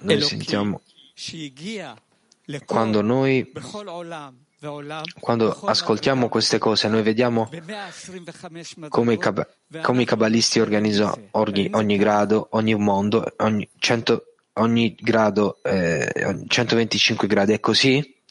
Noi 0.00 0.22
sentiamo 0.22 0.80
quando 2.64 3.02
noi 3.02 3.52
quando 5.20 5.60
ascoltiamo 5.60 6.30
queste 6.30 6.56
cose, 6.56 6.88
noi 6.88 7.02
vediamo 7.02 7.50
come 8.88 9.12
i, 9.12 9.18
cab- 9.18 9.46
come 9.82 10.02
i 10.02 10.04
cabalisti 10.06 10.58
organizzano 10.58 11.28
ogni, 11.32 11.68
ogni, 11.70 11.98
grado, 11.98 12.48
ogni 12.52 12.74
mondo, 12.76 13.30
ogni, 13.36 13.68
100, 13.78 14.24
ogni 14.54 14.96
grado, 14.98 15.62
eh, 15.62 16.10
125 16.48 17.28
gradi. 17.28 17.52
È 17.52 17.60
così? 17.60 18.22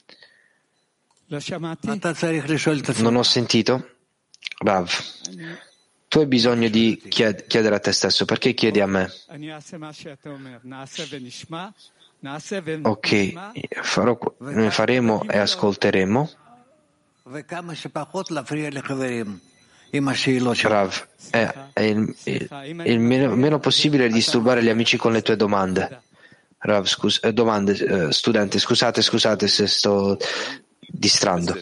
Non 3.04 3.16
ho 3.16 3.24
sentito? 3.24 3.90
Rav, 4.58 4.90
tu 6.10 6.18
hai 6.18 6.26
bisogno 6.26 6.70
di 6.70 7.00
chiedere 7.08 7.76
a 7.76 7.80
te 7.80 7.92
stesso. 7.92 8.26
Perché 8.26 8.54
chiedi 8.56 8.82
a 8.82 8.88
me? 8.88 9.12
Ok, 12.82 13.34
farò, 13.82 14.18
faremo 14.70 15.24
e 15.30 15.38
ascolteremo. 15.38 16.30
Rav, 20.68 21.08
è, 21.30 21.54
è 21.74 21.82
il, 21.82 22.16
il, 22.24 22.82
il 22.86 23.00
meno, 23.00 23.36
meno, 23.36 23.60
possibile 23.60 24.10
disturbare 24.10 24.64
gli 24.64 24.70
amici 24.70 24.98
con 24.98 25.12
le 25.12 25.22
tue 25.22 25.36
domande. 25.36 26.02
Rav, 26.58 26.86
scus, 26.88 27.20
eh, 27.22 27.34
domande, 27.34 27.74
eh, 27.74 28.12
studente, 28.12 28.58
scusate, 28.58 29.04
scusate 29.04 29.48
se 29.48 29.68
sto 29.68 30.18
distrando. 30.92 31.58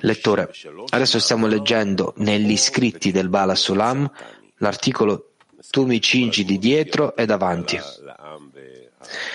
Lettore, 0.00 0.50
adesso 0.90 1.18
stiamo 1.18 1.46
leggendo 1.46 2.14
negli 2.16 2.56
scritti 2.56 3.10
del 3.10 3.28
Bala 3.28 3.54
Sulam 3.54 4.10
l'articolo 4.58 5.32
Tu 5.70 5.84
mi 5.84 6.00
cingi 6.00 6.44
di 6.44 6.58
dietro 6.58 7.16
e 7.16 7.26
davanti. 7.26 7.78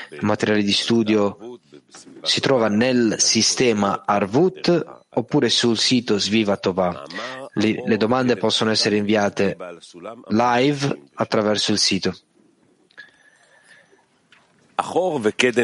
Il 0.09 0.19
materiale 0.21 0.63
di 0.63 0.71
studio 0.71 1.59
si 2.21 2.39
trova 2.39 2.67
nel 2.67 3.16
sistema 3.19 4.03
Arvut 4.05 4.99
oppure 5.09 5.49
sul 5.49 5.77
sito 5.77 6.17
Sviva 6.17 6.57
Tovà. 6.57 7.03
Le, 7.53 7.83
le 7.85 7.97
domande 7.97 8.38
possono 8.38 8.71
essere 8.71 8.95
inviate 8.95 9.57
live 10.29 11.01
attraverso 11.16 11.71
il 11.71 11.77
sito. 11.77 12.16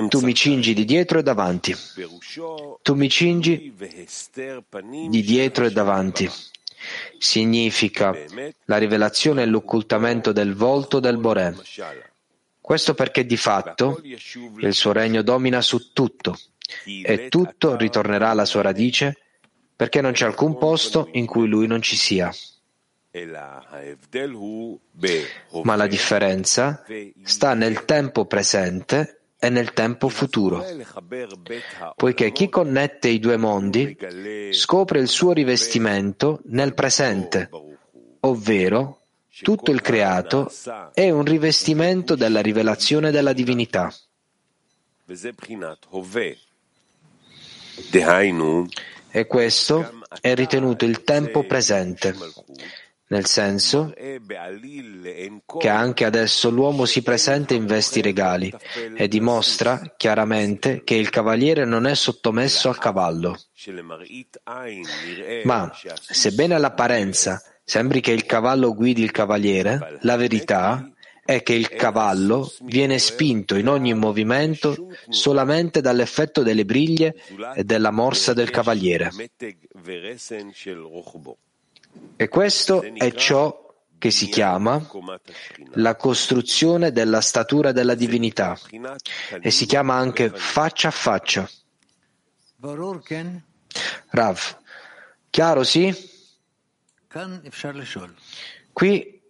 Tu 0.09 0.19
mi 0.19 0.33
cingi 0.33 0.73
di 0.73 0.85
dietro 0.85 1.19
e 1.19 1.23
davanti. 1.23 1.75
Tu 2.81 2.93
mi 2.93 3.09
cingi 3.09 3.73
di 5.09 5.21
dietro 5.21 5.65
e 5.65 5.71
davanti. 5.71 6.29
Significa 7.17 8.15
la 8.65 8.77
rivelazione 8.77 9.41
e 9.41 9.45
l'occultamento 9.45 10.31
del 10.31 10.53
volto 10.53 10.99
del 10.99 11.17
Boré. 11.17 11.55
Questo 12.61 12.93
perché 12.93 13.25
di 13.25 13.37
fatto 13.37 14.01
il 14.03 14.73
suo 14.73 14.91
regno 14.91 15.21
domina 15.21 15.61
su 15.61 15.93
tutto 15.93 16.37
e 16.85 17.27
tutto 17.29 17.77
ritornerà 17.77 18.29
alla 18.29 18.45
sua 18.45 18.61
radice 18.61 19.17
perché 19.75 20.01
non 20.01 20.11
c'è 20.11 20.25
alcun 20.25 20.57
posto 20.57 21.07
in 21.13 21.25
cui 21.25 21.47
lui 21.47 21.67
non 21.67 21.81
ci 21.81 21.95
sia. 21.95 22.33
Ma 25.63 25.75
la 25.75 25.87
differenza 25.87 26.83
sta 27.23 27.53
nel 27.53 27.85
tempo 27.85 28.25
presente 28.25 29.19
e 29.39 29.49
nel 29.49 29.73
tempo 29.73 30.09
futuro, 30.09 30.65
poiché 31.95 32.31
chi 32.31 32.49
connette 32.49 33.07
i 33.07 33.19
due 33.19 33.37
mondi 33.37 33.95
scopre 34.51 34.99
il 34.99 35.07
suo 35.07 35.31
rivestimento 35.31 36.41
nel 36.45 36.73
presente, 36.73 37.49
ovvero 38.21 39.01
tutto 39.41 39.71
il 39.71 39.81
creato 39.81 40.51
è 40.93 41.09
un 41.11 41.23
rivestimento 41.23 42.15
della 42.15 42.41
rivelazione 42.41 43.11
della 43.11 43.33
divinità. 43.33 43.93
E 49.09 49.27
questo 49.27 50.01
è 50.19 50.33
ritenuto 50.33 50.85
il 50.85 51.03
tempo 51.03 51.43
presente, 51.43 52.15
nel 53.09 53.25
senso 53.25 53.93
che 55.59 55.69
anche 55.69 56.05
adesso 56.05 56.49
l'uomo 56.49 56.85
si 56.85 57.01
presenta 57.01 57.53
in 57.53 57.65
vesti 57.65 58.01
regali 58.01 58.53
e 58.95 59.07
dimostra 59.07 59.93
chiaramente 59.95 60.83
che 60.83 60.95
il 60.95 61.09
cavaliere 61.09 61.65
non 61.65 61.85
è 61.85 61.95
sottomesso 61.95 62.69
al 62.69 62.77
cavallo. 62.77 63.39
Ma, 65.43 65.71
sebbene 65.93 66.55
all'apparenza 66.55 67.41
sembri 67.63 68.01
che 68.01 68.11
il 68.11 68.25
cavallo 68.25 68.73
guidi 68.73 69.03
il 69.03 69.11
cavaliere, 69.11 69.97
la 70.01 70.15
verità 70.15 70.89
è 71.25 71.43
che 71.43 71.53
il 71.53 71.67
cavallo 71.67 72.49
viene 72.61 72.97
spinto 72.99 73.55
in 73.55 73.67
ogni 73.67 73.93
movimento 73.93 74.87
solamente 75.09 75.81
dall'effetto 75.81 76.41
delle 76.43 76.63
briglie 76.63 77.15
e 77.53 77.65
della 77.65 77.91
morsa 77.91 78.31
del 78.31 78.49
cavaliere. 78.49 79.11
E 82.15 82.27
questo 82.27 82.81
è 82.81 83.11
ciò 83.13 83.65
che 83.97 84.11
si 84.11 84.27
chiama 84.27 84.85
la 85.73 85.95
costruzione 85.95 86.91
della 86.91 87.21
statura 87.21 87.71
della 87.71 87.95
divinità 87.95 88.57
e 89.39 89.51
si 89.51 89.65
chiama 89.65 89.95
anche 89.95 90.29
faccia 90.29 90.89
a 90.89 90.91
faccia. 90.91 91.49
Rav, 94.09 94.57
chiaro 95.29 95.63
sì? 95.63 96.15
Qui 98.73 99.21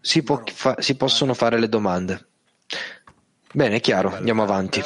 si, 0.00 0.22
può, 0.22 0.42
fa, 0.46 0.80
si 0.80 0.96
possono 0.96 1.34
fare 1.34 1.58
le 1.58 1.68
domande. 1.68 2.28
Bene, 3.52 3.76
è 3.76 3.80
chiaro, 3.80 4.14
andiamo 4.14 4.42
avanti. 4.42 4.82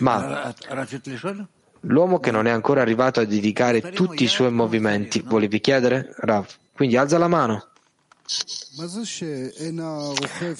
Ma 0.00 0.54
l'uomo 1.82 2.18
che 2.18 2.30
non 2.30 2.46
è 2.46 2.50
ancora 2.50 2.80
arrivato 2.80 3.20
a 3.20 3.24
dedicare 3.24 3.80
tutti 3.90 4.24
i 4.24 4.28
suoi 4.28 4.50
movimenti, 4.50 5.20
volevi 5.20 5.60
chiedere? 5.60 6.14
Rav, 6.18 6.46
quindi 6.74 6.96
alza 6.96 7.18
la 7.18 7.28
mano. 7.28 7.68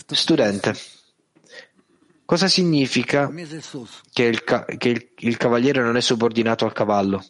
Studente, 0.06 0.74
cosa 2.24 2.48
significa 2.48 3.32
che, 4.12 4.22
il, 4.24 4.44
che 4.78 4.88
il, 4.88 5.08
il 5.18 5.36
cavaliere 5.36 5.82
non 5.82 5.96
è 5.96 6.00
subordinato 6.00 6.64
al 6.64 6.72
cavallo? 6.72 7.24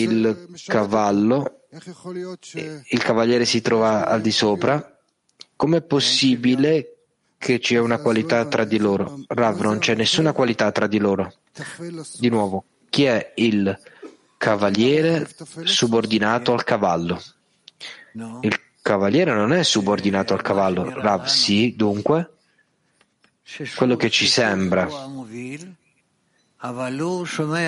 Il 0.00 0.62
cavallo 0.66 1.58
il 1.70 3.02
cavaliere 3.02 3.44
si 3.44 3.60
trova 3.60 4.06
al 4.06 4.20
di 4.22 4.32
sopra, 4.32 4.98
com'è 5.54 5.82
possibile 5.82 6.97
che 7.38 7.60
sia 7.62 7.80
una 7.80 7.98
qualità 7.98 8.44
tra 8.46 8.64
di 8.64 8.78
loro? 8.78 9.20
Rav, 9.28 9.60
non 9.60 9.78
c'è 9.78 9.94
nessuna 9.94 10.32
qualità 10.32 10.70
tra 10.72 10.86
di 10.86 10.98
loro. 10.98 11.32
Di 12.18 12.28
nuovo, 12.28 12.64
chi 12.90 13.04
è 13.04 13.32
il 13.36 13.78
cavaliere 14.36 15.28
subordinato 15.62 16.52
al 16.52 16.64
cavallo? 16.64 17.22
Il 18.40 18.60
cavaliere 18.82 19.32
non 19.32 19.52
è 19.52 19.62
subordinato 19.62 20.34
al 20.34 20.42
cavallo. 20.42 20.90
Rav, 21.00 21.24
sì, 21.26 21.74
dunque, 21.76 22.32
quello 23.76 23.96
che 23.96 24.10
ci 24.10 24.26
sembra 24.26 24.88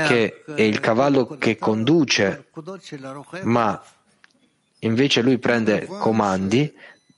che 0.07 0.43
è 0.45 0.63
il 0.63 0.81
cavallo 0.81 1.27
che 1.39 1.57
conduce, 1.57 2.51
ma 3.43 3.81
invece 4.81 5.23
lui 5.23 5.39
prende 5.39 5.87
comandi 5.87 6.73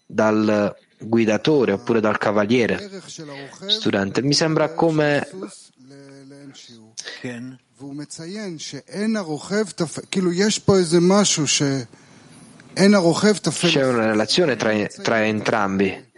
dal 0.05 0.77
guidatore 1.05 1.73
oppure 1.73 2.01
dal 2.01 2.19
cavaliere. 2.19 2.91
Studente, 3.67 4.23
mi 4.23 4.35
sembra 4.35 4.73
come 4.73 5.27
c'è 13.69 13.87
una 13.87 14.07
relazione 14.07 14.57
tra, 14.57 14.73
tra 15.03 15.25
entrambi. 15.25 16.11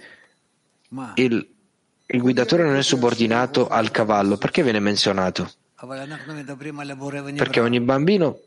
Il 1.14 1.48
il 2.06 2.20
guidatore 2.20 2.64
non 2.64 2.76
è 2.76 2.82
subordinato 2.82 3.66
al 3.68 3.90
cavallo. 3.90 4.36
Perché 4.36 4.62
viene 4.62 4.78
menzionato? 4.78 5.50
Perché 7.36 7.60
ogni 7.60 7.80
bambino 7.80 8.38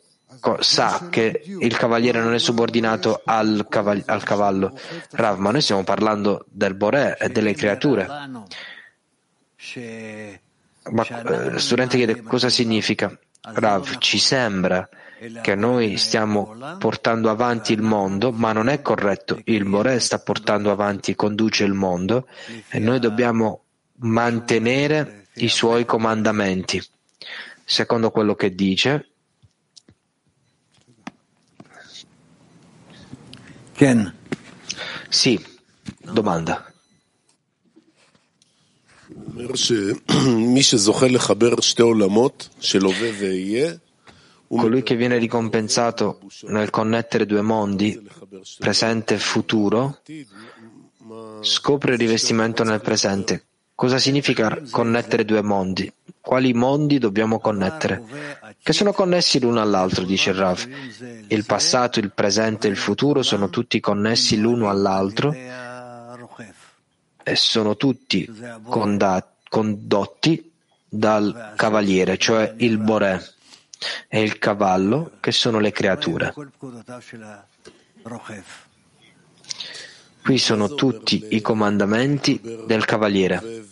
sa 0.60 1.08
che 1.10 1.42
il 1.46 1.78
cavaliere 1.78 2.20
non 2.20 2.34
è 2.34 2.40
subordinato 2.40 3.22
al, 3.24 3.66
cavall- 3.70 4.04
al 4.06 4.24
cavallo. 4.24 4.78
Rav, 5.12 5.40
ma 5.40 5.52
noi 5.52 5.62
stiamo 5.62 5.84
parlando 5.84 6.46
del 6.50 6.76
Boré 6.76 7.18
e 7.18 7.30
delle 7.30 7.54
creature. 7.54 8.08
Ma 10.90 11.04
eh, 11.06 11.60
studente 11.60 11.98
chiede 11.98 12.22
cosa 12.22 12.50
significa. 12.50 13.18
Rav, 13.42 13.98
ci 13.98 14.20
sembra 14.20 14.88
che 15.42 15.56
noi 15.56 15.98
stiamo 15.98 16.56
portando 16.78 17.30
avanti 17.30 17.74
il 17.74 17.82
mondo, 17.82 18.32
ma 18.32 18.52
non 18.52 18.70
è 18.70 18.82
corretto. 18.82 19.40
Il 19.46 19.66
Boré 19.66 20.00
sta 20.00 20.20
portando 20.20 20.72
avanti, 20.72 21.16
conduce 21.16 21.64
il 21.64 21.74
mondo 21.74 22.28
e 22.70 22.80
noi 22.80 23.00
dobbiamo 23.00 23.64
mantenere 24.00 25.28
i 25.36 25.48
suoi 25.50 25.86
comandamenti. 25.86 26.82
secondo 27.70 28.12
quello 28.12 28.34
che 28.36 28.56
dice. 28.56 29.07
Ken. 33.78 34.12
Sì, 35.08 35.40
domanda. 36.02 36.66
Colui 44.48 44.82
che 44.82 44.96
viene 44.96 45.18
ricompensato 45.20 46.20
nel 46.48 46.72
connettere 46.72 47.28
due 47.28 47.42
mondi, 47.42 48.02
presente 48.58 49.14
e 49.14 49.20
futuro, 49.20 50.00
scopre 51.42 51.92
il 51.92 52.00
rivestimento 52.00 52.64
nel 52.64 52.82
presente. 52.82 53.46
Cosa 53.76 54.00
significa 54.00 54.60
connettere 54.72 55.24
due 55.24 55.44
mondi? 55.44 55.94
Quali 56.20 56.52
mondi 56.54 56.98
dobbiamo 56.98 57.40
connettere? 57.40 58.47
Che 58.68 58.74
sono 58.74 58.92
connessi 58.92 59.40
l'uno 59.40 59.62
all'altro, 59.62 60.04
dice 60.04 60.34
Rav. 60.34 60.68
Il 61.30 61.46
passato, 61.46 62.00
il 62.00 62.12
presente 62.12 62.68
e 62.68 62.70
il 62.70 62.76
futuro 62.76 63.24
sono 63.24 63.50
tutti 63.50 63.80
connessi 63.80 64.38
l'uno 64.38 64.68
all'altro 64.68 65.34
e 67.24 67.36
sono 67.38 67.78
tutti 67.78 68.30
condotti 69.48 70.52
dal 70.86 71.54
cavaliere, 71.56 72.18
cioè 72.18 72.56
il 72.58 72.78
Boré 72.78 73.26
e 74.10 74.22
il 74.22 74.38
cavallo, 74.38 75.12
che 75.22 75.32
sono 75.32 75.60
le 75.60 75.72
creature. 75.72 76.34
Qui 80.28 80.38
sono 80.40 80.76
tutti 80.76 81.28
i 81.30 81.40
comandamenti 81.40 82.38
del 82.66 82.84
cavaliere. 82.84 83.64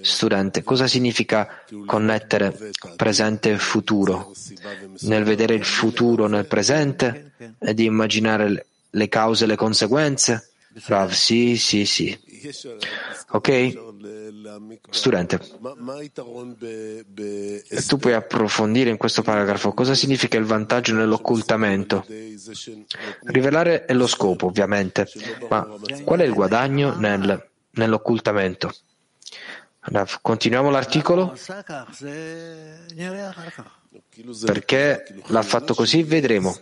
Studente, 0.00 0.64
cosa 0.64 0.88
significa 0.88 1.62
connettere 1.86 2.72
presente 2.96 3.52
e 3.52 3.58
futuro? 3.58 4.32
Nel 5.02 5.22
vedere 5.22 5.54
il 5.54 5.64
futuro 5.64 6.26
nel 6.26 6.46
presente 6.46 7.34
e 7.60 7.74
di 7.74 7.84
immaginare 7.84 8.66
le 8.90 9.08
cause 9.08 9.44
e 9.44 9.46
le 9.46 9.54
conseguenze? 9.54 10.50
Rav, 10.86 11.12
sì, 11.12 11.56
sì, 11.56 11.86
sì. 11.86 12.18
Ok? 13.28 13.89
Studente, 14.88 15.38
tu 17.86 17.96
puoi 17.98 18.14
approfondire 18.14 18.88
in 18.88 18.96
questo 18.96 19.20
paragrafo 19.22 19.72
cosa 19.72 19.94
significa 19.94 20.38
il 20.38 20.44
vantaggio 20.44 20.94
nell'occultamento. 20.94 22.06
Rivelare 23.24 23.84
è 23.84 23.92
lo 23.92 24.06
scopo, 24.06 24.46
ovviamente, 24.46 25.06
ma 25.48 25.68
qual 26.04 26.20
è 26.20 26.24
il 26.24 26.32
guadagno 26.32 26.94
nel, 26.96 27.50
nell'occultamento? 27.72 28.72
Continuiamo 30.22 30.70
l'articolo? 30.70 31.36
Perché 34.44 35.04
l'ha 35.26 35.42
fatto 35.42 35.74
così? 35.74 36.02
Vedremo. 36.02 36.56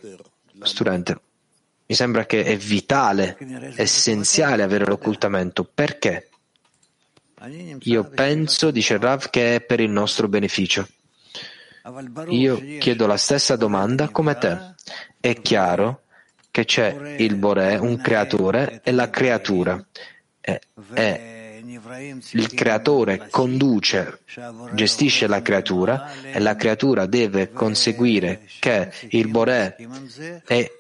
Studente, 0.63 1.21
mi 1.87 1.95
sembra 1.95 2.27
che 2.27 2.43
è 2.43 2.57
vitale, 2.57 3.37
essenziale 3.77 4.65
avere 4.65 4.87
l'occultamento. 4.87 5.65
Perché? 5.65 6.29
Io 7.83 8.05
penso, 8.05 8.71
dice 8.71 8.99
Rav, 8.99 9.31
che 9.31 9.57
è 9.57 9.61
per 9.61 9.81
il 9.81 9.91
nostro 9.91 10.29
beneficio. 10.29 10.87
Io 12.29 12.61
chiedo 12.79 13.07
la 13.07 13.17
stessa 13.17 13.57
domanda 13.57 14.09
come 14.09 14.37
te. 14.37 14.75
È 15.21 15.41
chiaro 15.41 16.03
che 16.51 16.65
c'è 16.65 17.17
il 17.19 17.37
Boré, 17.37 17.77
un 17.77 18.01
creatore, 18.01 18.81
e 18.83 18.93
la 18.93 19.09
creatura. 19.09 19.83
E, 20.41 20.61
e 20.95 21.39
il 22.33 22.53
creatore 22.55 23.29
conduce, 23.31 24.21
gestisce 24.73 25.27
la 25.27 25.43
creatura 25.43 26.13
e 26.23 26.39
la 26.41 26.57
creatura 26.57 27.07
deve 27.07 27.51
conseguire 27.51 28.43
che 28.59 28.91
il 29.11 29.29
Boré 29.29 29.77
è 30.45 30.71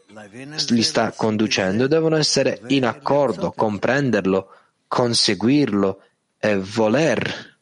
li 0.70 0.82
sta 0.82 1.12
conducendo 1.12 1.86
devono 1.86 2.16
essere 2.16 2.60
in 2.68 2.84
accordo, 2.84 3.52
comprenderlo, 3.52 4.48
conseguirlo 4.88 6.02
e 6.38 6.56
voler. 6.56 7.56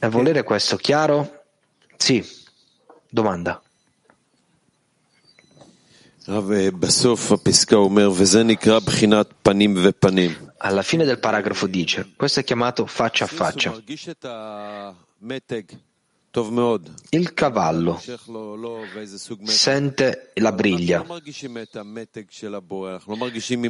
E 0.00 0.08
volere 0.08 0.42
questo, 0.42 0.76
chiaro? 0.76 1.44
Sì. 1.96 2.24
Domanda. 3.08 3.62
Alla 10.58 10.82
fine 10.82 11.04
del 11.04 11.18
paragrafo 11.18 11.66
dice, 11.66 12.12
questo 12.16 12.40
è 12.40 12.44
chiamato 12.44 12.84
faccia 12.86 13.24
a 13.24 13.28
faccia. 13.28 13.70
Il 17.10 17.32
cavallo 17.32 18.00
sente 19.44 20.30
la 20.34 20.52
briglia, 20.52 21.04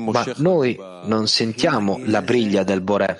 ma 0.06 0.32
noi 0.37 0.78
non 1.05 1.28
sentiamo 1.28 2.00
la 2.05 2.22
briglia 2.22 2.64
del 2.64 2.81
Boré. 2.81 3.16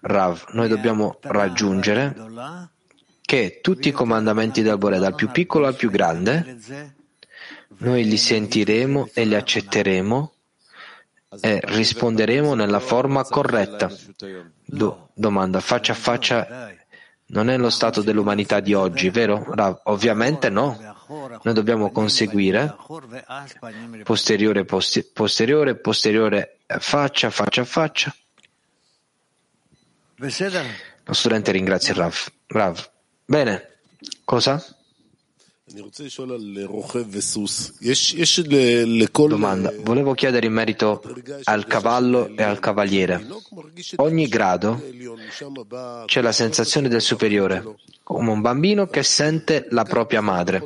Rav, 0.00 0.44
noi 0.52 0.68
dobbiamo 0.68 1.18
raggiungere 1.20 2.16
che 3.20 3.60
tutti 3.62 3.88
i 3.88 3.92
comandamenti 3.92 4.62
del 4.62 4.78
Boré, 4.78 4.98
dal 4.98 5.14
più 5.14 5.30
piccolo 5.30 5.66
al 5.66 5.76
più 5.76 5.90
grande, 5.90 6.94
noi 7.78 8.04
li 8.04 8.16
sentiremo 8.16 9.10
e 9.12 9.24
li 9.24 9.34
accetteremo 9.34 10.32
e 11.40 11.60
risponderemo 11.62 12.54
nella 12.54 12.80
forma 12.80 13.24
corretta. 13.24 13.90
Do, 14.64 15.10
domanda, 15.14 15.60
faccia 15.60 15.92
a 15.92 15.96
faccia 15.96 16.74
non 17.28 17.50
è 17.50 17.56
lo 17.56 17.70
stato 17.70 18.02
dell'umanità 18.02 18.60
di 18.60 18.74
oggi, 18.74 19.10
vero? 19.10 19.44
Ovviamente 19.84 20.48
no. 20.48 20.94
Noi 21.42 21.54
dobbiamo 21.54 21.90
conseguire 21.90 22.76
posteriore, 24.02 24.64
posti- 24.64 25.04
posteriore, 25.04 25.76
posteriore, 25.76 26.58
faccia, 26.66 27.30
faccia, 27.30 27.64
faccia. 27.64 28.14
Lo 31.04 31.12
studente 31.12 31.52
ringrazia 31.52 31.94
Rav. 31.94 32.16
Rav. 32.46 32.90
Bene. 33.24 33.78
Cosa? 34.24 34.64
Domanda. 39.26 39.72
Volevo 39.80 40.14
chiedere 40.14 40.46
in 40.46 40.52
merito 40.52 41.02
al 41.42 41.66
cavallo 41.66 42.28
e 42.36 42.42
al 42.44 42.60
cavaliere. 42.60 43.26
Ogni 43.96 44.28
grado 44.28 44.80
c'è 46.04 46.20
la 46.20 46.30
sensazione 46.30 46.86
del 46.88 47.00
superiore, 47.00 47.64
come 48.04 48.30
un 48.30 48.40
bambino 48.42 48.86
che 48.86 49.02
sente 49.02 49.66
la 49.70 49.82
propria 49.82 50.20
madre. 50.20 50.62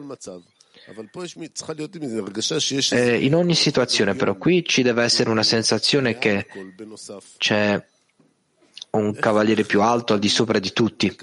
E 2.90 3.24
in 3.24 3.34
ogni 3.34 3.54
situazione, 3.54 4.14
però, 4.14 4.36
qui 4.36 4.64
ci 4.66 4.82
deve 4.82 5.02
essere 5.02 5.30
una 5.30 5.42
sensazione 5.42 6.18
che 6.18 6.46
c'è 7.38 7.82
un 8.92 9.14
cavaliere 9.14 9.64
più 9.64 9.82
alto 9.82 10.14
al 10.14 10.18
di 10.18 10.28
sopra 10.28 10.58
di 10.58 10.72
tutti. 10.72 11.16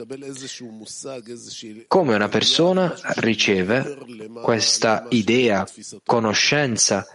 Come 1.87 2.15
una 2.15 2.29
persona 2.29 2.93
riceve 3.15 3.97
questa 4.41 5.05
idea, 5.09 5.67
conoscenza, 6.05 7.05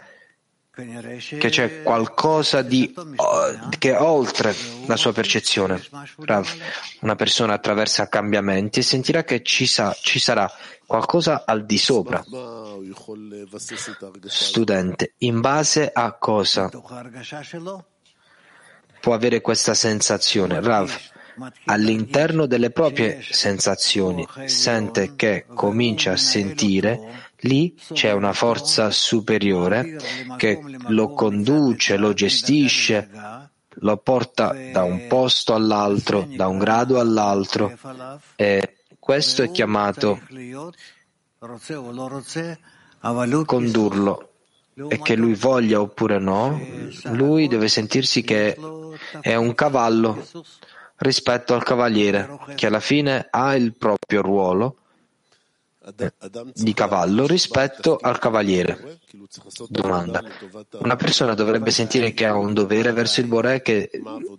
che 0.74 1.50
c'è 1.50 1.82
qualcosa 1.82 2.62
di, 2.62 2.94
che 3.78 3.94
è 3.94 4.00
oltre 4.00 4.54
la 4.86 4.96
sua 4.96 5.12
percezione. 5.12 5.82
Una 7.00 7.14
persona 7.14 7.52
attraversa 7.52 8.08
cambiamenti 8.08 8.78
e 8.78 8.82
sentirà 8.82 9.22
che 9.22 9.42
ci, 9.42 9.66
sa, 9.66 9.94
ci 10.00 10.18
sarà 10.18 10.50
qualcosa 10.86 11.44
al 11.44 11.66
di 11.66 11.76
sopra. 11.76 12.24
Studente, 14.24 15.14
in 15.18 15.40
base 15.40 15.90
a 15.92 16.12
cosa? 16.14 16.70
Può 19.02 19.14
avere 19.14 19.40
questa 19.40 19.74
sensazione. 19.74 20.60
Rav, 20.60 20.96
all'interno 21.64 22.46
delle 22.46 22.70
proprie 22.70 23.20
sensazioni, 23.20 24.24
sente 24.46 25.16
che 25.16 25.44
comincia 25.52 26.12
a 26.12 26.16
sentire, 26.16 27.30
lì 27.38 27.76
c'è 27.92 28.12
una 28.12 28.32
forza 28.32 28.92
superiore 28.92 29.98
che 30.36 30.62
lo 30.86 31.12
conduce, 31.14 31.96
lo 31.96 32.12
gestisce, 32.12 33.10
lo 33.76 33.96
porta 33.96 34.54
da 34.70 34.84
un 34.84 35.08
posto 35.08 35.52
all'altro, 35.54 36.28
da 36.28 36.46
un 36.46 36.58
grado 36.58 37.00
all'altro 37.00 37.76
e 38.36 38.76
questo 39.00 39.42
è 39.42 39.50
chiamato 39.50 40.20
condurlo 43.44 44.31
e 44.88 44.98
che 45.00 45.16
lui 45.16 45.34
voglia 45.34 45.80
oppure 45.80 46.18
no, 46.18 46.60
lui 47.10 47.48
deve 47.48 47.68
sentirsi 47.68 48.22
che 48.22 48.56
è 49.20 49.34
un 49.34 49.54
cavallo 49.54 50.24
rispetto 50.96 51.54
al 51.54 51.62
cavaliere, 51.62 52.38
che 52.54 52.66
alla 52.66 52.80
fine 52.80 53.26
ha 53.30 53.54
il 53.54 53.76
proprio 53.76 54.22
ruolo 54.22 54.76
di 56.54 56.74
cavallo 56.74 57.26
rispetto 57.26 57.98
al 58.00 58.18
cavaliere. 58.18 59.00
Domanda. 59.68 60.22
Una 60.78 60.94
persona 60.94 61.34
dovrebbe 61.34 61.72
sentire 61.72 62.12
che 62.12 62.24
ha 62.24 62.36
un 62.36 62.54
dovere 62.54 62.92
verso 62.92 63.20
il 63.20 63.26
Boré, 63.26 63.62
che, 63.62 63.90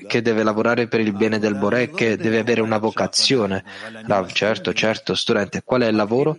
che 0.08 0.22
deve 0.22 0.44
lavorare 0.44 0.88
per 0.88 1.02
il 1.02 1.12
bene 1.12 1.40
del 1.40 1.56
Boré, 1.56 1.92
che 1.92 2.16
deve 2.16 2.40
avere 2.40 2.62
una 2.62 2.78
vocazione. 2.78 3.64
Rav, 4.06 4.32
certo, 4.32 4.74
certo. 4.74 5.16
Studente, 5.16 5.64
qual 5.64 5.82
è 5.82 5.88
il 5.88 5.96
lavoro? 5.96 6.38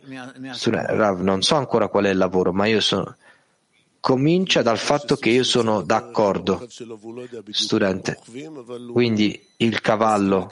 Rav, 0.64 1.20
non 1.20 1.42
so 1.42 1.56
ancora 1.56 1.88
qual 1.88 2.06
è 2.06 2.10
il 2.10 2.18
lavoro, 2.18 2.52
ma 2.52 2.66
io 2.66 2.80
sono... 2.80 3.14
Comincia 4.04 4.60
dal 4.60 4.76
fatto 4.76 5.16
che 5.16 5.30
io 5.30 5.44
sono 5.44 5.80
d'accordo. 5.80 6.68
Studente, 7.48 8.18
quindi 8.92 9.48
il 9.56 9.80
cavallo 9.80 10.50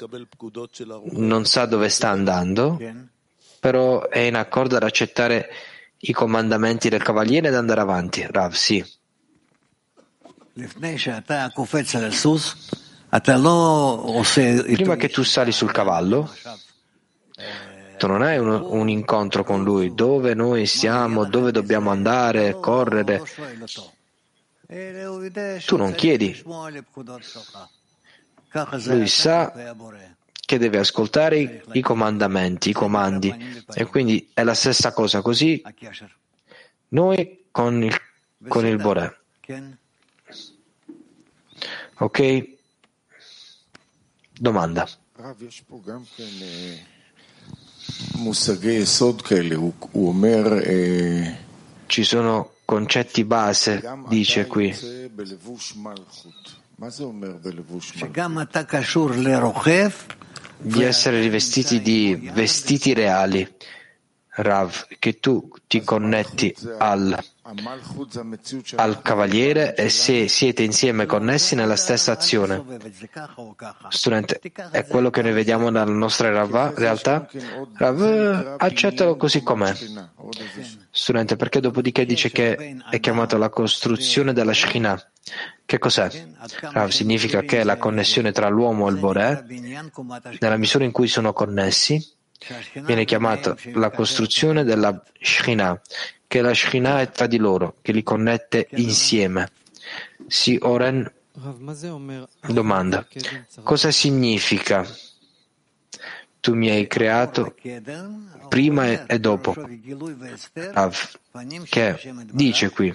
non 1.11 1.45
sa 1.45 1.67
dove 1.67 1.91
sta 1.91 2.09
andando, 2.09 2.81
però 3.61 4.09
è 4.09 4.21
in 4.21 4.37
accordo 4.37 4.77
ad 4.77 4.85
accettare 4.85 5.51
i 5.99 6.13
comandamenti 6.13 6.89
del 6.89 7.03
cavaliere 7.03 7.49
ed 7.49 7.55
andare 7.55 7.83
avanti. 7.83 8.27
Rav, 8.27 8.53
sì. 8.55 8.83
Prima 14.77 14.97
che 14.97 15.11
tu 15.11 15.23
sali 15.25 15.53
sul 15.53 15.73
cavallo, 15.73 16.33
tu 18.03 18.09
non 18.09 18.23
hai 18.23 18.37
un, 18.37 18.49
un, 18.49 18.89
incontro 18.89 19.45
con 19.45 19.63
lui, 19.63 19.95
dove 19.95 20.35
noi 20.35 20.67
siamo, 20.67 21.25
dove 21.25 21.53
dobbiamo 21.53 21.91
andare, 21.91 22.59
correre. 22.59 23.23
Tu 25.65 25.77
non 25.77 25.95
chiedi. 25.95 26.43
Lui 28.87 29.07
sa 29.07 29.53
che 30.45 30.59
deve 30.59 30.79
ascoltare 30.79 31.39
i, 31.39 31.63
i 31.75 31.81
comandamenti, 31.81 32.71
i 32.71 32.73
comandi. 32.73 33.63
E 33.73 33.85
quindi 33.85 34.29
è 34.35 34.43
la 34.43 34.55
stessa 34.55 34.93
cosa 34.93 35.23
così 35.23 35.63
noi 36.89 37.45
con 37.53 37.85
il, 37.85 37.97
con 38.49 38.67
il 38.67 38.79
Boré. 38.79 39.17
Ok? 41.99 42.49
Domanda. 44.33 44.89
Ci 51.87 52.05
sono 52.05 52.53
concetti 52.65 53.25
base, 53.25 53.83
dice 54.09 54.47
qui. 54.47 54.75
di 60.63 60.83
essere 60.83 61.21
rivestiti 61.21 61.81
di 61.81 62.31
vestiti 62.33 62.95
reali, 62.95 63.47
Rav, 64.29 64.87
che 64.99 65.19
tu 65.19 65.51
ti 65.67 65.83
connetti 65.83 66.55
al, 66.79 67.19
al 68.77 69.03
cavaliere 69.03 69.75
e 69.75 69.89
se 69.89 70.29
siete 70.29 70.63
insieme 70.63 71.07
connessi 71.07 71.57
nella 71.57 71.75
stessa 71.75 72.13
azione. 72.13 72.63
Studente, 73.89 74.41
è 74.71 74.87
quello 74.87 75.11
che 75.11 75.23
noi 75.23 75.33
vediamo 75.33 75.69
nella 75.69 75.85
nostra 75.85 76.31
realtà? 76.31 77.29
Rav, 77.75 78.55
accettalo 78.59 79.17
così 79.17 79.43
com'è. 79.43 79.75
Studente, 80.91 81.35
perché 81.35 81.59
dopodiché 81.59 82.05
dice 82.05 82.31
che 82.31 82.77
è 82.89 83.01
chiamata 83.01 83.37
la 83.37 83.49
costruzione 83.49 84.33
della 84.33 84.53
Shekhinah. 84.53 85.11
Che 85.65 85.79
cos'è? 85.79 86.11
Rav 86.61 86.91
significa 86.91 87.41
che 87.41 87.65
la 87.65 87.77
connessione 87.77 88.31
tra 88.31 88.49
l'uomo 88.49 88.89
e 88.89 88.93
il 88.93 88.99
Boré, 88.99 89.45
nella 90.39 90.57
misura 90.57 90.85
in 90.85 90.93
cui 90.93 91.09
sono 91.09 91.33
connessi, 91.33 92.01
viene 92.75 93.05
chiamata 93.05 93.57
la 93.75 93.91
costruzione 93.91 94.65
della 94.65 95.03
Shekhinah, 95.21 95.81
che 96.33 96.41
la 96.41 96.55
Shekhinah 96.55 97.03
è 97.03 97.11
tra 97.11 97.27
di 97.27 97.37
loro, 97.37 97.75
che 97.83 97.93
li 97.93 98.03
connette 98.03 98.69
insieme. 98.77 99.51
Si 100.27 100.59
Oren 100.63 101.13
domanda, 102.49 103.07
cosa 103.63 103.91
significa 103.91 104.83
tu 106.41 106.55
mi 106.55 106.71
hai 106.71 106.87
creato 106.87 107.55
prima 108.49 109.07
e 109.07 109.21
dopo? 109.21 109.55
Rav, 110.55 110.97
che 111.69 112.01
dice 112.33 112.71
qui, 112.71 112.95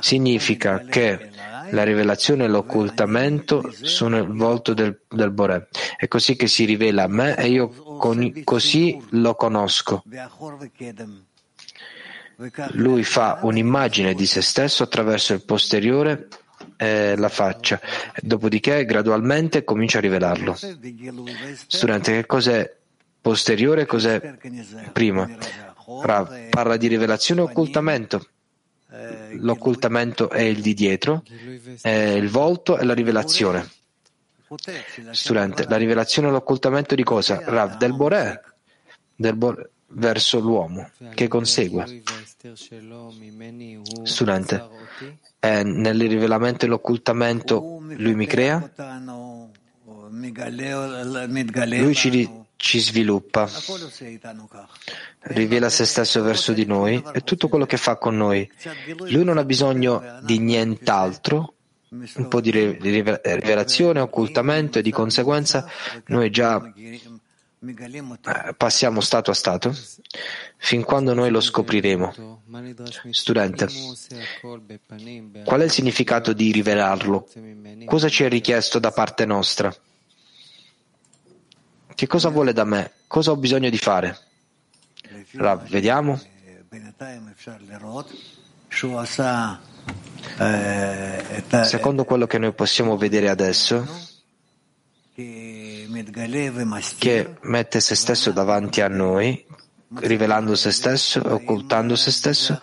significa 0.00 0.80
che 0.80 1.30
la 1.70 1.82
rivelazione 1.82 2.44
e 2.44 2.48
l'occultamento 2.48 3.72
sono 3.72 4.18
il 4.18 4.26
volto 4.26 4.74
del, 4.74 5.00
del 5.08 5.30
Boré. 5.30 5.68
È 5.96 6.06
così 6.08 6.36
che 6.36 6.46
si 6.46 6.66
rivela 6.66 7.04
a 7.04 7.08
me 7.08 7.36
e 7.38 7.48
io 7.48 7.68
con, 7.70 8.42
così 8.44 9.00
lo 9.12 9.34
conosco. 9.34 10.02
Lui 12.72 13.02
fa 13.02 13.38
un'immagine 13.42 14.12
di 14.12 14.26
se 14.26 14.42
stesso 14.42 14.82
attraverso 14.82 15.32
il 15.32 15.42
posteriore 15.42 16.28
e 16.76 17.16
la 17.16 17.30
faccia, 17.30 17.80
dopodiché 18.20 18.84
gradualmente 18.84 19.64
comincia 19.64 19.98
a 19.98 20.02
rivelarlo. 20.02 20.54
Studente, 21.66 22.12
che 22.12 22.26
cos'è 22.26 22.76
posteriore 23.20 23.82
e 23.82 23.86
cos'è 23.86 24.36
prima? 24.92 25.26
Parla 26.50 26.76
di 26.76 26.88
rivelazione 26.88 27.40
e 27.40 27.44
occultamento. 27.44 28.28
L'occultamento 29.38 30.28
è 30.28 30.42
il 30.42 30.60
di 30.60 30.74
dietro, 30.74 31.22
il 31.82 32.28
volto 32.28 32.78
e 32.78 32.84
la 32.84 32.94
rivelazione. 32.94 33.66
Studente, 35.10 35.64
la 35.68 35.76
rivelazione 35.76 36.28
e 36.28 36.32
l'occultamento 36.32 36.94
di 36.94 37.02
cosa? 37.02 37.40
Rav, 37.42 37.78
del 37.78 37.94
Boré, 37.94 38.42
del 39.14 39.34
Boré 39.36 39.70
verso 39.88 40.40
l'uomo 40.40 40.90
che 41.14 41.28
consegue. 41.28 42.02
Studente, 44.02 44.68
è 45.38 45.62
nel 45.62 46.08
rivelamento 46.08 46.64
e 46.64 46.68
l'occultamento 46.68 47.80
lui 47.80 48.14
mi 48.14 48.26
crea? 48.26 48.70
Lui 51.80 51.94
ci, 51.94 52.30
ci 52.56 52.78
sviluppa, 52.80 53.48
rivela 55.20 55.68
se 55.68 55.84
stesso 55.84 56.22
verso 56.22 56.52
di 56.52 56.64
noi 56.64 57.02
e 57.12 57.20
tutto 57.22 57.48
quello 57.48 57.66
che 57.66 57.76
fa 57.76 57.96
con 57.96 58.16
noi. 58.16 58.48
Lui 59.08 59.24
non 59.24 59.38
ha 59.38 59.44
bisogno 59.44 60.20
di 60.22 60.38
nient'altro, 60.38 61.54
un 61.88 62.28
po' 62.28 62.40
di 62.40 62.50
rivelazione, 62.50 64.00
occultamento 64.00 64.78
e 64.78 64.82
di 64.82 64.90
conseguenza 64.90 65.68
noi 66.06 66.30
già 66.30 66.60
eh, 66.74 67.00
passiamo 68.56 69.00
stato 69.00 69.30
a 69.30 69.34
stato 69.34 69.74
fin 70.56 70.84
quando 70.84 71.14
noi 71.14 71.30
lo 71.30 71.40
scopriremo. 71.40 72.42
Studente, 73.10 73.68
qual 75.44 75.60
è 75.60 75.64
il 75.64 75.70
significato 75.70 76.32
di 76.32 76.52
rivelarlo? 76.52 77.28
Cosa 77.84 78.08
ci 78.08 78.24
è 78.24 78.28
richiesto 78.28 78.78
da 78.78 78.90
parte 78.90 79.24
nostra? 79.24 79.74
Che 81.94 82.06
cosa 82.06 82.28
vuole 82.28 82.52
da 82.52 82.64
me? 82.64 82.92
Cosa 83.06 83.30
ho 83.30 83.36
bisogno 83.36 83.70
di 83.70 83.78
fare? 83.78 84.18
Allora, 85.34 85.56
vediamo. 85.56 86.20
Secondo 91.62 92.04
quello 92.04 92.26
che 92.26 92.38
noi 92.38 92.52
possiamo 92.52 92.96
vedere 92.96 93.30
adesso, 93.30 93.86
che 96.98 97.36
mette 97.40 97.80
se 97.80 97.94
stesso 97.94 98.32
davanti 98.32 98.82
a 98.82 98.88
noi, 98.88 99.46
rivelando 100.00 100.54
se 100.54 100.70
stesso, 100.70 101.22
occultando 101.24 101.96
se 101.96 102.10
stesso, 102.10 102.60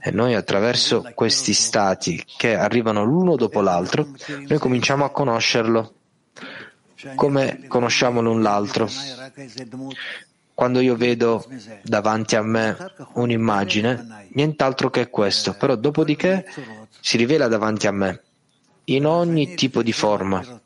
e 0.00 0.10
noi 0.10 0.34
attraverso 0.34 1.10
questi 1.14 1.52
stati 1.52 2.24
che 2.38 2.54
arrivano 2.54 3.04
l'uno 3.04 3.36
dopo 3.36 3.60
l'altro, 3.60 4.08
noi 4.46 4.58
cominciamo 4.58 5.04
a 5.04 5.10
conoscerlo 5.10 5.94
come 7.14 7.64
conosciamo 7.66 8.22
l'un 8.22 8.40
l'altro. 8.42 8.88
Quando 10.54 10.80
io 10.80 10.96
vedo 10.96 11.46
davanti 11.82 12.36
a 12.36 12.42
me 12.42 12.76
un'immagine, 13.14 14.28
nient'altro 14.32 14.88
che 14.90 15.10
questo, 15.10 15.54
però 15.54 15.76
dopodiché 15.76 16.46
si 17.00 17.16
rivela 17.18 17.46
davanti 17.48 17.86
a 17.86 17.92
me 17.92 18.22
in 18.84 19.06
ogni 19.06 19.54
tipo 19.54 19.82
di 19.82 19.92
forma. 19.92 20.59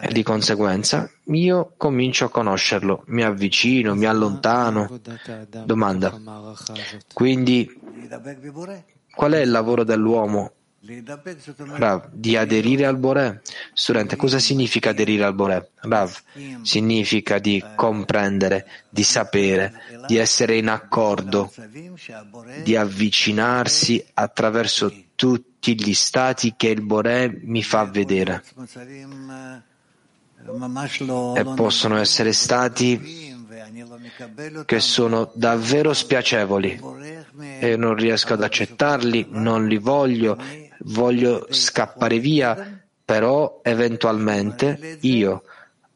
E 0.00 0.12
di 0.12 0.22
conseguenza 0.22 1.10
io 1.26 1.74
comincio 1.76 2.24
a 2.24 2.30
conoscerlo, 2.30 3.04
mi 3.06 3.22
avvicino, 3.22 3.94
mi 3.94 4.06
allontano. 4.06 5.00
Domanda. 5.64 6.18
Quindi, 7.12 7.70
qual 9.14 9.32
è 9.32 9.40
il 9.40 9.50
lavoro 9.50 9.84
dell'uomo 9.84 10.52
Rav, 11.76 12.08
di 12.10 12.38
aderire 12.38 12.86
al 12.86 12.96
Boré. 12.96 13.42
Studente, 13.74 14.16
cosa 14.16 14.38
significa 14.38 14.90
aderire 14.90 15.24
al 15.24 15.34
Boré? 15.34 15.72
Rav, 15.74 16.22
significa 16.62 17.38
di 17.38 17.62
comprendere, 17.76 18.66
di 18.88 19.02
sapere, 19.02 19.74
di 20.06 20.16
essere 20.16 20.56
in 20.56 20.68
accordo, 20.68 21.52
di 22.64 22.76
avvicinarsi 22.76 24.02
attraverso 24.14 24.90
tutti 25.14 25.49
gli 25.60 25.94
stati 25.94 26.54
che 26.56 26.68
il 26.68 26.82
Boré 26.82 27.40
mi 27.42 27.62
fa 27.62 27.84
vedere. 27.84 28.42
E 31.36 31.44
possono 31.54 31.98
essere 31.98 32.32
stati 32.32 33.38
che 34.64 34.80
sono 34.80 35.30
davvero 35.34 35.92
spiacevoli 35.92 36.80
e 37.58 37.76
non 37.76 37.94
riesco 37.94 38.32
ad 38.34 38.42
accettarli, 38.42 39.26
non 39.30 39.66
li 39.66 39.76
voglio, 39.76 40.38
voglio 40.80 41.46
scappare 41.50 42.18
via, 42.18 42.82
però 43.04 43.60
eventualmente 43.62 44.98
io, 45.00 45.42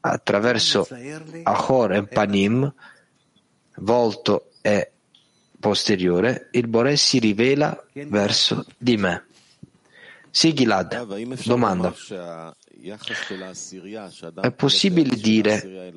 attraverso 0.00 0.87
Ahor 1.42 1.92
e 1.92 2.02
Panim, 2.04 2.73
volto 3.76 4.50
e 4.61 4.90
posteriore, 5.59 6.49
il 6.52 6.68
Bore 6.68 6.97
si 6.97 7.18
rivela 7.18 7.83
verso 7.92 8.66
di 8.76 8.97
me. 8.97 9.25
Sì, 10.34 10.52
Gilad, 10.52 11.44
domanda. 11.44 11.94
È 14.40 14.50
possibile 14.50 15.14
dire 15.14 15.92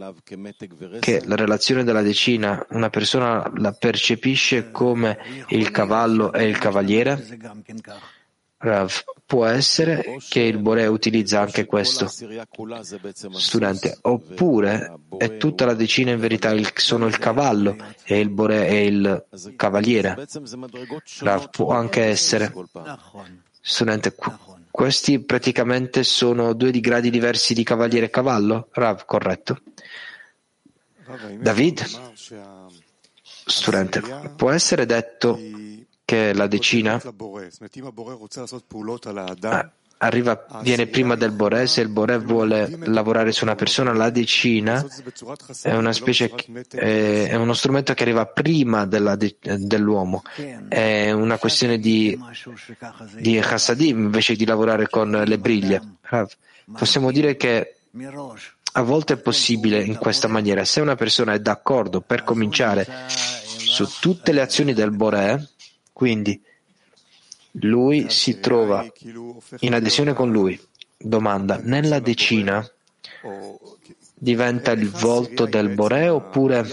che 0.99 1.23
la 1.25 1.35
relazione 1.35 1.83
della 1.83 2.03
decina 2.03 2.63
una 2.69 2.91
persona 2.91 3.51
la 3.55 3.71
percepisce 3.71 4.69
come 4.69 5.17
il 5.47 5.71
cavallo 5.71 6.31
e 6.33 6.43
il 6.47 6.59
cavaliere? 6.59 7.25
Rav, 8.59 9.03
può 9.25 9.45
essere 9.45 10.17
che 10.29 10.41
il 10.41 10.59
Bore 10.59 10.85
utilizza 10.85 11.41
anche 11.41 11.65
questo. 11.65 12.07
Studente, 13.31 13.97
oppure 14.01 14.99
è 15.17 15.37
tutta 15.37 15.65
la 15.65 15.73
decina 15.73 16.11
in 16.11 16.19
verità 16.19 16.51
il, 16.51 16.71
sono 16.75 17.07
il 17.07 17.17
cavallo 17.17 17.75
e 18.03 18.19
il 18.19 18.29
Bore 18.29 18.67
è 18.67 18.73
il 18.73 19.25
cavaliere. 19.55 20.27
Rav, 21.21 21.49
può 21.49 21.71
anche 21.71 22.03
essere. 22.03 22.53
Studente, 23.69 24.15
questi 24.71 25.19
praticamente 25.19 26.05
sono 26.05 26.53
due 26.53 26.71
di 26.71 26.79
gradi 26.79 27.09
diversi 27.09 27.53
di 27.53 27.65
cavaliere 27.65 28.05
e 28.05 28.09
cavallo? 28.09 28.69
Rav, 28.71 29.03
corretto. 29.03 29.61
David, 31.37 31.85
studente, 33.45 34.01
può 34.37 34.51
essere 34.51 34.85
detto 34.85 35.37
che 36.05 36.33
la 36.33 36.47
decina 36.47 36.97
arriva, 39.97 40.45
viene 40.61 40.87
prima 40.87 41.15
del 41.15 41.31
Boré, 41.31 41.67
se 41.67 41.81
il 41.81 41.89
Boré 41.89 42.17
vuole 42.19 42.77
lavorare 42.85 43.31
su 43.31 43.43
una 43.43 43.55
persona, 43.55 43.93
la 43.93 44.09
decina. 44.09 44.85
È 45.61 45.73
una 45.73 45.93
specie, 45.93 46.31
è 46.69 47.35
uno 47.35 47.53
strumento 47.53 47.93
che 47.93 48.03
arriva 48.03 48.25
prima 48.25 48.85
della, 48.85 49.15
dell'uomo, 49.15 50.23
è 50.67 51.11
una 51.11 51.37
questione 51.37 51.79
di, 51.79 52.17
di 53.15 53.39
chassadim 53.39 54.03
invece 54.03 54.35
di 54.35 54.45
lavorare 54.45 54.87
con 54.89 55.09
le 55.09 55.37
briglie. 55.37 55.81
Possiamo 56.77 57.11
dire 57.11 57.35
che 57.35 57.75
a 58.73 58.81
volte 58.81 59.13
è 59.13 59.17
possibile 59.17 59.81
in 59.81 59.95
questa 59.97 60.27
maniera, 60.27 60.63
se 60.63 60.81
una 60.81 60.95
persona 60.95 61.33
è 61.33 61.39
d'accordo 61.39 62.01
per 62.01 62.23
cominciare 62.23 62.85
su 63.07 63.87
tutte 63.99 64.31
le 64.31 64.41
azioni 64.41 64.73
del 64.73 64.91
Boré, 64.91 65.49
quindi 65.93 66.39
lui 67.51 68.09
si 68.09 68.39
trova 68.39 68.85
in 69.59 69.73
adesione 69.73 70.13
con 70.13 70.31
lui. 70.31 70.59
Domanda, 70.97 71.59
nella 71.61 71.99
decina 71.99 72.67
diventa 74.13 74.71
il 74.71 74.89
volto 74.89 75.45
del 75.45 75.69
Bore 75.69 76.09
oppure 76.09 76.65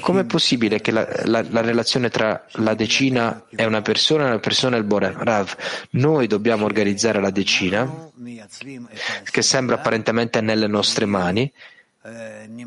come 0.00 0.20
è 0.20 0.24
possibile 0.24 0.80
che 0.80 0.90
la, 0.90 1.08
la, 1.24 1.46
la, 1.48 1.60
relazione 1.60 2.08
tra 2.10 2.44
la 2.54 2.74
decina 2.74 3.44
e 3.48 3.64
una 3.64 3.80
persona 3.80 4.24
e 4.24 4.26
una 4.26 4.40
persona 4.40 4.74
e 4.74 4.80
il 4.80 4.84
Bore? 4.84 5.14
Rav, 5.16 5.54
noi 5.90 6.26
dobbiamo 6.26 6.64
organizzare 6.64 7.20
la 7.20 7.30
decina 7.30 8.10
che 9.30 9.42
sembra 9.42 9.76
apparentemente 9.76 10.40
nelle 10.40 10.66
nostre 10.66 11.06
mani 11.06 11.50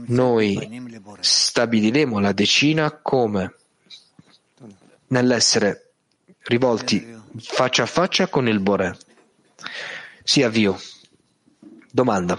noi 0.07 0.81
stabiliremo 1.19 2.19
la 2.19 2.31
decina 2.31 2.91
come 2.91 3.53
nell'essere 5.07 5.91
rivolti 6.43 7.15
faccia 7.37 7.83
a 7.83 7.87
faccia 7.87 8.27
con 8.27 8.47
il 8.47 8.59
Bore. 8.59 8.97
Sì, 10.23 10.41
avvio. 10.41 10.79
Domanda. 11.91 12.37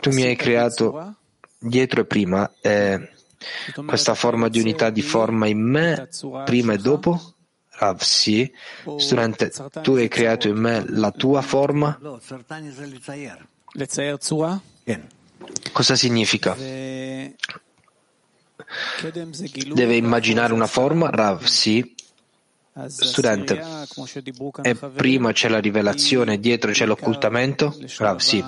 Tu 0.00 0.10
mi 0.10 0.22
hai 0.22 0.36
creato 0.36 1.14
dietro 1.58 2.00
e 2.02 2.04
prima. 2.04 2.50
Eh, 2.60 3.10
questa 3.86 4.14
forma 4.14 4.48
di 4.48 4.60
unità 4.60 4.90
di 4.90 5.02
forma 5.02 5.46
in 5.46 5.60
me, 5.60 6.08
prima 6.44 6.72
e 6.72 6.78
dopo? 6.78 7.33
Rav, 7.76 8.00
sì. 8.00 8.50
Studente, 8.98 9.50
tu 9.82 9.94
hai 9.94 10.08
creato 10.08 10.48
in 10.48 10.56
me 10.56 10.84
la 10.88 11.10
tua 11.10 11.42
forma? 11.42 11.98
Cosa 15.72 15.96
significa? 15.96 16.54
Deve 19.72 19.96
immaginare 19.96 20.52
una 20.52 20.66
forma? 20.66 21.10
Rav, 21.10 21.42
sì. 21.44 21.94
Studente, 22.86 23.62
e 24.62 24.74
prima 24.74 25.32
c'è 25.32 25.48
la 25.48 25.60
rivelazione, 25.60 26.40
dietro 26.40 26.72
c'è 26.72 26.86
l'occultamento? 26.86 27.76
Rav, 27.98 28.18
sì. 28.18 28.44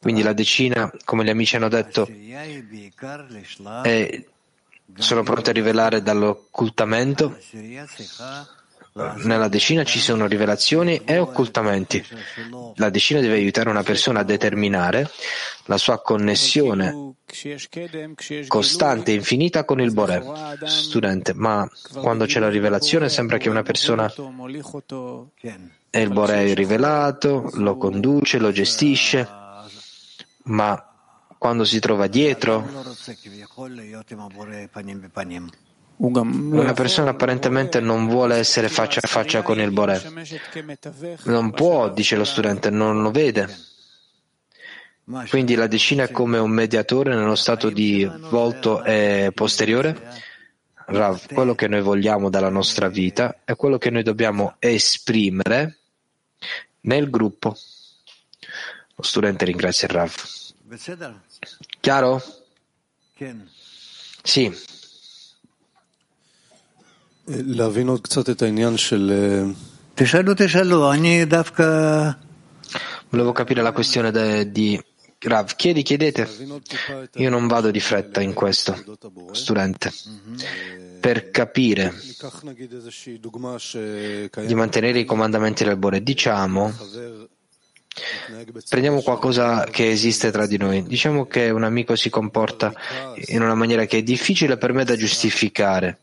Quindi 0.00 0.22
la 0.22 0.32
decina, 0.32 0.92
come 1.04 1.24
gli 1.24 1.30
amici 1.30 1.56
hanno 1.56 1.68
detto, 1.68 2.08
è 3.82 4.24
sono 4.94 5.22
pronti 5.22 5.50
a 5.50 5.52
rivelare 5.52 6.02
dall'occultamento. 6.02 7.36
Nella 9.24 9.48
decina 9.48 9.84
ci 9.84 10.00
sono 10.00 10.26
rivelazioni 10.26 11.02
e 11.04 11.18
occultamenti. 11.18 12.02
La 12.76 12.88
decina 12.88 13.20
deve 13.20 13.34
aiutare 13.34 13.68
una 13.68 13.82
persona 13.82 14.20
a 14.20 14.24
determinare 14.24 15.10
la 15.66 15.76
sua 15.76 16.00
connessione 16.00 17.14
costante 18.46 19.10
e 19.10 19.14
infinita 19.14 19.64
con 19.64 19.80
il 19.82 19.92
Bore. 19.92 20.24
Studente, 20.64 21.34
ma 21.34 21.68
quando 22.00 22.24
c'è 22.24 22.40
la 22.40 22.48
rivelazione 22.48 23.10
sembra 23.10 23.36
che 23.36 23.50
una 23.50 23.62
persona 23.62 24.10
è 25.90 25.98
il 25.98 26.12
Bore 26.12 26.54
rivelato, 26.54 27.50
lo 27.54 27.76
conduce, 27.76 28.38
lo 28.38 28.50
gestisce, 28.50 29.28
ma 30.44 30.95
quando 31.38 31.64
si 31.64 31.78
trova 31.80 32.06
dietro, 32.06 32.64
una 35.98 36.72
persona 36.74 37.10
apparentemente 37.10 37.80
non 37.80 38.06
vuole 38.06 38.36
essere 38.36 38.68
faccia 38.68 39.00
a 39.02 39.06
faccia 39.06 39.42
con 39.42 39.58
il 39.58 39.70
Bore. 39.70 40.02
Non 41.24 41.52
può, 41.52 41.90
dice 41.90 42.16
lo 42.16 42.24
studente, 42.24 42.70
non 42.70 43.00
lo 43.00 43.10
vede. 43.10 43.48
Quindi 45.28 45.54
la 45.54 45.68
decina 45.68 46.04
è 46.04 46.10
come 46.10 46.38
un 46.38 46.50
mediatore 46.50 47.14
nello 47.14 47.36
stato 47.36 47.70
di 47.70 48.04
volto 48.28 48.82
e 48.82 49.30
posteriore. 49.32 50.24
Rav, 50.88 51.32
quello 51.32 51.54
che 51.54 51.68
noi 51.68 51.80
vogliamo 51.80 52.28
dalla 52.28 52.48
nostra 52.48 52.88
vita 52.88 53.38
è 53.44 53.56
quello 53.56 53.78
che 53.78 53.90
noi 53.90 54.02
dobbiamo 54.02 54.56
esprimere 54.58 55.78
nel 56.82 57.08
gruppo. 57.08 57.56
Lo 58.94 59.02
studente 59.02 59.44
ringrazia 59.44 59.88
il 59.88 59.94
Rav. 59.94 60.12
Chiaro? 61.80 62.22
Sì. 64.22 64.52
Volevo 73.08 73.32
capire 73.32 73.62
la 73.62 73.72
questione 73.72 74.10
de, 74.10 74.50
di 74.50 74.80
Rav. 75.20 75.54
Chiedi, 75.56 75.82
chiedete. 75.82 76.28
Io 77.14 77.30
non 77.30 77.46
vado 77.46 77.70
di 77.70 77.80
fretta 77.80 78.20
in 78.20 78.34
questo, 78.34 78.76
studente. 79.32 79.92
Per 81.00 81.30
capire 81.30 81.94
di 84.44 84.54
mantenere 84.54 84.98
i 84.98 85.04
comandamenti 85.04 85.64
del 85.64 85.76
Bore, 85.76 86.02
diciamo 86.02 86.72
Prendiamo 88.68 89.00
qualcosa 89.00 89.64
che 89.64 89.90
esiste 89.90 90.30
tra 90.30 90.46
di 90.46 90.58
noi. 90.58 90.82
Diciamo 90.82 91.26
che 91.26 91.48
un 91.48 91.64
amico 91.64 91.96
si 91.96 92.10
comporta 92.10 92.72
in 93.28 93.40
una 93.42 93.54
maniera 93.54 93.86
che 93.86 93.98
è 93.98 94.02
difficile 94.02 94.58
per 94.58 94.72
me 94.74 94.84
da 94.84 94.96
giustificare, 94.96 95.98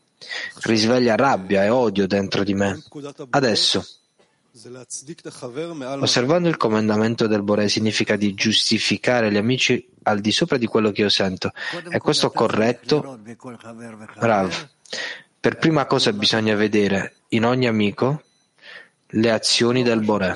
risveglia 0.62 1.14
rabbia 1.14 1.64
e 1.64 1.68
odio 1.68 2.06
dentro 2.08 2.42
di 2.42 2.54
me. 2.54 2.82
Adesso, 3.30 3.86
osservando 6.00 6.48
il 6.48 6.56
comandamento 6.56 7.28
del 7.28 7.42
Bore 7.42 7.68
significa 7.68 8.16
di 8.16 8.34
giustificare 8.34 9.30
gli 9.30 9.36
amici 9.36 9.88
al 10.02 10.20
di 10.20 10.32
sopra 10.32 10.56
di 10.56 10.66
quello 10.66 10.90
che 10.90 11.02
io 11.02 11.08
sento. 11.08 11.52
È 11.88 11.98
questo 11.98 12.30
corretto? 12.30 13.20
Rav. 14.14 14.68
Per 15.38 15.58
prima 15.58 15.86
cosa 15.86 16.12
bisogna 16.12 16.56
vedere 16.56 17.14
in 17.28 17.44
ogni 17.44 17.68
amico 17.68 18.22
le 19.08 19.30
azioni 19.30 19.82
del 19.82 20.00
Bore 20.00 20.34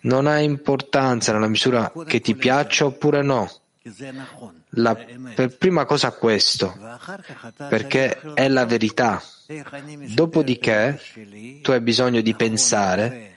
non 0.00 0.26
ha 0.26 0.38
importanza 0.38 1.32
nella 1.32 1.48
misura 1.48 1.92
che 2.06 2.20
ti 2.20 2.34
piaccia 2.34 2.86
oppure 2.86 3.22
no. 3.22 3.50
La, 4.70 4.96
per 5.34 5.56
prima 5.56 5.84
cosa 5.84 6.10
questo, 6.12 6.74
perché 7.68 8.18
è 8.34 8.48
la 8.48 8.64
verità. 8.64 9.22
Dopodiché 10.14 10.98
tu 11.60 11.70
hai 11.70 11.80
bisogno 11.80 12.22
di 12.22 12.34
pensare 12.34 13.32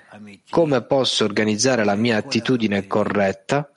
come 0.50 0.82
posso 0.84 1.26
organizzare 1.26 1.84
la 1.84 1.96
mia 1.96 2.18
attitudine 2.18 2.88
corretta 2.88 3.70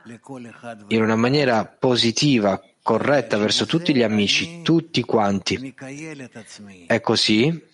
in 0.89 1.03
una 1.03 1.17
maniera 1.17 1.65
positiva, 1.65 2.63
corretta 2.83 3.37
verso 3.37 3.67
tutti 3.67 3.95
gli 3.95 4.03
amici, 4.03 4.63
tutti 4.63 5.03
quanti. 5.03 5.75
È 6.87 7.01
così 7.01 7.69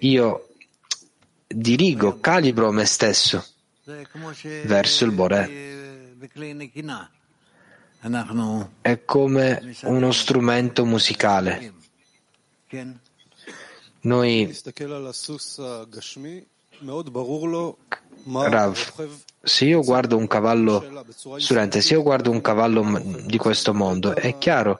io 0.00 0.45
dirigo, 1.46 2.18
calibro 2.20 2.72
me 2.72 2.84
stesso 2.84 3.44
verso 4.64 5.04
il 5.04 5.12
Boré. 5.12 6.14
È 8.80 9.04
come 9.04 9.74
uno 9.82 10.12
strumento 10.12 10.84
musicale. 10.84 11.72
Noi 14.00 14.54
Rav, 18.28 18.78
se 19.42 19.64
io 19.64 19.80
guardo 19.82 20.16
un 20.16 20.26
cavallo 20.26 21.04
studente, 21.38 21.80
se 21.80 21.94
io 21.94 22.02
guardo 22.02 22.30
un 22.30 22.40
cavallo 22.40 23.00
di 23.24 23.38
questo 23.38 23.72
mondo, 23.72 24.14
è 24.14 24.36
chiaro 24.38 24.78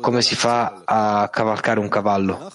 come 0.00 0.22
si 0.22 0.34
fa 0.34 0.82
a 0.84 1.28
cavalcare 1.28 1.78
un 1.78 1.88
cavallo. 1.88 2.50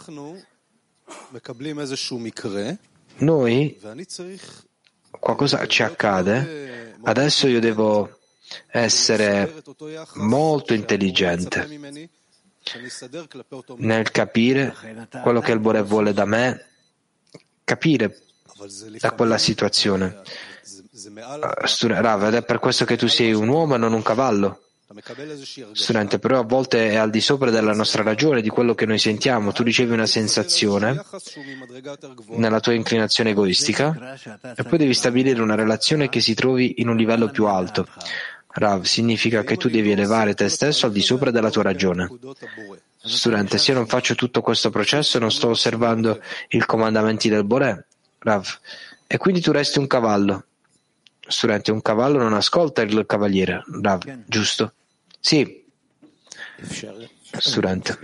Noi, 3.17 3.79
qualcosa 5.19 5.65
ci 5.67 5.83
accade, 5.83 6.95
adesso 7.03 7.47
io 7.47 7.59
devo 7.59 8.19
essere 8.67 9.61
molto 10.15 10.73
intelligente 10.73 11.67
nel 13.77 14.11
capire 14.11 14.75
quello 15.23 15.41
che 15.41 15.51
il 15.51 15.59
Bore 15.59 15.81
vuole 15.81 16.13
da 16.13 16.25
me, 16.25 16.65
capire 17.63 18.21
da 18.99 19.11
quella 19.11 19.37
situazione. 19.37 20.21
Rav, 21.87 22.23
ed 22.25 22.33
è 22.33 22.43
per 22.43 22.59
questo 22.59 22.85
che 22.85 22.97
tu 22.97 23.07
sei 23.07 23.33
un 23.33 23.47
uomo 23.47 23.75
e 23.75 23.77
non 23.77 23.93
un 23.93 24.01
cavallo. 24.01 24.68
Studente, 25.73 26.17
però 26.17 26.39
a 26.39 26.43
volte 26.43 26.89
è 26.89 26.95
al 26.95 27.11
di 27.11 27.21
sopra 27.21 27.51
della 27.51 27.75
nostra 27.75 28.01
ragione, 28.01 28.41
di 28.41 28.49
quello 28.49 28.73
che 28.73 28.87
noi 28.87 28.97
sentiamo. 28.97 29.51
Tu 29.51 29.61
ricevi 29.61 29.93
una 29.93 30.07
sensazione 30.07 30.99
nella 32.29 32.59
tua 32.59 32.73
inclinazione 32.73 33.29
egoistica 33.29 34.17
e 34.55 34.63
poi 34.63 34.79
devi 34.79 34.95
stabilire 34.95 35.43
una 35.43 35.53
relazione 35.53 36.09
che 36.09 36.21
si 36.21 36.33
trovi 36.33 36.81
in 36.81 36.87
un 36.87 36.97
livello 36.97 37.29
più 37.29 37.45
alto. 37.45 37.87
Rav, 38.47 38.81
significa 38.81 39.43
che 39.43 39.57
tu 39.57 39.69
devi 39.69 39.91
elevare 39.91 40.33
te 40.33 40.49
stesso 40.49 40.87
al 40.87 40.91
di 40.91 41.01
sopra 41.01 41.29
della 41.29 41.51
tua 41.51 41.61
ragione. 41.61 42.09
Studente, 42.97 43.59
se 43.59 43.71
io 43.71 43.77
non 43.77 43.85
faccio 43.85 44.15
tutto 44.15 44.41
questo 44.41 44.71
processo, 44.71 45.19
non 45.19 45.31
sto 45.31 45.49
osservando 45.49 46.19
i 46.49 46.59
comandamenti 46.65 47.29
del 47.29 47.43
Boré. 47.43 47.85
Rav, 48.17 48.59
e 49.05 49.17
quindi 49.17 49.39
tu 49.39 49.51
resti 49.51 49.77
un 49.77 49.85
cavallo. 49.85 50.45
Studente, 51.27 51.71
un 51.71 51.83
cavallo 51.83 52.17
non 52.17 52.33
ascolta 52.33 52.81
il 52.81 53.05
cavaliere. 53.05 53.63
Rav, 53.83 54.01
giusto? 54.25 54.73
Sì. 55.19 55.63
Studente. 57.37 57.97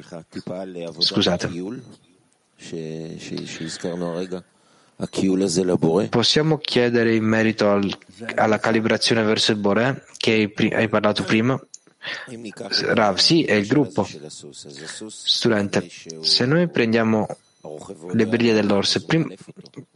Scusate. 0.99 1.49
Possiamo 6.09 6.57
chiedere 6.57 7.15
in 7.15 7.23
merito 7.25 7.69
al, 7.69 7.97
alla 8.35 8.59
calibrazione 8.59 9.23
verso 9.23 9.51
il 9.51 9.57
Boré 9.57 10.05
che 10.17 10.53
hai 10.71 10.87
parlato 10.87 11.23
prima? 11.23 11.59
Rav, 12.93 13.17
sì, 13.17 13.43
è 13.43 13.53
il 13.53 13.67
gruppo. 13.67 14.07
Studente, 15.07 15.89
se 16.21 16.45
noi 16.45 16.69
prendiamo 16.69 17.27
le 18.13 18.27
briglie 18.27 18.53
dell'orso, 18.53 19.03
prim- 19.05 19.33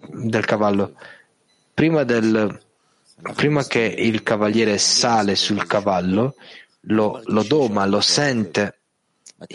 del 0.08 0.46
cavallo, 0.46 0.96
prima, 1.74 2.04
del, 2.04 2.60
prima 3.36 3.64
che 3.66 3.80
il 3.80 4.24
cavaliere 4.24 4.78
sale 4.80 5.36
sul 5.36 5.66
cavallo, 5.68 6.36
lo, 6.90 7.22
lo 7.26 7.44
doma, 7.44 7.86
lo 7.86 8.02
sente. 8.02 8.76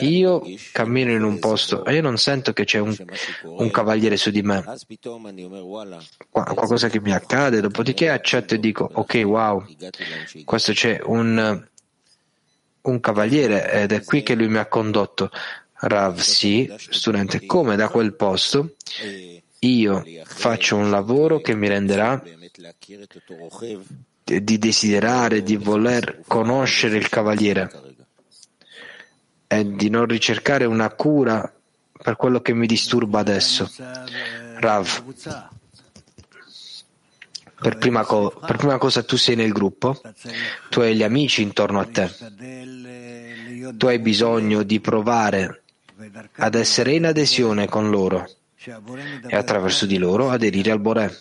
Io 0.01 0.43
cammino 0.73 1.11
in 1.11 1.23
un 1.23 1.39
posto 1.39 1.85
e 1.85 1.95
io 1.95 2.01
non 2.01 2.17
sento 2.17 2.55
che 2.55 2.65
c'è 2.65 2.79
un, 2.79 2.97
un 3.43 3.71
cavaliere 3.71 4.17
su 4.17 4.31
di 4.31 4.41
me. 4.41 4.65
qualcosa 6.31 6.89
che 6.89 7.01
mi 7.01 7.13
accade, 7.13 7.61
dopodiché 7.61 8.09
accetto 8.09 8.55
e 8.55 8.59
dico, 8.59 8.89
ok, 8.91 9.23
wow, 9.27 9.63
questo 10.45 10.73
c'è 10.73 11.01
un, 11.05 11.69
un 12.81 13.01
cavaliere 13.01 13.71
ed 13.73 13.93
è 13.93 14.03
qui 14.03 14.23
che 14.23 14.35
lui 14.35 14.49
mi 14.49 14.57
ha 14.57 14.67
condotto. 14.67 15.31
Rav, 15.77 16.17
sì, 16.19 16.73
studente, 16.79 17.45
come 17.45 17.77
da 17.77 17.89
quel 17.89 18.15
posto 18.15 18.77
io 19.59 20.03
faccio 20.25 20.77
un 20.77 20.91
lavoro 20.91 21.41
che 21.41 21.55
mi 21.55 21.69
renderà 21.69 22.23
di 24.25 24.59
desiderare, 24.59 25.43
di 25.43 25.57
voler 25.57 26.23
conoscere 26.27 26.97
il 26.97 27.09
cavaliere 27.11 27.71
e 29.47 29.75
di 29.75 29.91
non 29.91 30.07
ricercare 30.07 30.65
una 30.65 30.91
cura 30.91 31.53
per 32.03 32.17
quello 32.17 32.41
che 32.41 32.55
mi 32.55 32.67
disturba 32.67 33.21
adesso. 33.21 33.71
Rav, 34.57 35.05
per 37.61 37.77
prima, 37.77 38.05
co- 38.05 38.31
per 38.45 38.57
prima 38.57 38.79
cosa 38.79 39.03
tu 39.03 39.17
sei 39.17 39.37
nel 39.37 39.53
gruppo, 39.53 40.01
tu 40.71 40.81
hai 40.81 40.97
gli 40.97 41.03
amici 41.03 41.43
intorno 41.43 41.81
a 41.81 41.87
te, 41.87 42.11
tu 43.77 43.87
hai 43.87 43.99
bisogno 43.99 44.63
di 44.63 44.81
provare 44.81 45.63
ad 46.37 46.55
essere 46.55 46.93
in 46.95 47.07
adesione 47.07 47.69
con 47.69 47.91
loro 47.91 48.27
e 49.27 49.37
attraverso 49.37 49.85
di 49.85 49.99
loro 49.99 50.31
aderire 50.31 50.71
al 50.71 50.81
Boré. 50.81 51.15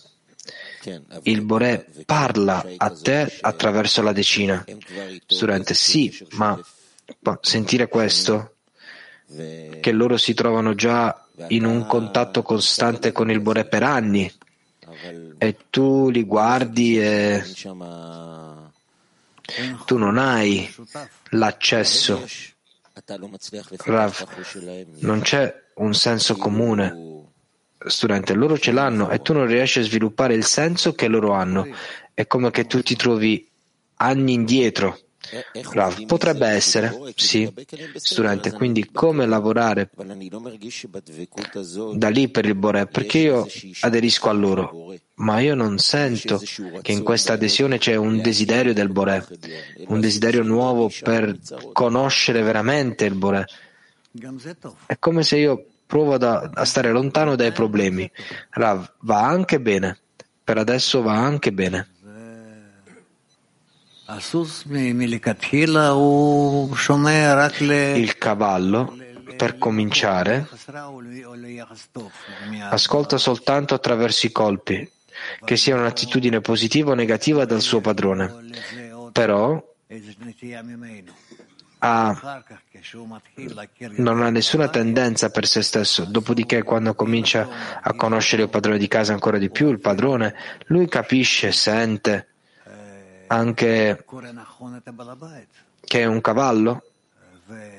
Il 1.24 1.42
Boré 1.42 1.88
parla 2.06 2.66
a 2.78 2.90
te 2.90 3.38
attraverso 3.42 4.02
la 4.02 4.12
decina. 4.12 4.64
Studente, 5.26 5.74
sì, 5.74 6.16
ma 6.32 6.60
sentire 7.42 7.88
questo, 7.88 8.56
che 9.80 9.92
loro 9.92 10.18
si 10.18 10.34
trovano 10.34 10.76
già 10.76 11.26
in 11.48 11.66
un 11.66 11.86
contatto 11.86 12.42
costante 12.42 13.12
con 13.12 13.32
il 13.32 13.40
Boré 13.40 13.66
per 13.66 13.84
anni 13.84 14.32
e 15.38 15.58
tu 15.70 16.10
li 16.10 16.24
guardi 16.24 17.00
e 17.00 17.44
tu 19.86 19.98
non 19.98 20.18
hai 20.18 20.74
l'accesso. 21.30 22.26
Rav, 23.86 24.28
non 25.00 25.22
c'è 25.22 25.64
un 25.76 25.94
senso 25.94 26.36
comune 26.36 27.13
studente, 27.86 28.34
loro 28.34 28.58
ce 28.58 28.72
l'hanno 28.72 29.10
e 29.10 29.22
tu 29.22 29.34
non 29.34 29.46
riesci 29.46 29.80
a 29.80 29.84
sviluppare 29.84 30.34
il 30.34 30.46
senso 30.46 30.94
che 30.94 31.08
loro 31.08 31.34
hanno. 31.34 31.68
È 32.14 32.28
come 32.28 32.52
che 32.52 32.66
tu 32.66 32.82
ti 32.82 32.96
trovi 32.96 33.48
anni 33.96 34.34
indietro. 34.34 34.98
Rav, 35.72 36.06
potrebbe 36.06 36.48
essere, 36.48 36.94
sì, 37.16 37.52
studente, 37.96 38.52
quindi 38.52 38.90
come 38.92 39.26
lavorare 39.26 39.90
da 41.96 42.10
lì 42.10 42.28
per 42.28 42.46
il 42.46 42.56
Bore? 42.56 42.88
Perché 42.88 43.20
io 43.20 43.48
aderisco 43.80 44.28
a 44.28 44.34
loro, 44.34 44.94
ma 45.16 45.40
io 45.40 45.56
non 45.56 45.78
sento 45.78 46.42
che 46.82 46.92
in 46.92 47.04
questa 47.04 47.34
adesione 47.34 47.78
c'è 47.78 47.96
un 47.96 48.22
desiderio 48.22 48.74
del 48.74 48.90
Bore, 48.90 49.26
un 49.88 50.02
desiderio 50.02 50.44
nuovo 50.44 50.92
per 51.02 51.40
conoscere 51.72 52.42
veramente 52.42 53.06
il 53.06 53.16
Bore. 53.16 53.48
È 54.86 55.00
come 55.00 55.24
se 55.24 55.38
io 55.38 55.66
provo 55.86 56.18
da, 56.18 56.50
a 56.54 56.66
stare 56.66 56.92
lontano 56.92 57.36
dai 57.36 57.52
problemi. 57.52 58.10
Rav, 58.52 58.94
va 59.02 59.26
anche 59.26 59.60
bene. 59.60 59.98
Per 60.44 60.58
adesso 60.58 61.02
va 61.02 61.14
anche 61.14 61.52
bene. 61.54 61.88
Il 67.98 68.18
cavallo, 68.18 68.98
per 69.38 69.58
cominciare, 69.58 70.48
ascolta 72.70 73.18
soltanto 73.18 73.74
attraverso 73.74 74.26
i 74.26 74.32
colpi, 74.32 74.92
che 75.44 75.56
sia 75.56 75.76
un'attitudine 75.76 76.42
positiva 76.42 76.92
o 76.92 76.96
negativa 76.96 77.46
dal 77.46 77.62
suo 77.62 77.80
padrone. 77.80 78.50
Però 79.14 79.64
ha, 81.86 82.44
non 83.98 84.22
ha 84.22 84.30
nessuna 84.30 84.70
tendenza 84.70 85.30
per 85.30 85.46
se 85.46 85.62
stesso. 85.62 86.06
Dopodiché, 86.06 86.64
quando 86.64 86.96
comincia 86.96 87.82
a 87.82 87.94
conoscere 87.94 88.44
il 88.44 88.50
padrone 88.50 88.78
di 88.78 88.88
casa 88.88 89.12
ancora 89.12 89.38
di 89.38 89.50
più, 89.50 89.70
il 89.70 89.82
padrone, 89.82 90.34
lui 90.68 90.88
capisce, 90.88 91.52
sente 91.52 92.28
anche 93.28 94.06
che 95.82 96.00
è 96.00 96.06
un 96.06 96.22
cavallo 96.22 96.84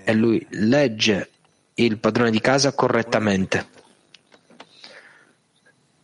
e 0.04 0.12
lui 0.12 0.46
legge 0.50 1.30
il 1.74 1.98
padrone 1.98 2.30
di 2.30 2.40
casa 2.40 2.72
correttamente 2.74 3.68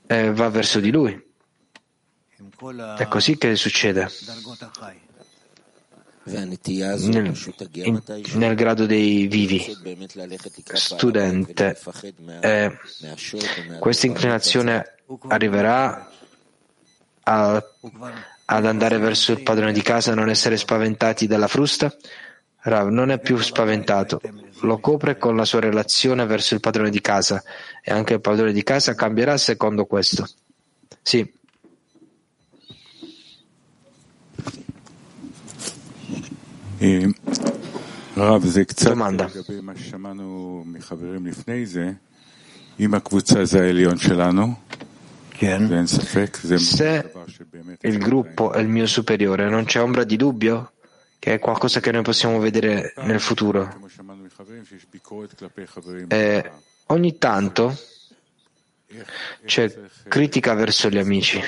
e 0.07 0.33
va 0.33 0.49
verso 0.49 0.81
di 0.81 0.91
lui. 0.91 1.29
È 2.97 3.07
così 3.09 3.37
che 3.37 3.57
succede. 3.57 4.09
Nel, 8.35 8.55
grado 8.55 8.87
dei 8.87 9.27
vivi. 9.27 9.77
Studente, 10.73 11.79
eh, 12.40 12.79
questa 13.79 14.07
inclinazione 14.07 14.95
arriverà 15.29 16.11
a, 17.23 17.64
ad 18.45 18.66
andare 18.66 18.99
verso 18.99 19.33
il 19.33 19.43
padrone 19.43 19.73
di 19.73 19.83
casa 19.83 20.12
e 20.12 20.14
non 20.14 20.29
essere 20.29 20.57
spaventati 20.57 21.27
dalla 21.27 21.49
frusta? 21.49 21.95
Rav 22.62 22.88
non 22.88 23.11
è 23.11 23.19
più 23.19 23.38
spaventato, 23.38 24.21
lo 24.61 24.79
copre 24.81 25.16
con 25.16 25.35
la 25.35 25.47
sua 25.47 25.61
relazione 25.61 26.27
verso 26.27 26.55
il 26.55 26.61
padrone 26.61 26.90
di 26.90 27.01
casa 27.01 27.43
e 27.83 27.90
anche 27.90 28.14
il 28.14 28.21
padrone 28.21 28.53
di 28.53 28.62
casa 28.62 28.95
cambierà 28.95 29.38
secondo 29.38 29.87
questo. 29.87 30.29
Sì. 31.01 31.38
Domanda. 38.88 39.29
Se 46.59 47.12
il 47.83 47.99
gruppo 47.99 48.53
è 48.53 48.61
il 48.61 48.69
mio 48.69 48.87
superiore, 48.87 49.49
non 49.51 49.64
c'è 49.64 49.83
ombra 49.83 50.05
di 50.05 50.16
dubbio 50.16 50.73
che 51.19 51.35
è 51.35 51.38
qualcosa 51.38 51.81
che 51.81 51.93
noi 51.93 52.03
possiamo 52.03 52.38
vedere 52.38 52.95
nel 52.97 53.21
futuro. 53.21 53.69
E 56.09 56.51
ogni 56.87 57.19
tanto 57.19 57.79
c'è 59.45 59.81
critica 60.09 60.55
verso 60.55 60.88
gli 60.88 60.97
amici. 60.97 61.43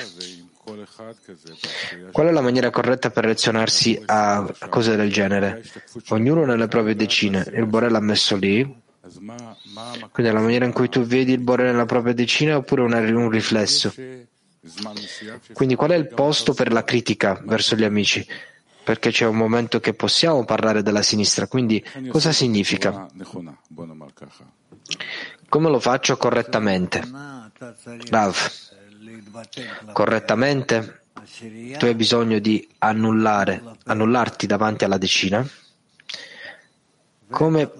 Qual 2.11 2.27
è 2.27 2.31
la 2.31 2.41
maniera 2.41 2.69
corretta 2.69 3.09
per 3.09 3.23
relazionarsi 3.23 4.01
a 4.05 4.45
cose 4.69 4.95
del 4.95 5.11
genere? 5.11 5.63
Ognuno 6.09 6.45
nelle 6.45 6.67
proprie 6.67 6.95
decine. 6.95 7.45
Il 7.53 7.65
Borel 7.65 7.91
l'ha 7.91 7.99
messo 7.99 8.35
lì. 8.35 8.81
Quindi 10.11 10.31
è 10.31 10.33
la 10.33 10.39
maniera 10.39 10.65
in 10.65 10.71
cui 10.71 10.89
tu 10.89 11.01
vedi 11.01 11.33
il 11.33 11.39
Borel 11.39 11.71
nella 11.71 11.85
propria 11.85 12.13
decina 12.13 12.57
oppure 12.57 12.81
un 12.81 13.29
riflesso? 13.29 13.93
Quindi 15.51 15.75
qual 15.75 15.91
è 15.91 15.95
il 15.95 16.07
posto 16.07 16.53
per 16.53 16.71
la 16.71 16.83
critica 16.83 17.41
verso 17.43 17.75
gli 17.75 17.83
amici? 17.83 18.25
Perché 18.83 19.11
c'è 19.11 19.25
un 19.25 19.35
momento 19.35 19.79
che 19.79 19.93
possiamo 19.93 20.45
parlare 20.45 20.83
della 20.83 21.01
sinistra. 21.01 21.47
Quindi 21.47 21.83
cosa 22.09 22.31
significa? 22.31 23.07
Come 25.49 25.69
lo 25.69 25.79
faccio 25.79 26.17
correttamente? 26.17 27.01
Rav, 28.09 28.35
correttamente 29.91 31.01
tu 31.77 31.85
hai 31.85 31.95
bisogno 31.95 32.39
di 32.39 32.67
annullare, 32.79 33.61
annullarti 33.85 34.45
davanti 34.45 34.83
alla 34.83 34.97
decina 34.97 35.47
come, 37.33 37.71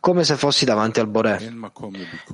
come 0.00 0.24
se 0.24 0.36
fossi 0.36 0.64
davanti 0.64 1.00
al 1.00 1.08
Boré 1.08 1.52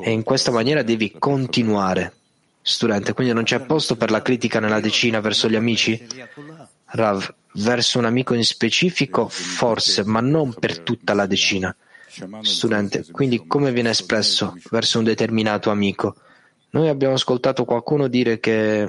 e 0.01 0.11
in 0.11 0.23
questa 0.23 0.51
maniera 0.51 0.83
devi 0.83 1.15
continuare. 1.19 2.15
Studente, 2.63 3.15
quindi 3.15 3.33
non 3.33 3.45
c'è 3.45 3.61
posto 3.61 3.97
per 3.97 4.11
la 4.11 4.21
critica 4.21 4.61
nella 4.61 4.81
decina 4.81 5.21
verso 5.21 5.49
gli 5.49 5.57
amici? 5.57 6.07
Rav, 6.85 7.35
verso 7.55 7.99
un 7.99 8.05
amico 8.05 8.35
in 8.35 8.45
specifico 8.45 9.29
forse, 9.29 10.05
ma 10.05 10.21
non 10.21 10.53
per 10.53 10.81
tutta 10.81 11.15
la 11.15 11.25
decina. 11.25 11.75
Studente, 12.43 13.07
quindi 13.11 13.47
come 13.47 13.73
viene 13.73 13.91
espresso 13.91 14.57
verso 14.71 14.99
un 14.99 15.05
determinato 15.05 15.71
amico? 15.71 16.17
Noi 16.73 16.89
abbiamo 16.89 17.15
ascoltato 17.15 17.65
qualcuno 17.65 18.07
dire 18.07 18.39
che 18.39 18.89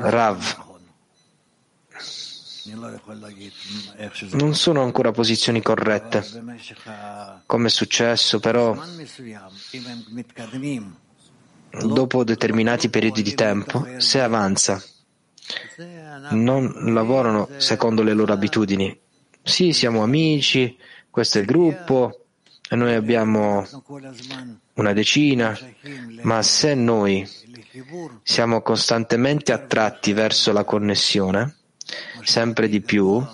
Rav 0.00 0.70
non 4.32 4.54
sono 4.54 4.82
ancora 4.82 5.10
posizioni 5.10 5.60
corrette, 5.62 6.24
come 7.46 7.66
è 7.66 7.70
successo, 7.70 8.38
però 8.40 8.76
dopo 11.82 12.24
determinati 12.24 12.88
periodi 12.88 13.22
di 13.22 13.34
tempo, 13.34 13.86
se 13.96 14.20
avanza, 14.20 14.82
non 16.30 16.92
lavorano 16.92 17.48
secondo 17.56 18.02
le 18.02 18.12
loro 18.12 18.32
abitudini. 18.32 18.96
Sì, 19.42 19.72
siamo 19.72 20.02
amici, 20.02 20.76
questo 21.10 21.38
è 21.38 21.40
il 21.40 21.46
gruppo, 21.46 22.21
noi 22.74 22.94
abbiamo 22.94 23.66
una 24.74 24.92
decina, 24.92 25.58
ma 26.22 26.42
se 26.42 26.74
noi 26.74 27.28
siamo 28.22 28.62
costantemente 28.62 29.52
attratti 29.52 30.12
verso 30.12 30.52
la 30.52 30.64
connessione, 30.64 31.56
sempre 32.22 32.68
di 32.68 32.80
più, 32.80 33.24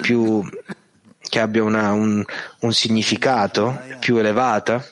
più 0.00 0.48
che 1.18 1.40
abbia 1.40 1.62
una, 1.62 1.92
un, 1.92 2.24
un 2.60 2.72
significato 2.72 3.80
più 4.00 4.16
elevata, 4.16 4.84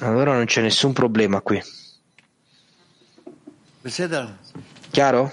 allora 0.00 0.34
non 0.34 0.44
c'è 0.46 0.60
nessun 0.60 0.92
problema 0.92 1.40
qui. 1.40 1.62
Chiaro? 4.90 5.32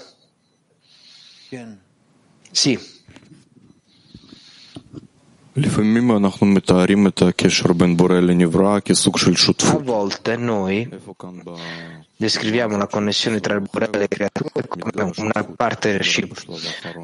Sì. 2.50 2.97
A 9.70 9.78
volte 9.78 10.36
noi 10.36 10.88
descriviamo 12.16 12.76
la 12.76 12.86
connessione 12.86 13.40
tra 13.40 13.54
il 13.54 13.66
Borello 13.70 13.94
e 13.94 13.98
le 13.98 14.08
creature 14.08 14.66
come 14.66 15.12
una 15.16 15.44
partnership, 15.44 16.42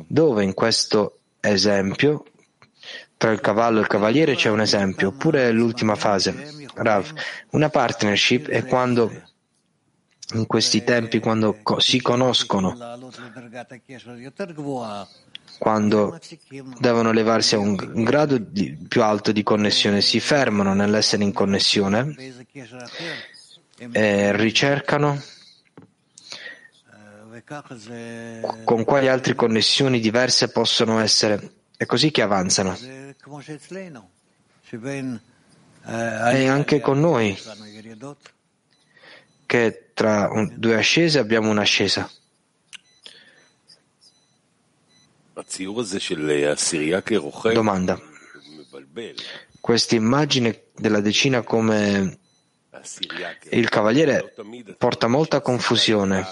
dove 0.06 0.44
in 0.44 0.54
questo 0.54 1.18
esempio 1.40 2.24
tra 3.16 3.30
il 3.32 3.40
cavallo 3.40 3.78
e 3.78 3.82
il 3.82 3.86
cavaliere 3.86 4.34
c'è 4.34 4.50
un 4.50 4.60
esempio, 4.60 5.08
oppure 5.08 5.50
l'ultima 5.50 5.94
fase, 5.94 6.68
Rav. 6.74 7.12
Una 7.50 7.70
partnership 7.70 8.48
è 8.48 8.64
quando 8.64 9.10
in 10.32 10.46
questi 10.46 10.84
tempi, 10.84 11.20
quando 11.20 11.58
si 11.78 12.00
conoscono 12.00 12.76
quando 15.58 16.18
devono 16.78 17.10
elevarsi 17.10 17.54
a 17.54 17.58
un 17.58 17.74
grado 18.04 18.38
di, 18.38 18.76
più 18.88 19.02
alto 19.02 19.32
di 19.32 19.42
connessione, 19.42 20.00
si 20.00 20.20
fermano 20.20 20.74
nell'essere 20.74 21.22
in 21.22 21.32
connessione 21.32 22.14
e 23.92 24.36
ricercano 24.36 25.22
con 28.64 28.84
quali 28.84 29.08
altre 29.08 29.34
connessioni 29.34 30.00
diverse 30.00 30.50
possono 30.50 31.00
essere. 31.00 31.52
È 31.76 31.84
così 31.86 32.10
che 32.10 32.22
avanzano. 32.22 32.76
E 35.86 36.48
anche 36.48 36.80
con 36.80 37.00
noi, 37.00 37.38
che 39.46 39.90
tra 39.92 40.30
due 40.54 40.76
ascese 40.76 41.18
abbiamo 41.18 41.50
un'ascesa. 41.50 42.10
Domanda. 47.54 48.00
Questa 49.60 49.94
immagine 49.96 50.66
della 50.76 51.00
decina 51.00 51.42
come 51.42 52.18
il 53.50 53.68
cavaliere 53.68 54.34
porta 54.78 55.08
molta 55.08 55.40
confusione. 55.40 56.24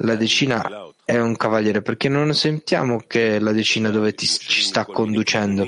La 0.00 0.14
decina 0.14 0.92
è 1.04 1.18
un 1.18 1.36
cavaliere 1.36 1.82
perché 1.82 2.08
non 2.08 2.34
sentiamo 2.34 3.02
che 3.06 3.38
la 3.40 3.52
decina 3.52 3.90
dove 3.90 4.14
ti, 4.14 4.26
ci 4.26 4.62
sta 4.62 4.84
conducendo. 4.84 5.64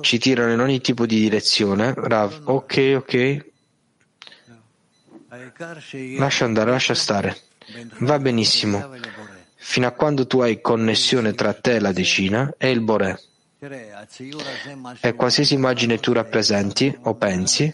Ci 0.00 0.18
tirano 0.18 0.52
in 0.52 0.60
ogni 0.60 0.80
tipo 0.80 1.04
di 1.04 1.18
direzione. 1.18 1.92
Rav, 1.94 2.42
ok, 2.44 2.94
ok. 2.96 3.44
Lascia 6.16 6.44
andare, 6.44 6.70
lascia 6.70 6.94
stare. 6.94 7.36
Va 7.98 8.18
benissimo 8.18 8.88
fino 9.66 9.86
a 9.86 9.92
quando 9.92 10.26
tu 10.26 10.40
hai 10.40 10.60
connessione 10.60 11.32
tra 11.32 11.54
te, 11.54 11.80
la 11.80 11.90
decina, 11.90 12.54
e 12.58 12.70
il 12.70 12.82
Boré. 12.82 13.18
E 15.00 15.14
qualsiasi 15.14 15.54
immagine 15.54 15.98
tu 15.98 16.12
rappresenti 16.12 16.94
o 17.04 17.14
pensi, 17.14 17.72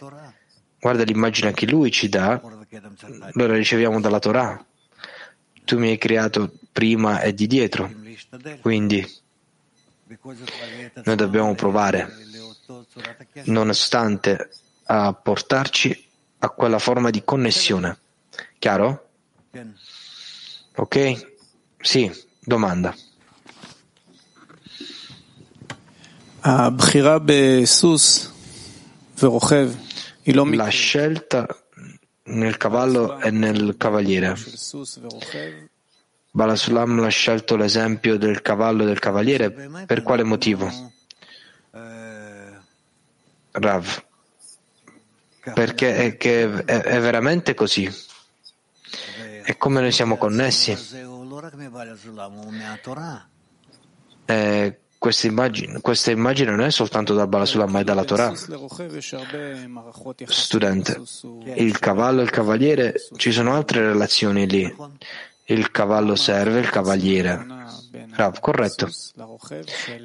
guarda 0.79 1.03
l'immagine 1.03 1.53
che 1.53 1.67
lui 1.67 1.91
ci 1.91 2.09
dà, 2.09 2.41
noi 2.41 3.49
la 3.49 3.57
riceviamo 3.57 4.01
dalla 4.01 4.21
Torah. 4.21 4.65
Tu 5.65 5.79
mi 5.79 5.91
hai 5.91 5.99
creato 5.99 6.53
prima 6.71 7.21
e 7.23 7.35
di 7.35 7.49
dietro, 7.49 7.93
quindi 8.61 9.05
noi 11.03 11.17
dobbiamo 11.17 11.57
provare, 11.57 12.09
nonostante 13.47 14.49
a 14.85 15.13
portarci 15.13 16.07
a 16.39 16.51
quella 16.51 16.79
forma 16.79 17.11
di 17.11 17.25
connessione. 17.25 17.99
Chiaro? 18.61 19.09
Ok? 20.77 21.30
Sì, 21.81 22.11
domanda. 22.39 22.95
La 30.57 30.69
scelta 30.69 31.47
nel 32.25 32.57
cavallo 32.57 33.19
e 33.21 33.31
nel 33.31 33.77
cavaliere. 33.77 34.37
Balasulam 36.31 37.01
ha 37.01 37.09
scelto 37.09 37.57
l'esempio 37.57 38.17
del 38.17 38.41
cavallo 38.41 38.85
e 38.85 38.87
del 38.87 38.99
cavaliere. 38.99 39.51
Per 39.87 40.03
quale 40.03 40.23
motivo? 40.23 40.93
Rav. 43.53 44.05
Perché 45.55 45.97
è, 45.97 46.17
è, 46.17 46.63
è 46.65 47.01
veramente 47.01 47.55
così. 47.55 47.91
E 49.45 49.57
come 49.57 49.81
noi 49.81 49.93
siamo 49.93 50.17
connessi. 50.17 51.10
Eh, 54.27 54.79
questa 54.99 55.27
immagine, 55.27 55.81
questa 55.81 56.11
immagine, 56.11 56.51
non 56.51 56.61
è 56.61 56.71
soltanto 56.71 57.15
da 57.15 57.27
Balasulam, 57.27 57.71
ma 57.71 57.81
è 57.81 57.85
dalla 57.85 58.05
Torah. 58.05 58.35
Studente, 60.27 61.03
il 61.55 61.79
cavallo 61.79 62.21
e 62.21 62.25
il 62.25 62.31
cavaliere, 62.31 62.95
ci 63.17 63.33
sono 63.33 63.55
altre 63.55 63.81
relazioni 63.81 64.47
lì. 64.47 64.77
Il 65.45 65.71
cavallo 65.71 66.15
serve 66.17 66.61
il 66.61 66.69
cavaliere. 66.69 67.47
Rav, 68.13 68.39
corretto. 68.41 68.91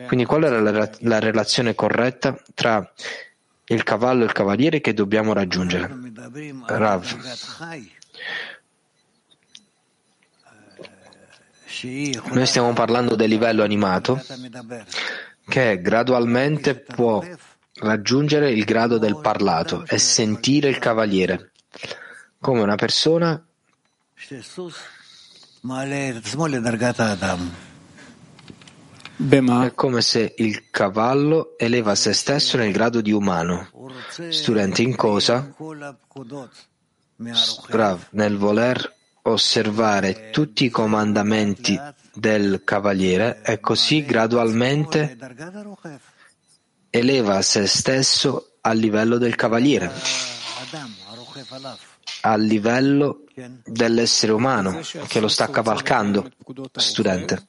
Quindi 0.08 0.26
qual 0.26 0.44
è 0.44 0.50
la, 0.50 0.90
la 1.00 1.20
relazione 1.20 1.76
corretta 1.76 2.42
tra 2.54 2.90
il 3.66 3.84
cavallo 3.84 4.22
e 4.22 4.26
il 4.26 4.32
cavaliere 4.32 4.80
che 4.80 4.94
dobbiamo 4.94 5.34
raggiungere? 5.34 5.94
Rav. 6.68 7.04
Noi 12.32 12.46
stiamo 12.46 12.74
parlando 12.74 13.16
del 13.16 13.30
livello 13.30 13.64
animato 13.64 14.22
che 15.48 15.80
gradualmente 15.82 16.76
può 16.76 17.24
raggiungere 17.76 18.52
il 18.52 18.64
grado 18.64 18.98
del 18.98 19.20
parlato 19.20 19.86
e 19.88 19.98
sentire 19.98 20.70
il 20.70 20.80
cavaliere 20.80 21.52
come 22.40 22.62
una 22.62 22.76
persona 22.76 23.44
è 29.66 29.74
come 29.74 30.02
se 30.02 30.34
il 30.38 30.70
cavallo 30.70 31.58
eleva 31.58 31.96
se 31.96 32.14
stesso 32.14 32.58
nel 32.58 32.72
grado 32.72 33.02
di 33.02 33.12
umano. 33.12 33.70
Studente 34.30 34.84
in 34.84 34.96
cosa? 34.96 35.56
Rav, 37.68 38.08
nel 38.12 38.38
voler 38.38 38.95
osservare 39.28 40.30
tutti 40.30 40.66
i 40.66 40.70
comandamenti 40.70 41.80
del 42.14 42.62
cavaliere 42.64 43.42
e 43.44 43.60
così 43.60 44.06
gradualmente 44.06 45.18
eleva 46.90 47.42
se 47.42 47.66
stesso 47.68 48.58
al 48.62 48.78
livello 48.78 49.18
del 49.18 49.36
cavaliere, 49.36 49.92
al 52.22 52.42
livello 52.42 53.24
dell'essere 53.66 54.32
umano 54.32 54.80
che 55.08 55.20
lo 55.20 55.28
sta 55.28 55.50
cavalcando, 55.50 56.30
studente. 56.74 57.48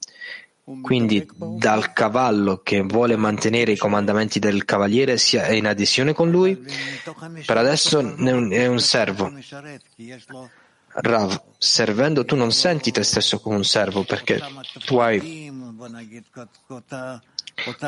Quindi 0.83 1.25
dal 1.37 1.93
cavallo 1.93 2.61
che 2.63 2.81
vuole 2.81 3.15
mantenere 3.15 3.71
i 3.71 3.77
comandamenti 3.77 4.41
del 4.41 4.65
cavaliere 4.65 5.17
sia 5.17 5.53
in 5.53 5.67
adesione 5.67 6.13
con 6.13 6.29
lui, 6.29 6.61
per 7.47 7.57
adesso 7.57 8.01
è 8.01 8.67
un 8.67 8.81
servo. 8.81 9.33
Rav, 10.99 11.43
servendo 11.59 12.25
tu 12.25 12.37
non 12.37 12.53
senti 12.53 12.91
te 12.91 13.03
stesso 13.03 13.39
come 13.39 13.57
un 13.57 13.65
servo 13.65 14.05
perché 14.05 14.41
tu 14.87 14.97
hai 14.97 15.53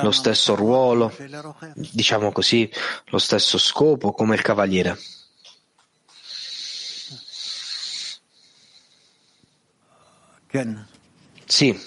lo 0.03 0.11
stesso 0.11 0.55
ruolo, 0.55 1.15
diciamo 1.75 2.33
così, 2.33 2.71
lo 3.07 3.19
stesso 3.19 3.57
scopo 3.57 4.13
come 4.13 4.35
il 4.35 4.43
cavaliere. 4.43 4.99
Sì. 11.47 11.79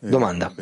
Domanda. 0.00 0.52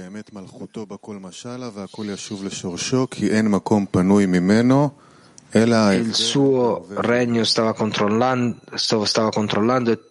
Il 5.54 6.14
suo 6.14 6.86
regno 6.88 7.44
stava 7.44 7.74
controllando, 7.74 8.56
stava 8.74 9.28
controllando, 9.28 10.08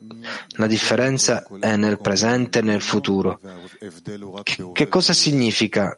la 0.57 0.67
differenza 0.67 1.47
è 1.59 1.75
nel 1.77 1.99
presente 1.99 2.59
e 2.59 2.61
nel 2.61 2.81
futuro. 2.81 3.39
Che, 4.71 4.87
cosa 4.87 5.13
significa? 5.13 5.95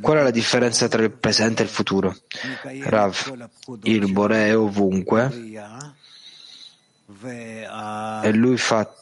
Qual 0.00 0.18
è 0.18 0.22
la 0.22 0.30
differenza 0.30 0.88
tra 0.88 1.02
il 1.02 1.12
presente 1.12 1.62
e 1.62 1.64
il 1.64 1.70
futuro? 1.70 2.14
Rav, 2.82 3.48
il 3.84 4.12
Bore 4.12 4.48
è 4.48 4.56
ovunque 4.56 5.30
e 8.22 8.32
lui 8.32 8.58
fa 8.58 8.92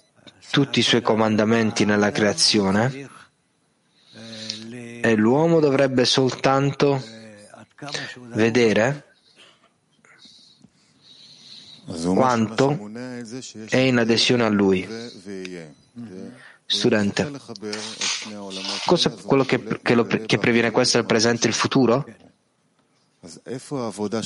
tutti 0.50 0.78
i 0.78 0.82
suoi 0.82 1.02
comandamenti 1.02 1.84
nella 1.84 2.12
creazione 2.12 3.10
e 5.00 5.14
l'uomo 5.16 5.58
dovrebbe 5.58 6.04
soltanto 6.04 7.16
vedere 8.34 9.04
quanto 12.14 12.90
è 13.68 13.76
in 13.76 13.98
adesione 13.98 14.44
a 14.44 14.48
lui. 14.48 14.86
Studente, 16.70 17.30
cosa 18.84 19.08
è 19.08 19.14
quello 19.22 19.44
che, 19.44 19.80
che, 19.80 19.94
lo, 19.94 20.04
che 20.04 20.38
previene 20.38 20.70
questo 20.70 20.98
il 20.98 21.06
presente 21.06 21.46
e 21.46 21.48
il 21.48 21.54
futuro? 21.54 22.04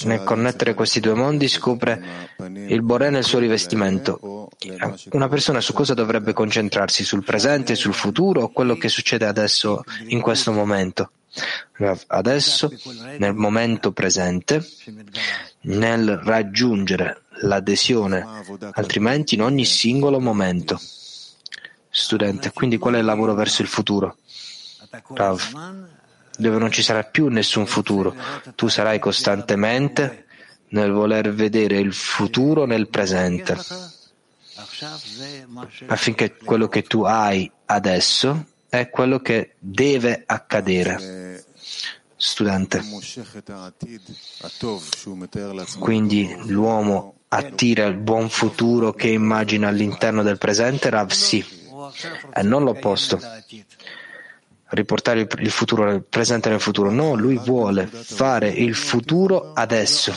Nel 0.04 0.22
connettere 0.24 0.74
questi 0.74 1.00
due 1.00 1.14
mondi 1.14 1.48
scopre 1.48 2.34
il 2.38 2.82
Boré 2.82 3.10
nel 3.10 3.24
suo 3.24 3.38
rivestimento. 3.38 4.48
Una 5.12 5.28
persona 5.28 5.60
su 5.60 5.72
cosa 5.72 5.94
dovrebbe 5.94 6.32
concentrarsi? 6.32 7.04
Sul 7.04 7.24
presente, 7.24 7.74
sul 7.74 7.94
futuro 7.94 8.42
o 8.42 8.50
quello 8.50 8.76
che 8.76 8.88
succede 8.88 9.26
adesso 9.26 9.84
in 10.08 10.20
questo 10.20 10.52
momento? 10.52 11.12
Adesso, 12.06 12.70
nel 13.18 13.34
momento 13.34 13.92
presente, 13.92 14.64
nel 15.62 16.18
raggiungere 16.18 17.22
l'adesione, 17.40 18.24
altrimenti 18.72 19.34
in 19.34 19.42
ogni 19.42 19.64
singolo 19.64 20.20
momento. 20.20 20.80
Studente, 21.88 22.52
quindi 22.52 22.78
qual 22.78 22.94
è 22.94 22.98
il 22.98 23.04
lavoro 23.04 23.34
verso 23.34 23.62
il 23.62 23.68
futuro? 23.68 24.16
Rav, 25.14 25.42
dove 26.38 26.58
non 26.58 26.70
ci 26.70 26.82
sarà 26.82 27.02
più 27.02 27.28
nessun 27.28 27.66
futuro. 27.66 28.14
Tu 28.54 28.68
sarai 28.68 28.98
costantemente 28.98 30.26
nel 30.68 30.90
voler 30.90 31.32
vedere 31.34 31.78
il 31.78 31.92
futuro 31.92 32.64
nel 32.64 32.88
presente, 32.88 33.58
affinché 35.86 36.36
quello 36.36 36.68
che 36.68 36.82
tu 36.82 37.02
hai 37.02 37.50
adesso 37.66 38.46
è 38.72 38.88
quello 38.88 39.20
che 39.20 39.56
deve 39.58 40.22
accadere. 40.24 41.44
Studente. 42.16 42.80
Quindi 45.78 46.34
l'uomo 46.46 47.16
attira 47.28 47.84
il 47.84 47.96
buon 47.96 48.30
futuro 48.30 48.94
che 48.94 49.08
immagina 49.08 49.68
all'interno 49.68 50.22
del 50.22 50.38
presente, 50.38 50.88
Rav 50.88 51.10
sì, 51.10 51.44
e 52.32 52.42
non 52.42 52.64
l'opposto 52.64 53.20
riportare 54.68 55.28
il 55.38 55.50
futuro 55.50 55.84
nel 55.84 56.02
presente 56.02 56.48
nel 56.48 56.60
futuro. 56.60 56.90
No, 56.90 57.14
lui 57.14 57.36
vuole 57.36 57.86
fare 57.86 58.48
il 58.48 58.74
futuro 58.74 59.52
adesso. 59.52 60.16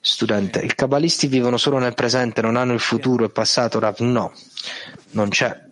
Studente, 0.00 0.60
i 0.60 0.74
cabalisti 0.74 1.26
vivono 1.26 1.58
solo 1.58 1.76
nel 1.76 1.92
presente, 1.92 2.40
non 2.40 2.56
hanno 2.56 2.72
il 2.72 2.80
futuro 2.80 3.26
e 3.26 3.28
passato. 3.28 3.78
Rav, 3.78 3.98
no, 3.98 4.32
non 5.10 5.28
c'è. 5.28 5.66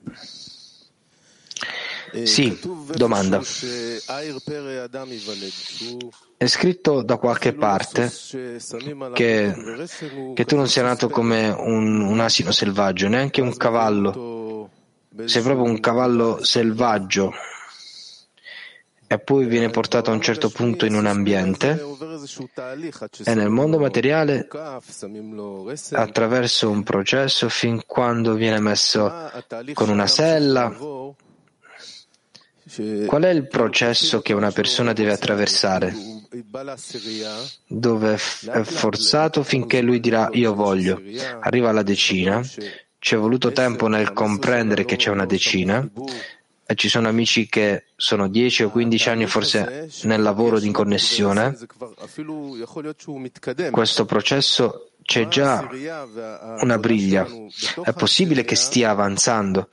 Sì, 2.24 2.58
domanda. 2.94 3.40
È 6.36 6.46
scritto 6.46 7.02
da 7.02 7.16
qualche 7.16 7.52
parte 7.54 8.12
che, 9.12 9.54
che 10.34 10.44
tu 10.44 10.56
non 10.56 10.68
sia 10.68 10.82
nato 10.82 11.08
come 11.08 11.48
un, 11.48 12.00
un 12.00 12.20
asino 12.20 12.52
selvaggio, 12.52 13.08
neanche 13.08 13.40
un 13.40 13.56
cavallo. 13.56 14.70
Sei 15.24 15.42
proprio 15.42 15.64
un 15.64 15.80
cavallo 15.80 16.44
selvaggio 16.44 17.32
e 19.08 19.18
poi 19.18 19.46
viene 19.46 19.70
portato 19.70 20.10
a 20.10 20.14
un 20.14 20.20
certo 20.20 20.50
punto 20.50 20.84
in 20.84 20.94
un 20.94 21.06
ambiente 21.06 21.80
e 23.24 23.34
nel 23.34 23.50
mondo 23.50 23.78
materiale 23.78 24.48
attraverso 25.92 26.68
un 26.70 26.82
processo 26.82 27.48
fin 27.48 27.82
quando 27.86 28.34
viene 28.34 28.58
messo 28.58 29.12
con 29.74 29.90
una 29.90 30.06
sella. 30.06 30.74
Qual 33.06 33.22
è 33.22 33.28
il 33.28 33.46
processo 33.46 34.20
che 34.20 34.32
una 34.32 34.50
persona 34.50 34.92
deve 34.92 35.12
attraversare? 35.12 35.94
Dove 37.66 38.14
è 38.14 38.62
forzato 38.62 39.44
finché 39.44 39.80
lui 39.80 40.00
dirà 40.00 40.28
io 40.32 40.52
voglio. 40.52 41.00
Arriva 41.40 41.68
alla 41.70 41.84
decina, 41.84 42.42
ci 42.98 43.14
è 43.14 43.16
voluto 43.16 43.52
tempo 43.52 43.86
nel 43.86 44.12
comprendere 44.12 44.84
che 44.84 44.96
c'è 44.96 45.10
una 45.10 45.26
decina 45.26 45.88
e 46.68 46.74
ci 46.74 46.88
sono 46.88 47.06
amici 47.06 47.48
che 47.48 47.84
sono 47.94 48.28
10 48.28 48.64
o 48.64 48.70
15 48.70 49.08
anni 49.08 49.26
forse 49.26 49.88
nel 50.02 50.20
lavoro 50.20 50.58
di 50.58 50.72
connessione, 50.72 51.56
questo 53.70 54.04
processo 54.04 54.90
c'è 55.06 55.28
già 55.28 55.66
una 56.60 56.78
briglia. 56.78 57.26
È 57.82 57.92
possibile 57.92 58.44
che 58.44 58.56
stia 58.56 58.90
avanzando. 58.90 59.68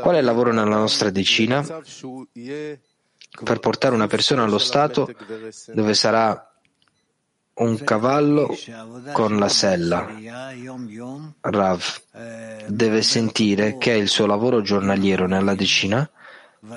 Qual 0.00 0.14
è 0.14 0.18
il 0.18 0.24
lavoro 0.24 0.52
nella 0.52 0.76
nostra 0.76 1.10
decina? 1.10 1.62
Per 3.42 3.58
portare 3.58 3.94
una 3.94 4.06
persona 4.06 4.44
allo 4.44 4.58
stato 4.58 5.12
dove 5.72 5.92
sarà 5.94 6.52
un 7.54 7.82
cavallo 7.82 8.56
con 9.12 9.38
la 9.38 9.48
sella. 9.48 10.08
Rav 11.40 12.02
deve 12.68 13.02
sentire 13.02 13.76
che 13.76 13.90
il 13.90 14.08
suo 14.08 14.26
lavoro 14.26 14.62
giornaliero 14.62 15.26
nella 15.26 15.56
decina 15.56 16.08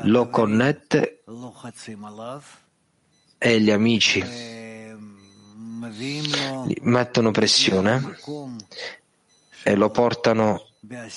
lo 0.02 0.30
connette 0.30 1.24
e 3.38 3.62
gli 3.62 3.72
amici 3.72 4.66
mettono 6.82 7.32
pressione 7.32 8.18
e 9.64 9.76
lo 9.76 9.90
portano, 9.90 10.68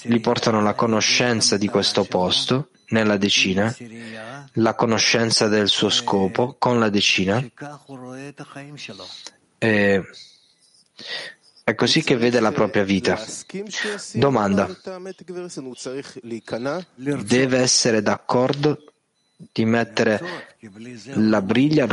gli 0.03 0.21
portano 0.21 0.59
alla 0.59 0.75
conoscenza 0.75 1.57
di 1.57 1.69
questo 1.69 2.05
posto 2.05 2.71
nella 2.89 3.17
decina, 3.17 3.75
la 4.55 4.75
conoscenza 4.75 5.49
del 5.49 5.69
suo 5.69 5.91
scopo 5.91 6.57
con 6.59 6.79
la 6.79 6.89
decina 6.89 7.45
e 9.59 10.03
è 11.63 11.75
così 11.75 12.03
che 12.03 12.17
vede 12.17 12.41
la 12.41 12.51
propria 12.51 12.83
vita. 12.83 13.19
Domanda. 14.15 14.69
Deve 16.97 17.59
essere 17.59 18.03
d'accordo 18.03 18.85
di 19.53 19.64
mettere 19.64 20.57
la 21.14 21.41
briglia, 21.41 21.86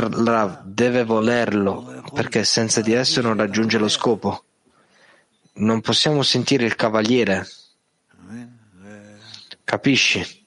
deve 0.64 1.04
volerlo, 1.04 2.02
perché 2.12 2.44
senza 2.44 2.80
di 2.80 2.92
esso 2.92 3.20
non 3.20 3.36
raggiunge 3.36 3.78
lo 3.78 3.88
scopo. 3.88 4.44
Non 5.54 5.80
possiamo 5.80 6.22
sentire 6.22 6.64
il 6.66 6.76
cavaliere. 6.76 7.46
Capisci? 9.64 10.46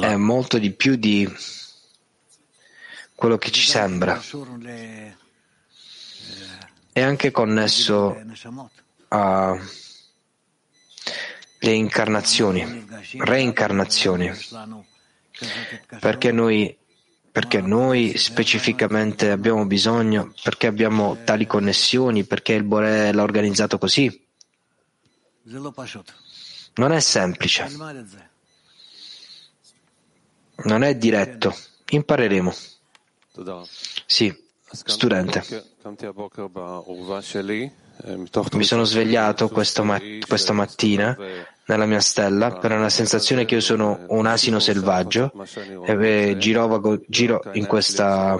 È 0.00 0.16
molto 0.16 0.58
di 0.58 0.72
più 0.72 0.96
di 0.96 1.32
quello 3.14 3.38
che 3.38 3.50
ci 3.50 3.62
sembra. 3.62 4.20
È 6.92 7.00
anche 7.00 7.30
connesso 7.30 8.20
alle 11.62 11.72
incarnazioni, 11.72 12.86
reincarnazioni, 13.18 14.30
perché 16.00 16.32
noi, 16.32 16.76
perché 17.30 17.60
noi 17.60 18.16
specificamente 18.16 19.30
abbiamo 19.30 19.64
bisogno, 19.66 20.32
perché 20.42 20.66
abbiamo 20.66 21.18
tali 21.24 21.46
connessioni, 21.46 22.24
perché 22.24 22.54
il 22.54 22.64
Bore 22.64 23.12
l'ha 23.12 23.22
organizzato 23.22 23.78
così. 23.78 24.26
Non 26.74 26.92
è 26.92 27.00
semplice. 27.00 27.68
Non 30.64 30.82
è 30.82 30.96
diretto. 30.96 31.56
Impareremo. 31.90 32.52
Sì, 34.06 34.34
studente. 34.70 35.44
Mi 38.52 38.64
sono 38.64 38.84
svegliato 38.84 39.48
questa, 39.48 40.00
questa 40.26 40.52
mattina 40.52 41.16
nella 41.64 41.86
mia 41.86 42.00
stella 42.00 42.50
per 42.50 42.72
una 42.72 42.88
sensazione 42.88 43.44
che 43.44 43.54
io 43.54 43.60
sono 43.60 44.00
un 44.08 44.26
asino 44.26 44.58
selvaggio 44.58 45.32
e 45.86 46.34
giro, 46.38 47.00
giro 47.06 47.40
in 47.52 47.66
questa 47.66 48.36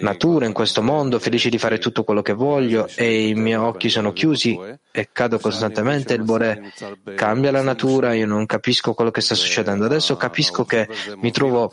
natura, 0.00 0.46
in 0.46 0.52
questo 0.52 0.82
mondo, 0.82 1.18
felice 1.18 1.48
di 1.48 1.58
fare 1.58 1.78
tutto 1.78 2.04
quello 2.04 2.20
che 2.20 2.34
voglio 2.34 2.86
e 2.94 3.28
i 3.28 3.34
miei 3.34 3.56
occhi 3.56 3.88
sono 3.88 4.12
chiusi 4.12 4.58
e 4.90 5.08
cado 5.12 5.38
costantemente. 5.38 6.14
Il 6.14 6.22
Bore 6.22 6.72
cambia 7.14 7.50
la 7.50 7.62
natura, 7.62 8.12
io 8.12 8.26
non 8.26 8.44
capisco 8.44 8.92
quello 8.92 9.10
che 9.10 9.22
sta 9.22 9.34
succedendo. 9.34 9.86
Adesso 9.86 10.16
capisco 10.16 10.64
che 10.64 10.88
mi 11.16 11.30
trovo 11.30 11.72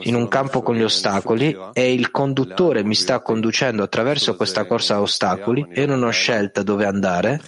in 0.00 0.16
un 0.16 0.26
campo 0.26 0.62
con 0.62 0.74
gli 0.74 0.82
ostacoli 0.82 1.56
e 1.72 1.92
il 1.92 2.10
conduttore 2.10 2.82
mi 2.82 2.96
sta 2.96 3.20
conducendo 3.20 3.84
attraverso 3.84 4.34
questa 4.34 4.64
corsa 4.64 4.96
a 4.96 5.00
ostacoli 5.00 5.68
e 5.70 5.86
non 5.86 6.02
ho 6.02 6.10
scelta 6.10 6.62
dove 6.62 6.86
andare. 6.86 7.40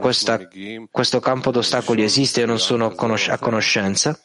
Questa, 0.00 0.48
questo 0.90 1.20
campo 1.20 1.50
d'ostacoli 1.50 2.04
esiste 2.04 2.42
e 2.42 2.46
non 2.46 2.60
sono 2.60 2.86
a 2.86 3.38
conoscenza, 3.38 4.16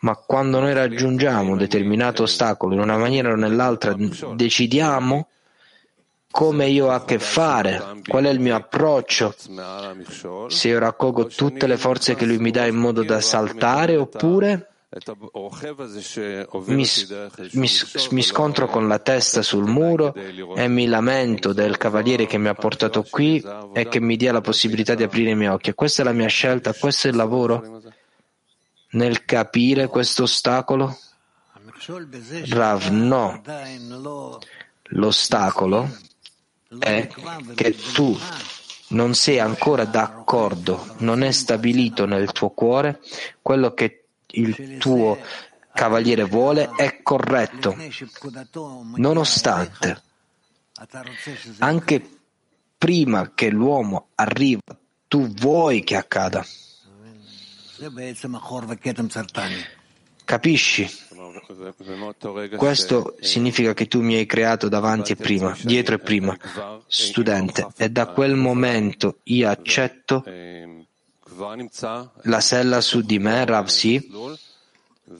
ma 0.00 0.14
quando 0.14 0.60
noi 0.60 0.74
raggiungiamo 0.74 1.52
un 1.52 1.58
determinato 1.58 2.22
ostacolo 2.22 2.74
in 2.74 2.80
una 2.80 2.96
maniera 2.96 3.32
o 3.32 3.34
nell'altra 3.34 3.96
decidiamo 4.34 5.26
come 6.30 6.68
io 6.68 6.86
ho 6.86 6.90
a 6.90 7.04
che 7.04 7.18
fare, 7.18 8.00
qual 8.06 8.24
è 8.24 8.28
il 8.28 8.38
mio 8.38 8.54
approccio, 8.54 9.34
se 10.46 10.68
io 10.68 10.78
raccolgo 10.78 11.26
tutte 11.26 11.66
le 11.66 11.76
forze 11.76 12.14
che 12.14 12.24
lui 12.24 12.38
mi 12.38 12.52
dà 12.52 12.66
in 12.66 12.76
modo 12.76 13.02
da 13.02 13.20
saltare 13.20 13.96
oppure 13.96 14.69
mi, 16.66 16.84
mi, 17.52 17.68
mi, 18.10 18.22
scontro 18.22 18.66
con 18.66 18.88
la 18.88 18.98
testa 18.98 19.40
sul 19.40 19.66
muro 19.66 20.12
e 20.12 20.66
mi 20.66 20.86
lamento 20.86 21.52
del 21.52 21.76
cavaliere 21.76 22.26
che 22.26 22.38
mi 22.38 22.48
ha 22.48 22.54
portato 22.54 23.06
qui 23.08 23.40
e 23.72 23.86
che 23.86 24.00
mi 24.00 24.16
dia 24.16 24.32
la 24.32 24.40
possibilità 24.40 24.96
di 24.96 25.04
aprire 25.04 25.30
i 25.30 25.36
miei 25.36 25.52
occhi. 25.52 25.74
Questa 25.74 26.02
è 26.02 26.04
la 26.04 26.12
mia 26.12 26.26
scelta, 26.26 26.74
questo 26.74 27.06
è 27.06 27.10
il 27.10 27.16
lavoro 27.16 27.82
nel 28.90 29.24
capire 29.24 29.86
questo 29.86 30.24
ostacolo? 30.24 30.98
Rav, 32.48 32.88
no. 32.88 33.42
L'ostacolo 34.94 35.88
è 36.80 37.08
che 37.54 37.76
tu 37.92 38.18
non 38.88 39.14
sei 39.14 39.38
ancora 39.38 39.84
d'accordo, 39.84 40.96
non 40.98 41.22
è 41.22 41.30
stabilito 41.30 42.06
nel 42.06 42.32
tuo 42.32 42.50
cuore 42.50 42.98
quello 43.40 43.72
che 43.72 43.99
il 44.32 44.78
tuo 44.78 45.18
cavaliere 45.72 46.24
vuole 46.24 46.70
è 46.76 47.02
corretto, 47.02 47.76
nonostante 48.96 50.02
anche 51.58 52.18
prima 52.78 53.32
che 53.34 53.50
l'uomo 53.50 54.08
arriva, 54.14 54.62
tu 55.06 55.28
vuoi 55.28 55.84
che 55.84 55.96
accada. 55.96 56.44
Capisci? 60.24 60.88
Questo 62.56 63.16
significa 63.20 63.74
che 63.74 63.86
tu 63.86 64.00
mi 64.00 64.14
hai 64.14 64.26
creato 64.26 64.68
davanti 64.68 65.12
e 65.12 65.16
prima, 65.16 65.56
dietro 65.62 65.96
e 65.96 65.98
prima, 65.98 66.36
studente, 66.86 67.66
e 67.76 67.90
da 67.90 68.06
quel 68.06 68.36
momento 68.36 69.18
io 69.24 69.48
accetto 69.48 70.24
la 72.22 72.40
sella 72.40 72.80
su 72.80 73.00
di 73.00 73.18
me, 73.18 73.44
Rav 73.44 73.66
sì, 73.66 74.10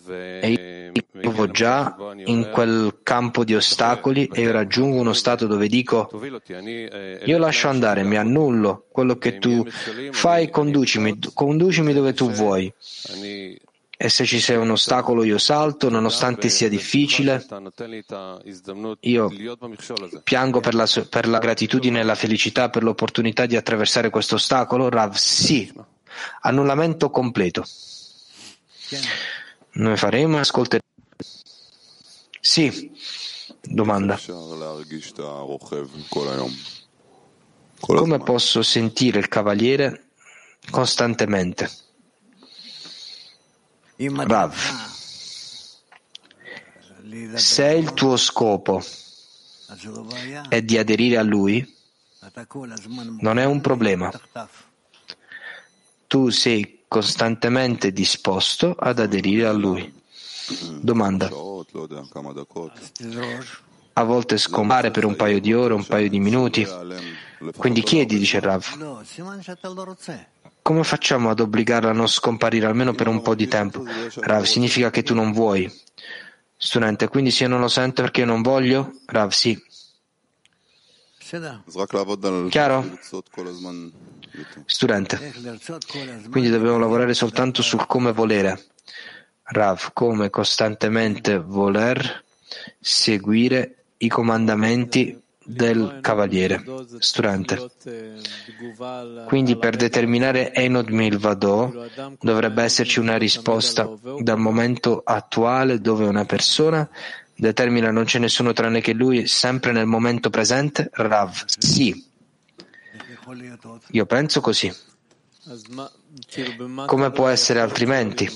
e 0.06 0.92
io 0.92 1.20
trovo 1.20 1.50
già 1.50 1.96
in 2.26 2.50
quel 2.52 3.00
campo 3.02 3.42
di 3.42 3.56
ostacoli 3.56 4.28
e 4.32 4.42
io 4.42 4.52
raggiungo 4.52 5.00
uno 5.00 5.12
stato 5.12 5.48
dove 5.48 5.66
dico 5.66 6.08
io 7.24 7.38
lascio 7.38 7.68
andare, 7.68 8.04
mi 8.04 8.16
annullo 8.16 8.86
quello 8.90 9.16
che 9.16 9.38
tu 9.38 9.66
fai, 10.12 10.48
conducimi, 10.48 11.18
conducimi 11.34 11.92
dove 11.92 12.12
tu 12.12 12.30
vuoi. 12.30 12.72
E 14.02 14.08
se 14.08 14.24
ci 14.24 14.40
sei 14.40 14.56
un 14.56 14.70
ostacolo 14.70 15.24
io 15.24 15.36
salto, 15.36 15.90
nonostante 15.90 16.48
sia 16.48 16.70
difficile. 16.70 17.44
Io 19.00 19.30
piango 20.22 20.60
per 20.60 20.74
la, 20.74 20.88
per 21.10 21.28
la 21.28 21.38
gratitudine 21.38 22.00
e 22.00 22.02
la 22.02 22.14
felicità 22.14 22.70
per 22.70 22.82
l'opportunità 22.82 23.44
di 23.44 23.56
attraversare 23.56 24.08
questo 24.08 24.36
ostacolo. 24.36 24.88
Rav, 24.88 25.12
sì. 25.12 25.70
Annullamento 26.42 27.10
completo. 27.10 27.64
Noi 29.72 29.96
faremo 29.96 30.36
e 30.36 30.40
ascolteremo. 30.40 30.88
Sì. 32.40 32.92
Domanda. 33.62 34.18
Come 37.80 38.18
posso 38.18 38.62
sentire 38.62 39.18
il 39.18 39.28
cavaliere 39.28 40.08
costantemente? 40.70 41.70
Rav, 43.96 44.54
se 47.34 47.66
il 47.74 47.92
tuo 47.92 48.16
scopo 48.16 48.82
è 50.48 50.62
di 50.62 50.78
aderire 50.78 51.18
a 51.18 51.22
lui, 51.22 51.76
non 53.20 53.38
è 53.38 53.44
un 53.44 53.60
problema 53.60 54.10
tu 56.10 56.28
sei 56.30 56.82
costantemente 56.88 57.92
disposto 57.92 58.74
ad 58.76 58.98
aderire 58.98 59.46
a 59.46 59.52
Lui. 59.52 59.94
Domanda. 60.80 61.30
A 63.92 64.02
volte 64.02 64.36
scompare 64.36 64.90
per 64.90 65.04
un 65.04 65.14
paio 65.14 65.40
di 65.40 65.54
ore, 65.54 65.74
un 65.74 65.86
paio 65.86 66.08
di 66.08 66.18
minuti. 66.18 66.66
Quindi 67.56 67.82
chiedi, 67.82 68.18
dice 68.18 68.40
Rav. 68.40 69.04
Come 70.62 70.82
facciamo 70.82 71.30
ad 71.30 71.38
obbligarla 71.38 71.90
a 71.90 71.92
non 71.92 72.08
scomparire 72.08 72.66
almeno 72.66 72.92
per 72.92 73.06
un 73.06 73.22
po' 73.22 73.36
di 73.36 73.46
tempo? 73.46 73.84
Rav, 74.16 74.42
significa 74.42 74.90
che 74.90 75.04
tu 75.04 75.14
non 75.14 75.30
vuoi. 75.30 75.72
Studente, 76.56 77.06
quindi 77.06 77.30
se 77.30 77.44
io 77.44 77.50
non 77.50 77.60
lo 77.60 77.68
sento 77.68 78.02
perché 78.02 78.22
io 78.22 78.26
non 78.26 78.42
voglio? 78.42 78.94
Rav, 79.06 79.30
sì. 79.30 79.56
Chiaro? 82.48 82.98
Studente, 84.64 85.32
quindi 86.30 86.50
dobbiamo 86.50 86.78
lavorare 86.78 87.14
soltanto 87.14 87.62
sul 87.62 87.86
come 87.86 88.12
volere. 88.12 88.66
Rav, 89.42 89.90
come 89.92 90.30
costantemente 90.30 91.38
voler 91.38 92.24
seguire 92.78 93.84
i 93.98 94.08
comandamenti 94.08 95.20
del 95.44 95.98
cavaliere. 96.00 96.62
Studente. 96.98 97.70
Quindi 99.26 99.56
per 99.56 99.76
determinare 99.76 100.52
Enod 100.54 100.88
Milvado 100.90 101.88
dovrebbe 102.20 102.62
esserci 102.62 103.00
una 103.00 103.16
risposta 103.16 103.90
dal 104.20 104.38
momento 104.38 105.02
attuale 105.04 105.80
dove 105.80 106.06
una 106.06 106.24
persona 106.24 106.88
determina 107.34 107.90
non 107.90 108.04
c'è 108.04 108.18
nessuno 108.18 108.52
tranne 108.52 108.80
che 108.80 108.92
lui 108.92 109.26
sempre 109.26 109.72
nel 109.72 109.86
momento 109.86 110.30
presente? 110.30 110.90
Rav, 110.92 111.44
sì. 111.46 112.08
Io 113.90 114.06
penso 114.06 114.40
così. 114.40 114.72
Come 116.86 117.10
può 117.10 117.28
essere 117.28 117.60
altrimenti? 117.60 118.28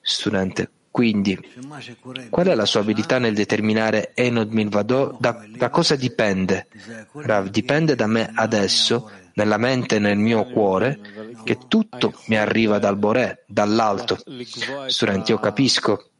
Studente. 0.00 0.70
Quindi, 0.90 1.38
qual 2.30 2.46
è 2.48 2.54
la 2.54 2.66
sua 2.66 2.80
abilità 2.80 3.18
nel 3.18 3.34
determinare 3.34 4.12
Enod 4.14 4.50
Milvado? 4.50 5.16
Da, 5.20 5.44
da 5.48 5.70
cosa 5.70 5.94
dipende? 5.94 6.66
Rav, 7.12 7.48
dipende 7.48 7.94
da 7.94 8.08
me 8.08 8.32
adesso, 8.34 9.08
nella 9.34 9.56
mente 9.56 9.96
e 9.96 9.98
nel 10.00 10.18
mio 10.18 10.46
cuore, 10.46 10.98
che 11.44 11.58
tutto 11.68 12.12
mi 12.26 12.36
arriva 12.36 12.80
dal 12.80 12.96
Boré, 12.96 13.44
dall'alto. 13.46 14.18
Studenti, 14.86 15.30
io 15.30 15.38
capisco 15.38 16.10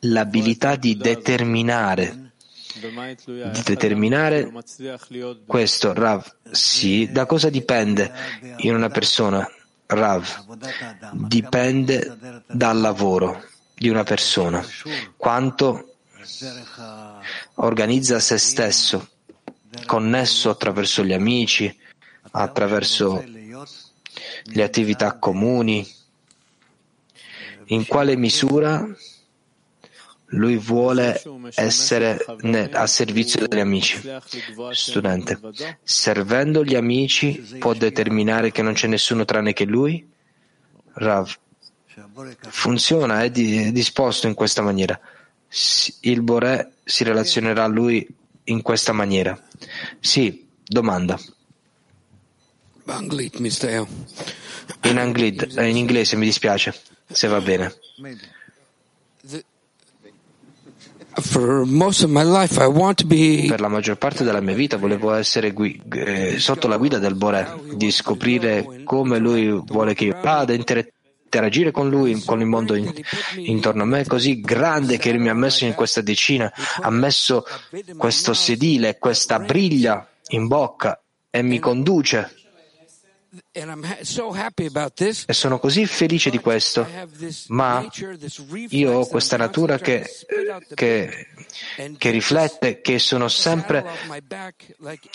l'abilità 0.00 0.74
di 0.74 0.96
determinare, 0.96 2.31
di 2.74 3.62
determinare 3.64 4.50
questo, 5.46 5.92
Rav. 5.92 6.36
Sì, 6.50 7.10
da 7.10 7.26
cosa 7.26 7.50
dipende 7.50 8.12
in 8.58 8.74
una 8.74 8.88
persona? 8.88 9.48
Rav, 9.86 10.46
dipende 11.26 12.42
dal 12.46 12.80
lavoro 12.80 13.44
di 13.74 13.88
una 13.88 14.04
persona, 14.04 14.64
quanto 15.16 15.96
organizza 17.56 18.18
se 18.20 18.38
stesso, 18.38 19.08
connesso 19.84 20.50
attraverso 20.50 21.04
gli 21.04 21.12
amici, 21.12 21.76
attraverso 22.30 23.22
le 24.44 24.62
attività 24.62 25.18
comuni, 25.18 25.86
in 27.66 27.86
quale 27.86 28.16
misura 28.16 28.86
lui 30.32 30.56
vuole 30.56 31.20
essere 31.54 32.24
a 32.72 32.86
servizio 32.86 33.46
degli 33.46 33.60
amici. 33.60 34.00
Studente, 34.70 35.38
servendo 35.82 36.64
gli 36.64 36.74
amici 36.74 37.56
può 37.58 37.74
determinare 37.74 38.50
che 38.50 38.62
non 38.62 38.74
c'è 38.74 38.86
nessuno 38.86 39.24
tranne 39.24 39.52
che 39.52 39.64
lui? 39.64 40.08
Rav, 40.94 41.34
funziona, 42.48 43.22
è, 43.22 43.30
disposto 43.30 44.26
in 44.26 44.34
questa 44.34 44.62
maniera. 44.62 44.98
Il 46.00 46.22
Boré 46.22 46.72
si 46.84 47.04
relazionerà 47.04 47.64
a 47.64 47.68
lui 47.68 48.06
in 48.44 48.62
questa 48.62 48.92
maniera. 48.92 49.38
Sì, 50.00 50.48
domanda. 50.64 51.18
In, 54.84 54.98
Anglit, 54.98 55.54
in 55.56 55.76
inglese 55.76 56.16
mi 56.16 56.24
dispiace, 56.24 56.74
se 57.06 57.28
va 57.28 57.40
bene. 57.40 57.74
Per 63.46 63.60
la 63.60 63.68
maggior 63.68 63.96
parte 63.96 64.24
della 64.24 64.40
mia 64.40 64.54
vita 64.54 64.76
volevo 64.76 65.12
essere 65.12 65.52
gui- 65.52 65.80
eh, 65.92 66.38
sotto 66.38 66.68
la 66.68 66.76
guida 66.78 66.98
del 66.98 67.14
Boré, 67.14 67.46
di 67.74 67.90
scoprire 67.90 68.82
come 68.84 69.18
lui 69.18 69.50
vuole 69.66 69.94
che 69.94 70.06
io 70.06 70.16
vada, 70.22 70.52
interagire 70.52 71.70
con 71.70 71.88
lui, 71.88 72.22
con 72.24 72.40
il 72.40 72.46
mondo 72.46 72.74
in, 72.74 72.90
intorno 73.36 73.82
a 73.82 73.86
me, 73.86 74.06
così 74.06 74.40
grande 74.40 74.96
che 74.98 75.12
mi 75.18 75.28
ha 75.28 75.34
messo 75.34 75.64
in 75.64 75.74
questa 75.74 76.00
decina, 76.00 76.52
ha 76.80 76.90
messo 76.90 77.44
questo 77.96 78.32
sedile, 78.34 78.98
questa 78.98 79.38
briglia 79.38 80.06
in 80.28 80.46
bocca 80.46 80.98
e 81.30 81.42
mi 81.42 81.58
conduce. 81.58 82.36
E 85.26 85.32
sono 85.32 85.58
così 85.58 85.86
felice 85.86 86.28
di 86.28 86.38
questo, 86.38 86.86
ma 87.48 87.86
io 88.68 88.92
ho 88.92 89.06
questa 89.06 89.38
natura 89.38 89.78
che, 89.78 90.06
che, 90.74 91.28
che 91.96 92.10
riflette 92.10 92.82
che 92.82 92.98
sono 92.98 93.28
sempre, 93.28 93.86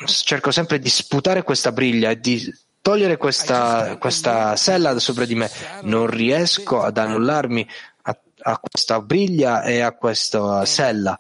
cerco 0.06 0.50
sempre 0.50 0.80
di 0.80 0.90
sputare 0.90 1.44
questa 1.44 1.72
briglia 1.72 2.10
e 2.10 2.20
di 2.20 2.52
togliere 2.82 3.18
questa, 3.18 3.98
questa 3.98 4.56
sella 4.56 4.98
sopra 4.98 5.26
di 5.26 5.36
me. 5.36 5.52
Non 5.84 6.08
riesco 6.08 6.82
ad 6.82 6.98
annullarmi 6.98 7.68
a, 8.48 8.60
questa 8.60 9.02
briglia 9.02 9.64
e 9.64 9.82
a 9.82 9.92
questa 9.92 10.66
sella. 10.66 11.20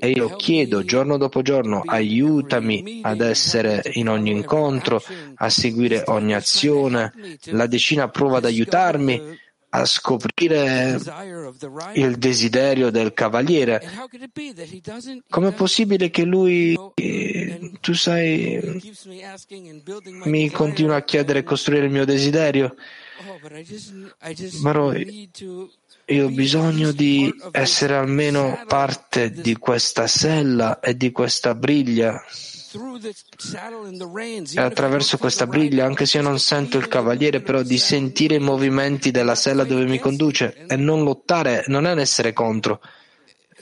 E 0.00 0.10
io 0.10 0.36
chiedo 0.36 0.84
giorno 0.84 1.16
dopo 1.16 1.42
giorno, 1.42 1.82
aiutami 1.84 3.00
ad 3.02 3.20
essere 3.20 3.82
in 3.94 4.08
ogni 4.08 4.30
incontro, 4.30 5.02
a 5.34 5.48
seguire 5.48 6.04
ogni 6.06 6.34
azione. 6.34 7.12
La 7.46 7.66
decina 7.66 8.08
prova 8.08 8.38
ad 8.38 8.44
aiutarmi 8.44 9.38
a 9.72 9.84
scoprire 9.84 10.98
il 11.94 12.16
desiderio 12.16 12.90
del 12.90 13.12
cavaliere. 13.12 13.80
Com'è 15.28 15.52
possibile 15.52 16.10
che 16.10 16.24
lui, 16.24 16.76
tu 17.80 17.94
sai, 17.94 18.80
mi 20.24 20.50
continua 20.50 20.96
a 20.96 21.04
chiedere 21.04 21.40
e 21.40 21.44
costruire 21.44 21.86
il 21.86 21.92
mio 21.92 22.04
desiderio? 22.04 22.74
Ma 24.62 24.72
io 26.10 26.26
ho 26.26 26.30
bisogno 26.30 26.92
di 26.92 27.32
essere 27.52 27.94
almeno 27.94 28.62
parte 28.66 29.30
di 29.30 29.56
questa 29.56 30.06
sella 30.06 30.80
e 30.80 30.96
di 30.96 31.12
questa 31.12 31.54
briglia 31.54 32.20
e 34.54 34.60
attraverso 34.60 35.18
questa 35.18 35.46
briglia, 35.46 35.84
anche 35.84 36.06
se 36.06 36.18
io 36.18 36.22
non 36.22 36.38
sento 36.38 36.78
il 36.78 36.86
cavaliere, 36.86 37.40
però 37.40 37.62
di 37.62 37.78
sentire 37.78 38.36
i 38.36 38.40
movimenti 38.40 39.10
della 39.10 39.34
sella 39.34 39.64
dove 39.64 39.84
mi 39.86 39.98
conduce 39.98 40.66
e 40.68 40.76
non 40.76 41.02
lottare, 41.02 41.64
non 41.66 41.86
è 41.86 41.92
un 41.92 41.98
essere 41.98 42.32
contro. 42.32 42.80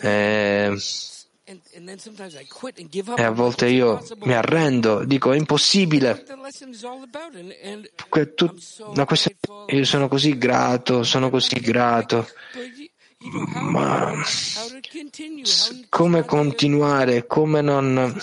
E, 0.01 0.75
e 3.17 3.23
a 3.23 3.31
volte 3.31 3.69
io 3.69 4.05
mi 4.25 4.35
arrendo, 4.35 5.03
dico 5.05 5.33
è 5.33 5.37
impossibile. 5.37 6.25
io 9.69 9.85
sono 9.85 10.09
così 10.09 10.37
grato, 10.37 11.03
sono 11.05 11.31
così 11.31 11.59
grato. 11.61 12.29
Ma 13.55 14.13
come 15.89 16.25
continuare, 16.25 17.27
come 17.27 17.63
non 17.63 18.15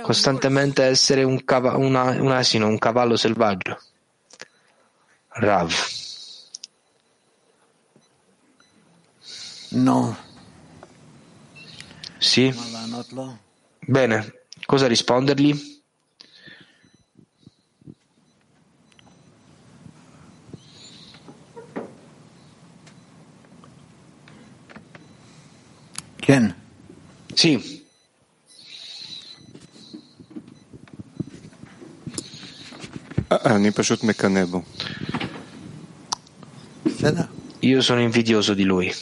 costantemente 0.00 0.82
essere 0.82 1.22
un, 1.24 1.44
cav- 1.44 1.76
una, 1.76 2.10
un 2.20 2.30
asino, 2.30 2.66
un 2.66 2.78
cavallo 2.78 3.16
selvaggio? 3.16 3.78
Rav. 5.28 5.72
No. 9.68 10.30
Sì. 12.22 12.54
Bene, 13.84 14.32
cosa 14.64 14.86
rispondergli? 14.86 15.80
Ken. 26.16 26.54
Sì. 27.34 27.84
Io 37.60 37.80
sono 37.80 38.00
invidioso 38.00 38.54
di 38.54 38.62
lui. 38.62 38.94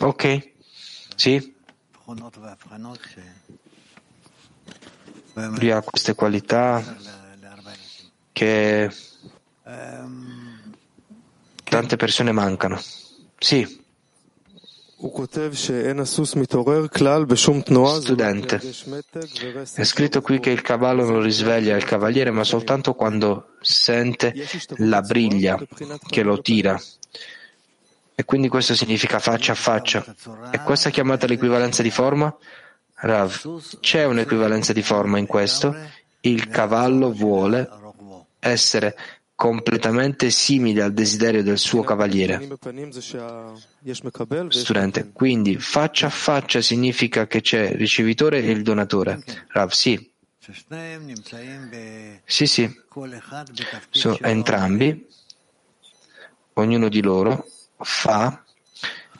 Ok? 0.00 0.52
Sì? 1.16 1.56
Lui 5.34 5.70
ha 5.70 5.82
queste 5.82 6.14
qualità 6.14 6.96
che 8.32 8.90
tante 11.64 11.96
persone 11.96 12.32
mancano. 12.32 12.80
Sì. 13.38 13.86
Studente, 18.00 18.60
è 19.74 19.84
scritto 19.84 20.20
qui 20.22 20.40
che 20.40 20.50
il 20.50 20.62
cavallo 20.62 21.04
non 21.04 21.22
risveglia 21.22 21.76
il 21.76 21.84
cavaliere, 21.84 22.32
ma 22.32 22.42
soltanto 22.42 22.94
quando 22.94 23.50
sente 23.60 24.34
la 24.78 25.02
briglia 25.02 25.56
che 26.08 26.22
lo 26.22 26.40
tira. 26.40 26.80
E 28.20 28.24
quindi 28.24 28.48
questo 28.48 28.74
significa 28.74 29.20
faccia 29.20 29.52
a 29.52 29.54
faccia. 29.54 30.04
E 30.50 30.60
questa 30.64 30.88
è 30.88 30.92
chiamata 30.92 31.28
l'equivalenza 31.28 31.82
di 31.82 31.90
forma? 31.92 32.36
Rav, 32.94 33.78
c'è 33.78 34.06
un'equivalenza 34.06 34.72
di 34.72 34.82
forma 34.82 35.18
in 35.18 35.26
questo? 35.26 35.72
Il 36.22 36.48
cavallo 36.48 37.12
vuole 37.12 37.68
essere 38.40 38.96
completamente 39.36 40.30
simile 40.30 40.82
al 40.82 40.92
desiderio 40.92 41.44
del 41.44 41.58
suo 41.58 41.84
cavaliere. 41.84 42.58
Studente, 44.48 45.10
quindi 45.12 45.56
faccia 45.60 46.08
a 46.08 46.10
faccia 46.10 46.60
significa 46.60 47.28
che 47.28 47.40
c'è 47.40 47.68
il 47.68 47.76
ricevitore 47.76 48.42
e 48.42 48.50
il 48.50 48.64
donatore. 48.64 49.22
Rav, 49.50 49.70
sì. 49.70 50.10
Sì, 52.24 52.46
sì. 52.48 52.80
Sono 53.90 54.18
entrambi, 54.22 55.06
ognuno 56.54 56.88
di 56.88 57.00
loro 57.00 57.46
fa 57.78 58.42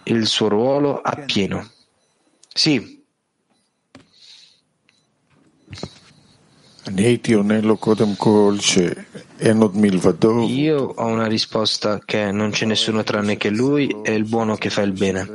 il 0.04 0.26
suo 0.26 0.48
ruolo 0.48 1.00
appieno. 1.00 1.70
Sì. 2.52 2.96
Io 10.48 10.78
ho 10.96 11.06
una 11.06 11.26
risposta 11.26 12.00
che 12.04 12.32
non 12.32 12.50
c'è 12.50 12.64
nessuno 12.64 13.02
tranne 13.04 13.36
che 13.36 13.50
lui 13.50 13.94
e 14.02 14.14
il 14.14 14.24
buono 14.24 14.56
che 14.56 14.70
fa 14.70 14.80
il 14.82 14.92
bene. 14.92 15.28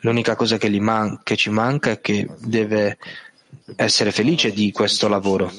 L'unica 0.00 0.34
cosa 0.34 0.56
che, 0.58 0.68
man- 0.80 1.20
che 1.22 1.36
ci 1.36 1.50
manca 1.50 1.90
è 1.92 2.00
che 2.00 2.28
deve 2.40 2.98
essere 3.76 4.10
felice 4.10 4.50
di 4.52 4.72
questo 4.72 5.06
lavoro. 5.06 5.50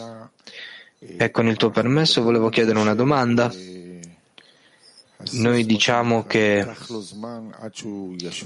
E 0.99 1.31
con 1.31 1.47
il 1.47 1.55
tuo 1.55 1.69
permesso 1.71 2.21
volevo 2.21 2.49
chiedere 2.49 2.77
una 2.77 2.93
domanda. 2.93 3.51
Noi 5.31 5.65
diciamo 5.65 6.23
che 6.25 6.65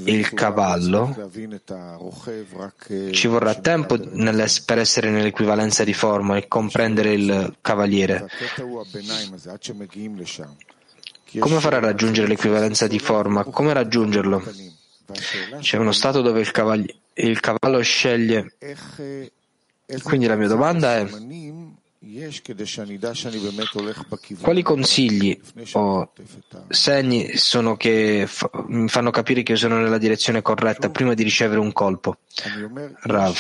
il 0.06 0.34
cavallo 0.34 1.30
ci 3.12 3.28
vorrà 3.28 3.56
tempo 3.56 3.98
per 3.98 4.78
essere 4.78 5.10
nell'equivalenza 5.10 5.84
di 5.84 5.94
forma 5.94 6.38
e 6.38 6.48
comprendere 6.48 7.14
il 7.14 7.56
cavaliere. 7.62 8.28
Come 11.40 11.60
farà 11.60 11.78
a 11.78 11.82
raggiungere 11.82 12.28
l'equivalenza 12.28 12.88
di 12.88 13.00
forma? 13.00 13.44
Come 13.44 13.74
raggiungerlo? 13.74 14.44
C'è 15.60 15.78
uno 15.78 15.92
stato 15.92 16.22
dove 16.22 16.40
il, 16.40 16.52
cavall- 16.52 16.94
il 17.14 17.40
cavallo 17.40 17.82
sceglie. 17.82 18.56
Quindi 20.04 20.26
la 20.26 20.36
mia 20.36 20.48
domanda 20.48 20.98
è 20.98 21.08
quali 24.40 24.62
consigli 24.62 25.40
o 25.72 26.12
segni 26.70 27.36
sono 27.36 27.76
che 27.76 28.28
mi 28.68 28.88
fanno 28.88 29.10
capire 29.10 29.42
che 29.42 29.54
io 29.54 29.58
sono 29.58 29.80
nella 29.80 29.98
direzione 29.98 30.44
corretta 30.44 30.90
prima 30.90 31.16
di 31.16 31.24
ricevere 31.24 31.60
un 31.60 31.74
colpo? 31.74 32.18
Rav. 33.02 33.36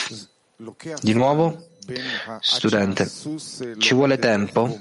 Di 1.02 1.14
nuovo? 1.14 1.75
Studente, 2.40 3.10
ci 3.78 3.94
vuole 3.94 4.18
tempo 4.18 4.80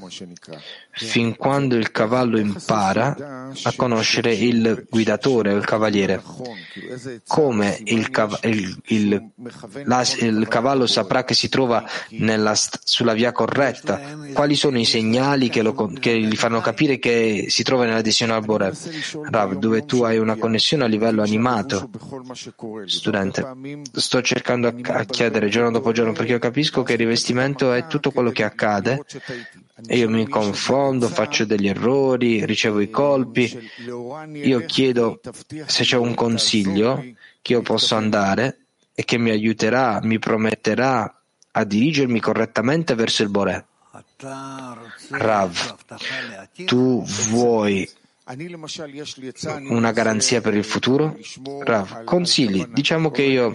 fin 0.92 1.36
quando 1.36 1.76
il 1.76 1.90
cavallo 1.90 2.38
impara 2.38 3.50
a 3.62 3.72
conoscere 3.76 4.32
il 4.32 4.86
guidatore 4.88 5.52
o 5.52 5.56
il 5.56 5.64
cavaliere. 5.64 6.22
Come 7.26 7.78
il, 7.84 8.10
cav- 8.10 8.44
il, 8.44 8.80
il, 8.86 9.30
la, 9.84 10.06
il 10.20 10.46
cavallo 10.48 10.86
saprà 10.86 11.24
che 11.24 11.34
si 11.34 11.48
trova 11.48 11.84
nella, 12.10 12.54
sulla 12.54 13.12
via 13.12 13.32
corretta? 13.32 14.00
Quali 14.32 14.54
sono 14.54 14.78
i 14.78 14.84
segnali 14.84 15.48
che, 15.48 15.62
lo, 15.62 15.92
che, 15.98 16.18
gli 16.18 16.36
fanno 16.36 16.60
capire 16.60 16.98
che 16.98 17.46
si 17.48 17.62
trova 17.62 17.84
nell'adesione 17.84 18.32
al 18.32 18.44
Bore? 18.44 18.72
Rav, 19.30 19.54
dove 19.54 19.84
tu 19.84 20.02
hai 20.02 20.18
una 20.18 20.36
connessione 20.36 20.84
a 20.84 20.88
livello 20.88 21.22
animato. 21.22 21.90
Studente, 22.86 23.46
sto 23.92 24.22
cercando 24.22 24.72
a 24.82 25.04
chiedere 25.04 25.48
giorno 25.48 25.70
dopo 25.70 25.92
giorno 25.92 26.12
perché 26.12 26.32
io 26.32 26.38
capisco 26.38 26.82
che 26.82 26.93
il 26.94 27.00
rivestimento 27.00 27.72
è 27.72 27.86
tutto 27.86 28.10
quello 28.10 28.30
che 28.30 28.42
accade 28.42 29.04
e 29.86 29.98
io 29.98 30.08
mi 30.08 30.28
confondo, 30.28 31.08
faccio 31.08 31.44
degli 31.44 31.68
errori, 31.68 32.44
ricevo 32.44 32.80
i 32.80 32.90
colpi. 32.90 33.70
Io 34.32 34.64
chiedo 34.64 35.20
se 35.66 35.84
c'è 35.84 35.96
un 35.96 36.14
consiglio 36.14 37.04
che 37.42 37.52
io 37.52 37.62
posso 37.62 37.94
andare 37.94 38.58
e 38.94 39.04
che 39.04 39.18
mi 39.18 39.30
aiuterà, 39.30 40.00
mi 40.02 40.18
prometterà 40.18 41.22
a 41.50 41.64
dirigermi 41.64 42.20
correttamente 42.20 42.94
verso 42.94 43.22
il 43.22 43.30
Boré. 43.30 43.64
Rav, 45.10 45.76
tu 46.64 47.04
vuoi 47.04 47.88
una 49.68 49.92
garanzia 49.92 50.40
per 50.40 50.54
il 50.54 50.64
futuro? 50.64 51.14
Rav, 51.62 52.04
consigli. 52.04 52.64
Diciamo 52.68 53.10
che 53.10 53.22
io 53.22 53.54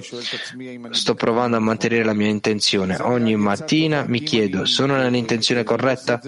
sto 0.92 1.16
provando 1.16 1.58
a 1.58 1.60
mantenere 1.60 2.04
la 2.04 2.14
mia 2.14 2.28
intenzione. 2.28 2.96
Ogni 3.02 3.36
mattina 3.36 4.06
mi 4.08 4.22
chiedo, 4.22 4.66
sono 4.66 4.96
nell'intenzione 4.96 5.64
corretta? 5.64 6.22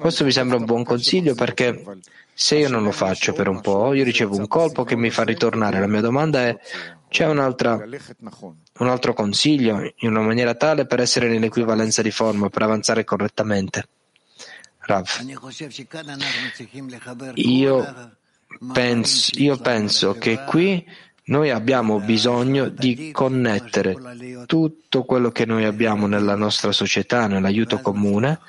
Questo 0.00 0.24
mi 0.24 0.32
sembra 0.32 0.56
un 0.56 0.64
buon 0.64 0.84
consiglio 0.84 1.34
perché 1.34 1.84
se 2.32 2.56
io 2.56 2.70
non 2.70 2.82
lo 2.82 2.92
faccio 2.92 3.34
per 3.34 3.48
un 3.48 3.60
po', 3.60 3.92
io 3.92 4.04
ricevo 4.04 4.36
un 4.36 4.48
colpo 4.48 4.84
che 4.84 4.96
mi 4.96 5.10
fa 5.10 5.22
ritornare. 5.24 5.78
La 5.78 5.86
mia 5.86 6.00
domanda 6.00 6.46
è, 6.46 6.58
c'è 7.08 7.26
un 7.26 7.38
altro 7.40 9.12
consiglio 9.12 9.92
in 9.96 10.08
una 10.08 10.22
maniera 10.22 10.54
tale 10.54 10.86
per 10.86 11.00
essere 11.00 11.28
nell'equivalenza 11.28 12.00
di 12.00 12.10
forma, 12.10 12.48
per 12.48 12.62
avanzare 12.62 13.04
correttamente? 13.04 13.86
Rav. 14.84 15.06
Io 17.34 18.16
penso, 18.72 19.30
io 19.38 19.56
penso 19.56 20.14
che 20.14 20.44
qui 20.44 20.84
noi 21.24 21.50
abbiamo 21.50 22.00
bisogno 22.00 22.68
di 22.68 23.10
connettere 23.12 24.44
tutto 24.46 25.04
quello 25.04 25.30
che 25.30 25.46
noi 25.46 25.64
abbiamo 25.64 26.06
nella 26.06 26.34
nostra 26.34 26.72
società, 26.72 27.26
nell'aiuto 27.26 27.80
comune, 27.80 28.40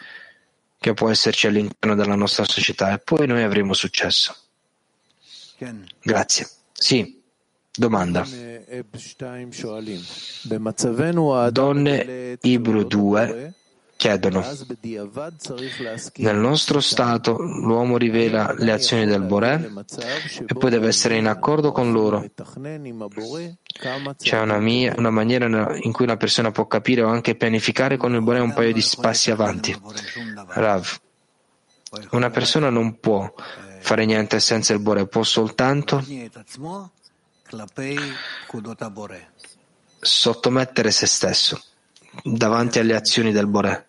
che 0.79 0.93
può 0.93 1.09
esserci 1.09 1.47
all'interno 1.47 1.95
della 1.95 2.15
nostra 2.15 2.43
società, 2.45 2.93
e 2.93 2.99
poi 2.99 3.27
noi 3.27 3.43
avremo 3.43 3.73
successo. 3.73 4.35
Grazie. 6.01 6.49
Sì. 6.73 7.21
Domanda. 7.75 8.23
Donne 11.51 12.37
Ibru 12.41 12.83
2 12.83 13.53
chiedono. 14.03 14.43
Nel 16.15 16.35
nostro 16.35 16.81
stato 16.81 17.37
l'uomo 17.37 17.95
rivela 17.95 18.53
le 18.57 18.73
azioni 18.73 19.05
del 19.05 19.21
Boré 19.21 19.71
e 20.45 20.53
poi 20.53 20.69
deve 20.69 20.89
essere 20.89 21.15
in 21.15 21.27
accordo 21.27 21.71
con 21.71 21.93
loro. 21.93 22.25
C'è 24.17 24.39
una, 24.41 24.59
mia, 24.59 24.93
una 24.97 25.09
maniera 25.09 25.45
in 25.77 25.93
cui 25.93 26.03
una 26.03 26.17
persona 26.17 26.51
può 26.51 26.67
capire 26.67 27.01
o 27.01 27.07
anche 27.07 27.35
pianificare 27.35 27.95
con 27.95 28.13
il 28.13 28.21
Boré 28.21 28.39
un 28.39 28.53
paio 28.53 28.73
di 28.73 28.85
passi 28.99 29.31
avanti. 29.31 29.73
Rav, 30.47 30.99
una 32.11 32.29
persona 32.29 32.69
non 32.69 32.99
può 32.99 33.33
fare 33.79 34.03
niente 34.03 34.41
senza 34.41 34.73
il 34.73 34.81
Boré, 34.81 35.07
può 35.07 35.23
soltanto 35.23 36.03
sottomettere 40.01 40.91
se 40.91 41.05
stesso 41.05 41.63
davanti 42.21 42.79
alle 42.79 42.95
azioni 42.95 43.31
del 43.31 43.47
Boré. 43.47 43.87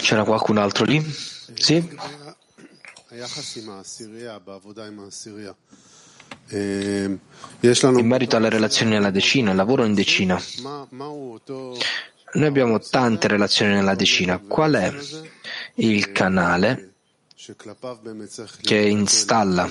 C'era 0.00 0.24
qualcun 0.24 0.56
altro 0.58 0.84
lì? 0.84 1.02
Sì? 1.54 1.96
In 6.50 8.06
merito 8.06 8.36
alle 8.36 8.48
relazioni 8.48 8.92
nella 8.92 9.10
decina, 9.10 9.52
lavoro 9.52 9.84
in 9.84 9.94
decina. 9.94 10.40
Noi 12.30 12.46
abbiamo 12.46 12.78
tante 12.78 13.28
relazioni 13.28 13.74
nella 13.74 13.94
decina. 13.94 14.38
Qual 14.38 14.72
è 14.74 14.92
il 15.74 16.12
canale 16.12 16.92
che 18.62 18.76
installa 18.76 19.68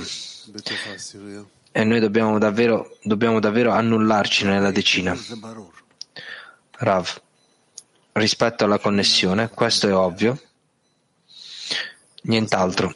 e 1.71 1.83
noi 1.83 1.99
dobbiamo 1.99 2.39
davvero, 2.39 2.97
dobbiamo 3.03 3.39
davvero 3.39 3.71
annullarci 3.71 4.45
nella 4.45 4.71
decina. 4.71 5.15
Rav, 6.79 7.21
rispetto 8.17 8.63
alla 8.63 8.79
connessione, 8.79 9.49
questo 9.49 9.87
è 9.87 9.93
ovvio, 9.93 10.39
nient'altro, 12.23 12.93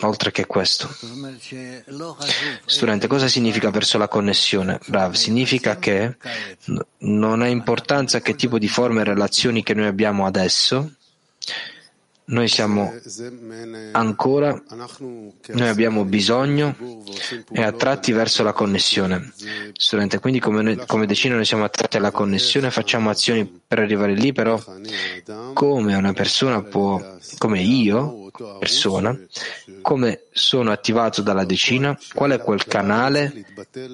oltre 0.00 0.30
che 0.30 0.46
questo. 0.46 0.88
Studente, 2.64 3.06
cosa 3.06 3.28
significa 3.28 3.70
verso 3.70 3.98
la 3.98 4.08
connessione? 4.08 4.78
Rav, 4.86 5.14
significa 5.14 5.76
che 5.76 6.16
non 6.98 7.42
ha 7.42 7.48
importanza 7.48 8.20
che 8.20 8.34
tipo 8.34 8.58
di 8.58 8.68
forme 8.68 9.00
e 9.00 9.04
relazioni 9.04 9.62
che 9.62 9.74
noi 9.74 9.86
abbiamo 9.86 10.26
adesso, 10.26 10.92
Noi 12.30 12.46
siamo 12.46 12.92
ancora, 13.92 14.62
noi 14.98 15.68
abbiamo 15.68 16.04
bisogno 16.04 16.76
e 17.50 17.62
attratti 17.62 18.12
verso 18.12 18.42
la 18.42 18.52
connessione. 18.52 19.32
Studente, 19.72 20.18
quindi 20.18 20.38
come, 20.38 20.60
noi, 20.60 20.76
come 20.86 21.06
decina 21.06 21.36
noi 21.36 21.46
siamo 21.46 21.64
attratti 21.64 21.96
alla 21.96 22.10
connessione, 22.10 22.70
facciamo 22.70 23.08
azioni 23.08 23.46
per 23.66 23.78
arrivare 23.78 24.12
lì, 24.12 24.34
però 24.34 24.62
come 25.54 25.94
una 25.94 26.12
persona 26.12 26.62
può, 26.62 27.02
come 27.38 27.62
io, 27.62 28.30
persona, 28.58 29.18
come 29.80 30.24
sono 30.30 30.70
attivato 30.70 31.22
dalla 31.22 31.46
decina, 31.46 31.98
qual 32.12 32.32
è 32.32 32.38
quel 32.38 32.66
canale 32.66 33.46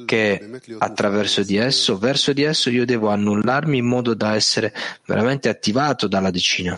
che 0.06 0.60
attraverso 0.76 1.44
di 1.44 1.56
esso, 1.56 1.98
verso 1.98 2.32
di 2.32 2.42
esso 2.42 2.68
io 2.68 2.84
devo 2.84 3.10
annullarmi 3.10 3.78
in 3.78 3.86
modo 3.86 4.12
da 4.12 4.34
essere 4.34 4.74
veramente 5.06 5.48
attivato 5.48 6.08
dalla 6.08 6.32
decina. 6.32 6.76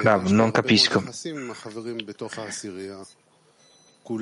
Rav, 0.00 0.28
non 0.30 0.50
capisco. 0.50 1.04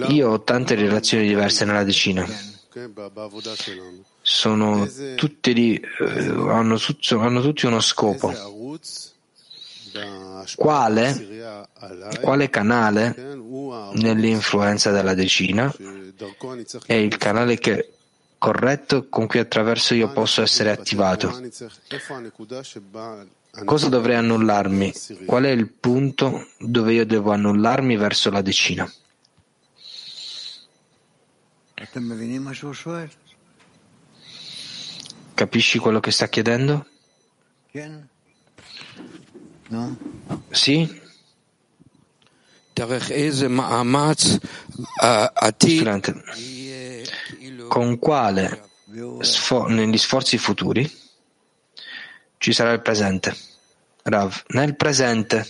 Io 0.09 0.31
ho 0.31 0.43
tante 0.43 0.75
relazioni 0.75 1.29
diverse 1.29 1.64
nella 1.64 1.85
decina. 1.85 2.27
Sono 4.21 4.89
tutti 5.14 5.55
lì, 5.55 5.77
eh, 5.77 6.29
hanno, 6.29 6.79
hanno 7.21 7.41
tutti 7.41 7.67
uno 7.67 7.81
scopo. 7.81 8.33
Quale, 10.57 11.71
quale 12.21 12.51
canale 12.51 13.14
nell'influenza 13.95 14.91
della 14.91 15.14
decina 15.14 15.75
è 16.85 16.93
il 16.93 17.17
canale 17.17 17.57
che, 17.57 17.93
corretto 18.39 19.09
con 19.09 19.27
cui 19.27 19.39
attraverso 19.39 19.95
io 19.95 20.12
posso 20.12 20.43
essere 20.43 20.71
attivato? 20.71 21.41
Cosa 23.65 23.89
dovrei 23.89 24.17
annullarmi? 24.17 24.93
Qual 25.25 25.45
è 25.45 25.51
il 25.51 25.69
punto 25.71 26.49
dove 26.59 26.93
io 26.93 27.07
devo 27.07 27.33
annullarmi 27.33 27.97
verso 27.97 28.31
la 28.31 28.43
decina? 28.43 28.91
Capisci 35.35 35.79
quello 35.79 36.01
che 36.01 36.11
sta 36.11 36.29
chiedendo? 36.29 36.87
Sì? 40.51 41.01
Studente, 45.79 46.23
con 47.69 47.99
quale 47.99 48.69
sfo- 49.21 49.67
negli 49.67 49.97
sforzi 49.99 50.37
futuri 50.39 50.91
ci 52.39 52.53
sarà 52.53 52.73
il 52.73 52.83
presente. 52.83 53.35
Rav, 54.09 54.43
nel 54.49 54.77
presente. 54.77 55.45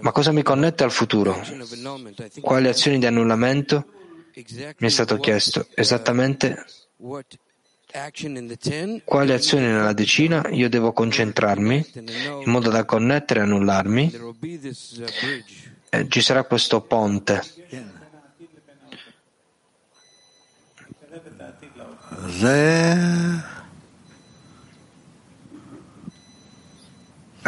Ma 0.00 0.12
cosa 0.12 0.32
mi 0.32 0.42
connette 0.42 0.84
al 0.84 0.92
futuro? 0.92 1.40
Quali 2.40 2.68
azioni 2.68 2.98
di 2.98 3.06
annullamento? 3.06 3.86
Mi 4.34 4.86
è 4.86 4.88
stato 4.88 5.16
chiesto 5.16 5.66
esattamente 5.74 6.64
quali 9.04 9.32
azioni 9.32 9.66
nella 9.66 9.94
decina 9.94 10.46
io 10.50 10.68
devo 10.68 10.92
concentrarmi 10.92 11.86
in 11.94 12.50
modo 12.50 12.68
da 12.68 12.84
connettere 12.84 13.40
e 13.40 13.42
annullarmi. 13.44 14.12
E 15.88 16.06
ci 16.08 16.20
sarà 16.20 16.44
questo 16.44 16.82
ponte. 16.82 17.42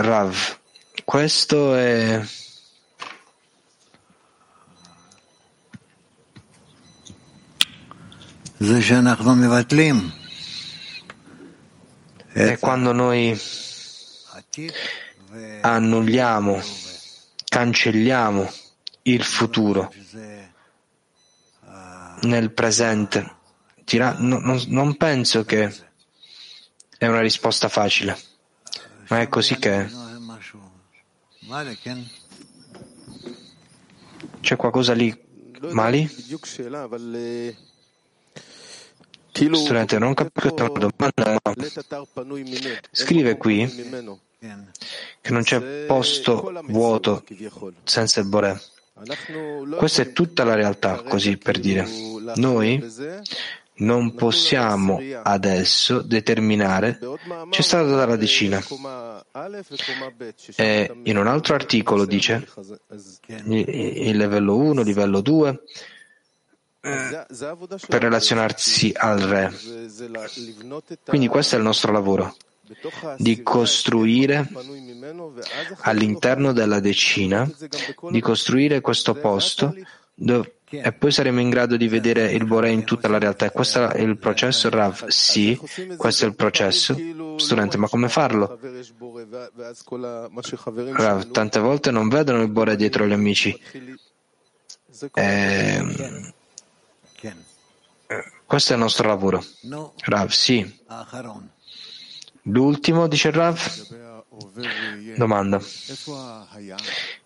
Rav, 0.03 0.59
questo 1.05 1.75
è 1.75 2.21
è 12.33 12.59
quando 12.59 12.93
noi 12.93 13.41
annulliamo, 15.63 16.63
cancelliamo 17.45 18.53
il 19.03 19.25
futuro 19.25 19.93
nel 22.23 22.53
presente. 22.53 23.37
Non 24.19 24.97
penso 24.97 25.45
che 25.45 25.75
è 26.99 27.07
una 27.07 27.21
risposta 27.21 27.69
facile. 27.69 28.30
Ma 29.11 29.21
è 29.21 29.29
così 29.29 29.57
che. 29.59 29.91
C'è 34.41 34.57
qualcosa 34.57 34.93
lì, 34.93 35.13
Mali? 35.71 36.09
Studente, 39.33 39.99
non 39.99 40.15
capisco 40.15 40.55
una 40.55 40.69
domanda, 40.69 41.41
ma 41.43 41.55
scrive 42.93 43.37
qui 43.37 43.67
che 45.21 45.33
non 45.33 45.43
c'è 45.43 45.87
posto 45.87 46.53
vuoto 46.67 47.25
senza 47.83 48.21
il 48.21 48.27
Boré. 48.27 48.61
Questa 49.77 50.03
è 50.03 50.13
tutta 50.13 50.45
la 50.45 50.55
realtà, 50.55 51.03
così 51.03 51.37
per 51.37 51.59
dire. 51.59 51.85
Noi 52.37 52.81
non 53.81 54.15
possiamo 54.15 55.01
adesso 55.23 56.01
determinare, 56.01 56.99
c'è 57.51 57.63
stata 57.63 57.89
dalla 57.89 58.17
decina. 58.17 58.63
E 60.57 61.01
in 61.05 61.17
un 61.17 61.27
altro 61.27 61.55
articolo 61.55 62.05
dice 62.05 62.47
il 63.45 64.17
livello 64.17 64.57
1, 64.57 64.83
livello 64.83 65.21
2, 65.21 65.63
per 66.81 68.03
relazionarsi 68.03 68.93
al 68.97 69.21
re. 69.21 69.53
Quindi 71.05 71.29
questo 71.29 71.55
è 71.55 71.59
il 71.59 71.65
nostro 71.65 71.93
lavoro, 71.93 72.37
di 73.17 73.43
costruire 73.43 74.49
all'interno 75.81 76.53
della 76.53 76.81
decina, 76.81 77.51
di 78.11 78.21
costruire 78.21 78.81
questo 78.81 79.15
posto 79.15 79.75
dove 80.15 80.60
e 80.71 80.93
poi 80.93 81.11
saremo 81.11 81.41
in 81.41 81.51
grado 81.51 81.77
di 81.77 81.89
vedere 81.89 82.31
il 82.33 82.45
Bore 82.45 82.71
in 82.71 82.85
tutta 82.85 83.09
la 83.09 83.19
realtà. 83.19 83.51
Questo 83.51 83.91
è 83.91 84.01
il 84.01 84.17
processo, 84.19 84.71
Rav? 84.71 85.09
Sì, 85.09 85.59
questo 85.97 86.25
è 86.25 86.29
il 86.29 86.37
processo. 86.37 86.97
Studente, 87.37 87.77
ma 87.77 87.89
come 87.89 88.09
farlo? 88.09 88.59
Rav, 90.93 91.31
tante 91.33 91.59
volte 91.59 91.91
non 91.91 92.09
vedono 92.09 92.43
il 92.43 92.51
Bore 92.51 92.77
dietro 92.77 93.07
gli 93.07 93.13
amici. 93.13 93.61
E... 95.15 96.35
Questo 98.47 98.73
è 98.73 98.77
il 98.77 98.83
nostro 98.83 99.09
lavoro. 99.09 99.45
Rav, 100.05 100.29
sì. 100.29 100.79
L'ultimo, 102.43 103.07
dice 103.09 103.31
Rav. 103.31 103.61
Domanda. 105.17 105.61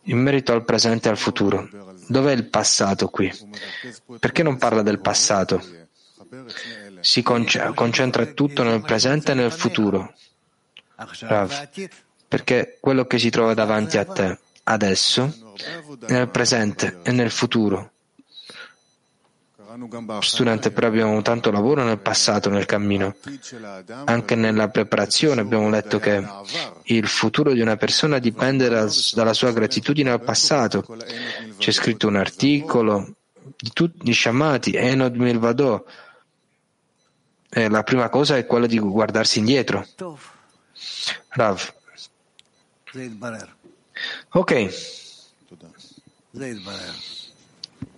In 0.02 0.18
merito 0.18 0.52
al 0.52 0.64
presente 0.64 1.08
e 1.08 1.10
al 1.10 1.18
futuro, 1.18 1.68
dov'è 2.08 2.32
il 2.32 2.48
passato 2.48 3.08
qui? 3.08 3.32
Perché 4.18 4.42
non 4.42 4.56
parla 4.58 4.82
del 4.82 5.00
passato? 5.00 5.62
Si 7.00 7.22
concentra 7.22 8.26
tutto 8.26 8.62
nel 8.62 8.82
presente 8.82 9.32
e 9.32 9.34
nel 9.34 9.52
futuro. 9.52 10.14
Rav, 10.96 11.68
perché 12.28 12.78
quello 12.80 13.06
che 13.06 13.18
si 13.18 13.30
trova 13.30 13.54
davanti 13.54 13.98
a 13.98 14.04
te 14.04 14.38
adesso, 14.64 15.54
nel 16.08 16.28
presente 16.28 17.00
e 17.02 17.12
nel 17.12 17.30
futuro, 17.30 17.93
Studente, 20.20 20.70
però 20.70 20.86
abbiamo 20.86 21.20
tanto 21.22 21.50
lavoro 21.50 21.82
nel 21.82 21.98
passato, 21.98 22.48
nel 22.48 22.64
cammino. 22.64 23.16
Anche 24.04 24.36
nella 24.36 24.68
preparazione 24.68 25.40
abbiamo 25.40 25.68
letto 25.68 25.98
che 25.98 26.24
il 26.84 27.06
futuro 27.08 27.52
di 27.52 27.60
una 27.60 27.76
persona 27.76 28.20
dipende 28.20 28.68
dalla 28.68 29.32
sua 29.32 29.52
gratitudine 29.52 30.10
al 30.10 30.22
passato. 30.22 30.84
C'è 31.58 31.72
scritto 31.72 32.06
un 32.06 32.16
articolo 32.16 33.16
di 33.56 33.70
tutti 33.72 34.08
gli 34.08 34.12
sciamati, 34.12 34.74
Enod 34.74 35.16
Milvado. 35.16 35.86
E 37.50 37.68
la 37.68 37.82
prima 37.82 38.08
cosa 38.08 38.36
è 38.36 38.46
quella 38.46 38.66
di 38.66 38.78
guardarsi 38.78 39.40
indietro. 39.40 39.84
Rav. 41.30 41.74
Ok. 44.30 44.74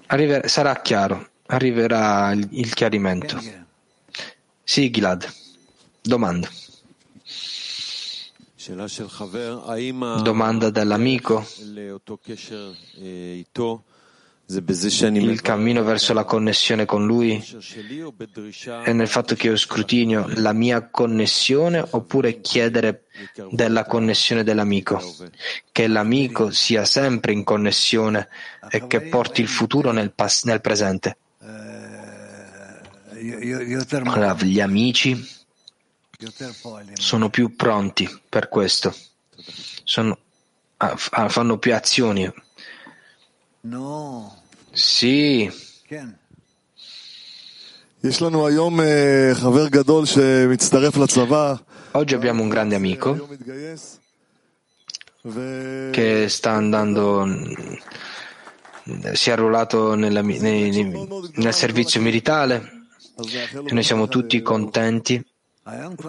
Arriver- 0.07 0.47
sarà 0.47 0.81
chiaro 0.81 1.35
arriverà 1.47 2.33
il 2.33 2.75
chiarimento. 2.75 3.41
Sì, 4.63 4.91
Gilad. 4.91 5.27
Domanda. 6.03 6.49
Domanda 10.23 10.71
dell'amico. 10.71 11.47
il 14.49 15.41
cammino 15.41 15.83
verso 15.83 16.13
la 16.13 16.25
connessione 16.25 16.85
con 16.85 17.05
Lui 17.05 17.45
è 18.85 18.93
nel 18.93 19.09
fatto 19.09 19.35
che 19.35 19.49
io 19.49 19.57
scrutinio 19.57 20.27
la 20.37 20.53
mia 20.53 20.89
connessione 20.89 21.85
oppure 21.91 22.41
chiedere 22.41 23.07
della 23.51 23.85
connessione 23.85 24.45
dell'amico, 24.45 25.03
che 25.73 25.89
l'amico 25.89 26.51
sia 26.51 26.85
sempre 26.85 27.33
in 27.33 27.43
connessione 27.43 28.29
e 28.71 28.87
che 28.87 29.01
porti 29.03 29.41
il 29.41 29.49
futuro 29.49 29.91
nel, 29.91 30.13
pas- 30.13 30.45
nel 30.45 30.61
presente. 30.61 31.19
Allora, 34.15 34.37
gli 34.45 34.61
amici 34.61 35.29
sono 36.95 37.31
più 37.31 37.57
pronti 37.57 38.09
per 38.29 38.49
questo, 38.49 38.95
sono, 39.85 40.19
ah, 40.79 40.97
fanno 40.97 41.59
più 41.59 41.75
azioni 41.75 42.31
No. 43.67 44.43
Sì. 44.71 45.51
Oggi 51.93 52.15
abbiamo 52.15 52.43
un 52.43 52.49
grande 52.49 52.77
amico 52.77 53.29
che 55.91 56.27
sta 56.29 56.51
andando, 56.53 57.27
si 59.15 59.31
è 59.31 59.33
arruolato 59.33 59.95
nella, 59.97 60.21
nel, 60.21 61.31
nel 61.35 61.55
servizio 61.55 62.01
militare 62.01 62.76
e 63.19 63.73
noi 63.73 63.83
siamo 63.83 64.09
tutti 64.09 64.43
contenti 64.43 65.25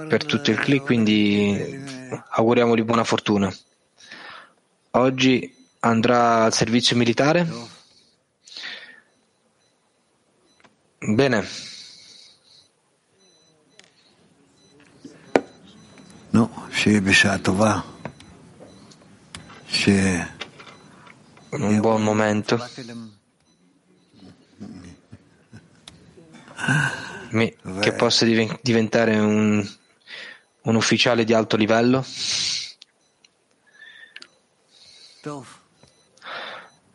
per 0.07 0.25
tutto 0.25 0.51
il 0.51 0.59
click, 0.59 0.85
quindi 0.85 1.83
auguriamogli 2.31 2.83
buona 2.83 3.05
fortuna. 3.05 3.51
Oggi 4.91 5.55
andrà 5.79 6.43
al 6.43 6.53
servizio 6.53 6.97
militare? 6.97 7.47
Bene. 10.99 11.47
No, 16.31 16.67
un 21.51 21.79
buon 21.79 22.03
momento. 22.03 22.59
Che 27.81 27.93
possa 27.93 28.25
diventare 28.61 29.17
un, 29.17 29.67
un 30.61 30.75
ufficiale 30.75 31.23
di 31.23 31.33
alto 31.33 31.55
livello? 31.55 32.05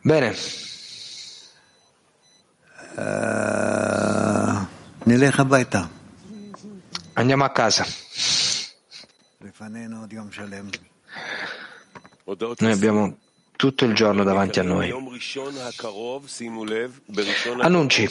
Bene. 0.01 0.35
Uh, 2.95 4.67
Andiamo 7.13 7.43
a 7.43 7.51
casa. 7.51 7.85
Noi 12.57 12.71
abbiamo 12.71 13.17
tutto 13.55 13.85
il 13.85 13.93
giorno 13.93 14.23
davanti 14.23 14.59
a 14.59 14.63
noi. 14.63 14.91
Annunci. 17.59 18.09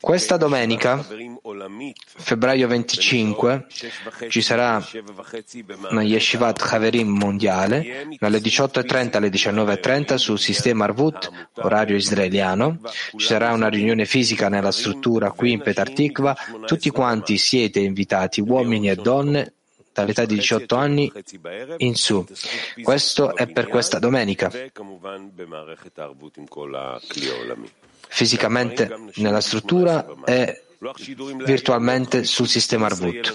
Questa 0.00 0.36
domenica, 0.36 1.06
febbraio 2.16 2.68
25, 2.68 3.66
ci 4.28 4.42
sarà 4.42 4.84
una 5.90 6.02
Yeshivat 6.02 6.60
Haverim 6.70 7.08
mondiale 7.08 8.06
dalle 8.18 8.38
18.30 8.38 9.16
alle 9.16 9.28
19.30 9.28 10.14
sul 10.16 10.38
sistema 10.38 10.84
Arvut, 10.84 11.30
orario 11.54 11.96
israeliano. 11.96 12.80
Ci 13.16 13.26
sarà 13.26 13.52
una 13.52 13.68
riunione 13.68 14.04
fisica 14.04 14.48
nella 14.48 14.72
struttura 14.72 15.30
qui 15.30 15.52
in 15.52 15.62
Petar 15.62 15.92
Tikva. 15.92 16.36
Tutti 16.66 16.90
quanti 16.90 17.38
siete 17.38 17.80
invitati, 17.80 18.40
uomini 18.40 18.90
e 18.90 18.96
donne, 18.96 19.54
dall'età 19.92 20.24
di 20.24 20.34
18 20.36 20.76
anni 20.76 21.12
in 21.78 21.94
su. 21.96 22.24
Questo 22.82 23.34
è 23.34 23.46
per 23.48 23.66
questa 23.66 23.98
domenica 23.98 24.50
fisicamente 28.08 28.88
nella 29.16 29.40
struttura 29.40 30.06
e 30.24 30.62
virtualmente 31.44 32.22
sul 32.24 32.46
sistema 32.46 32.86
Arvut. 32.86 33.34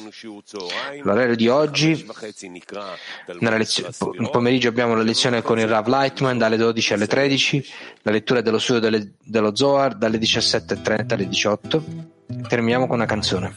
L'orario 1.01 1.35
di 1.35 1.49
oggi, 1.49 2.05
nel 3.39 4.29
pomeriggio 4.31 4.69
abbiamo 4.69 4.95
la 4.95 5.03
lezione 5.03 5.41
con 5.41 5.59
il 5.59 5.67
Rav 5.67 5.87
Lightman 5.87 6.37
dalle 6.37 6.55
12 6.55 6.93
alle 6.93 7.07
13, 7.07 7.65
la 8.03 8.11
lettura 8.11 8.41
dello 8.41 8.59
studio 8.59 8.81
delle, 8.81 9.15
dello 9.21 9.55
Zohar 9.55 9.95
dalle 9.95 10.17
17.30 10.17 11.13
alle 11.13 11.27
18. 11.27 11.83
Terminiamo 12.47 12.87
con 12.87 12.95
una 12.95 13.05
canzone. 13.05 13.53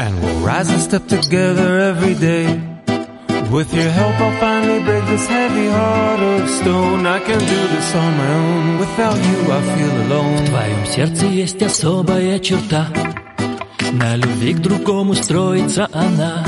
And 0.00 0.16
we'll 0.22 0.44
rise 0.44 0.70
and 0.70 0.80
step 0.80 1.06
together 1.08 1.80
every 1.80 2.14
day. 2.14 2.77
With 3.50 3.72
your 3.72 3.88
help 3.88 4.20
I'll 4.20 4.38
finally 4.40 4.80
break 4.84 5.04
this 5.06 5.26
heavy 5.26 5.68
heart 5.68 6.20
of 6.20 6.50
stone. 6.50 7.06
I 7.06 7.18
can 7.18 7.38
do 7.38 7.60
this 7.74 7.94
on 7.94 8.16
my 8.18 8.34
own. 8.34 8.78
Without 8.78 9.16
you 9.16 9.38
I 9.50 9.60
feel 9.74 9.94
alone. 10.06 10.36
В 10.36 10.48
твоем 10.50 10.86
сердце 10.86 11.26
есть 11.26 11.62
особая 11.62 12.38
черта. 12.40 12.88
На 13.92 14.16
любви 14.16 14.52
к 14.52 14.58
другому 14.58 15.14
строится 15.14 15.88
она. 15.92 16.44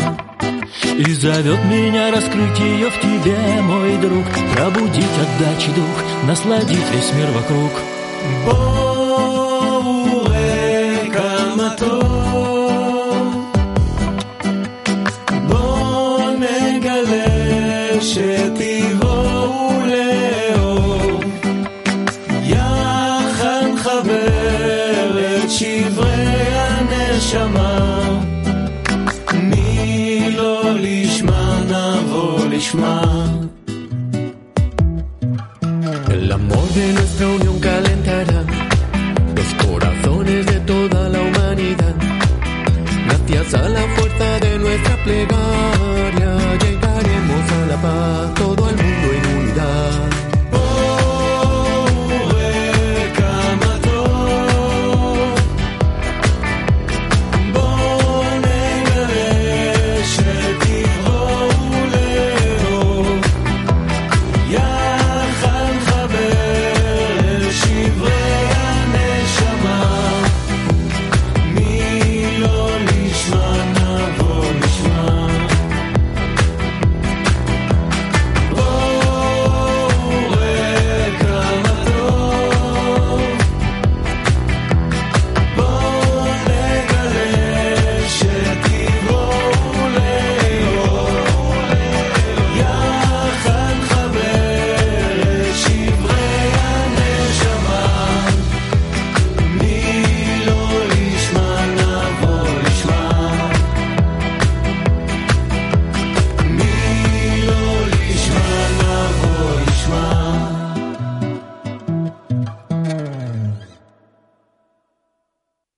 И 0.98 1.12
зовет 1.12 1.64
меня 1.64 2.10
раскрыть 2.10 2.58
ее 2.58 2.90
в 2.90 3.00
тебе, 3.00 3.38
мой 3.62 3.96
друг. 3.96 4.26
Пробудить 4.54 5.18
отдачи 5.24 5.70
дух, 5.74 6.04
насладить 6.26 6.90
весь 6.92 7.12
мир 7.14 7.30
вокруг. 7.30 7.72
Боуэ 8.44 9.49
extra 44.80 44.96
playground. 45.04 45.79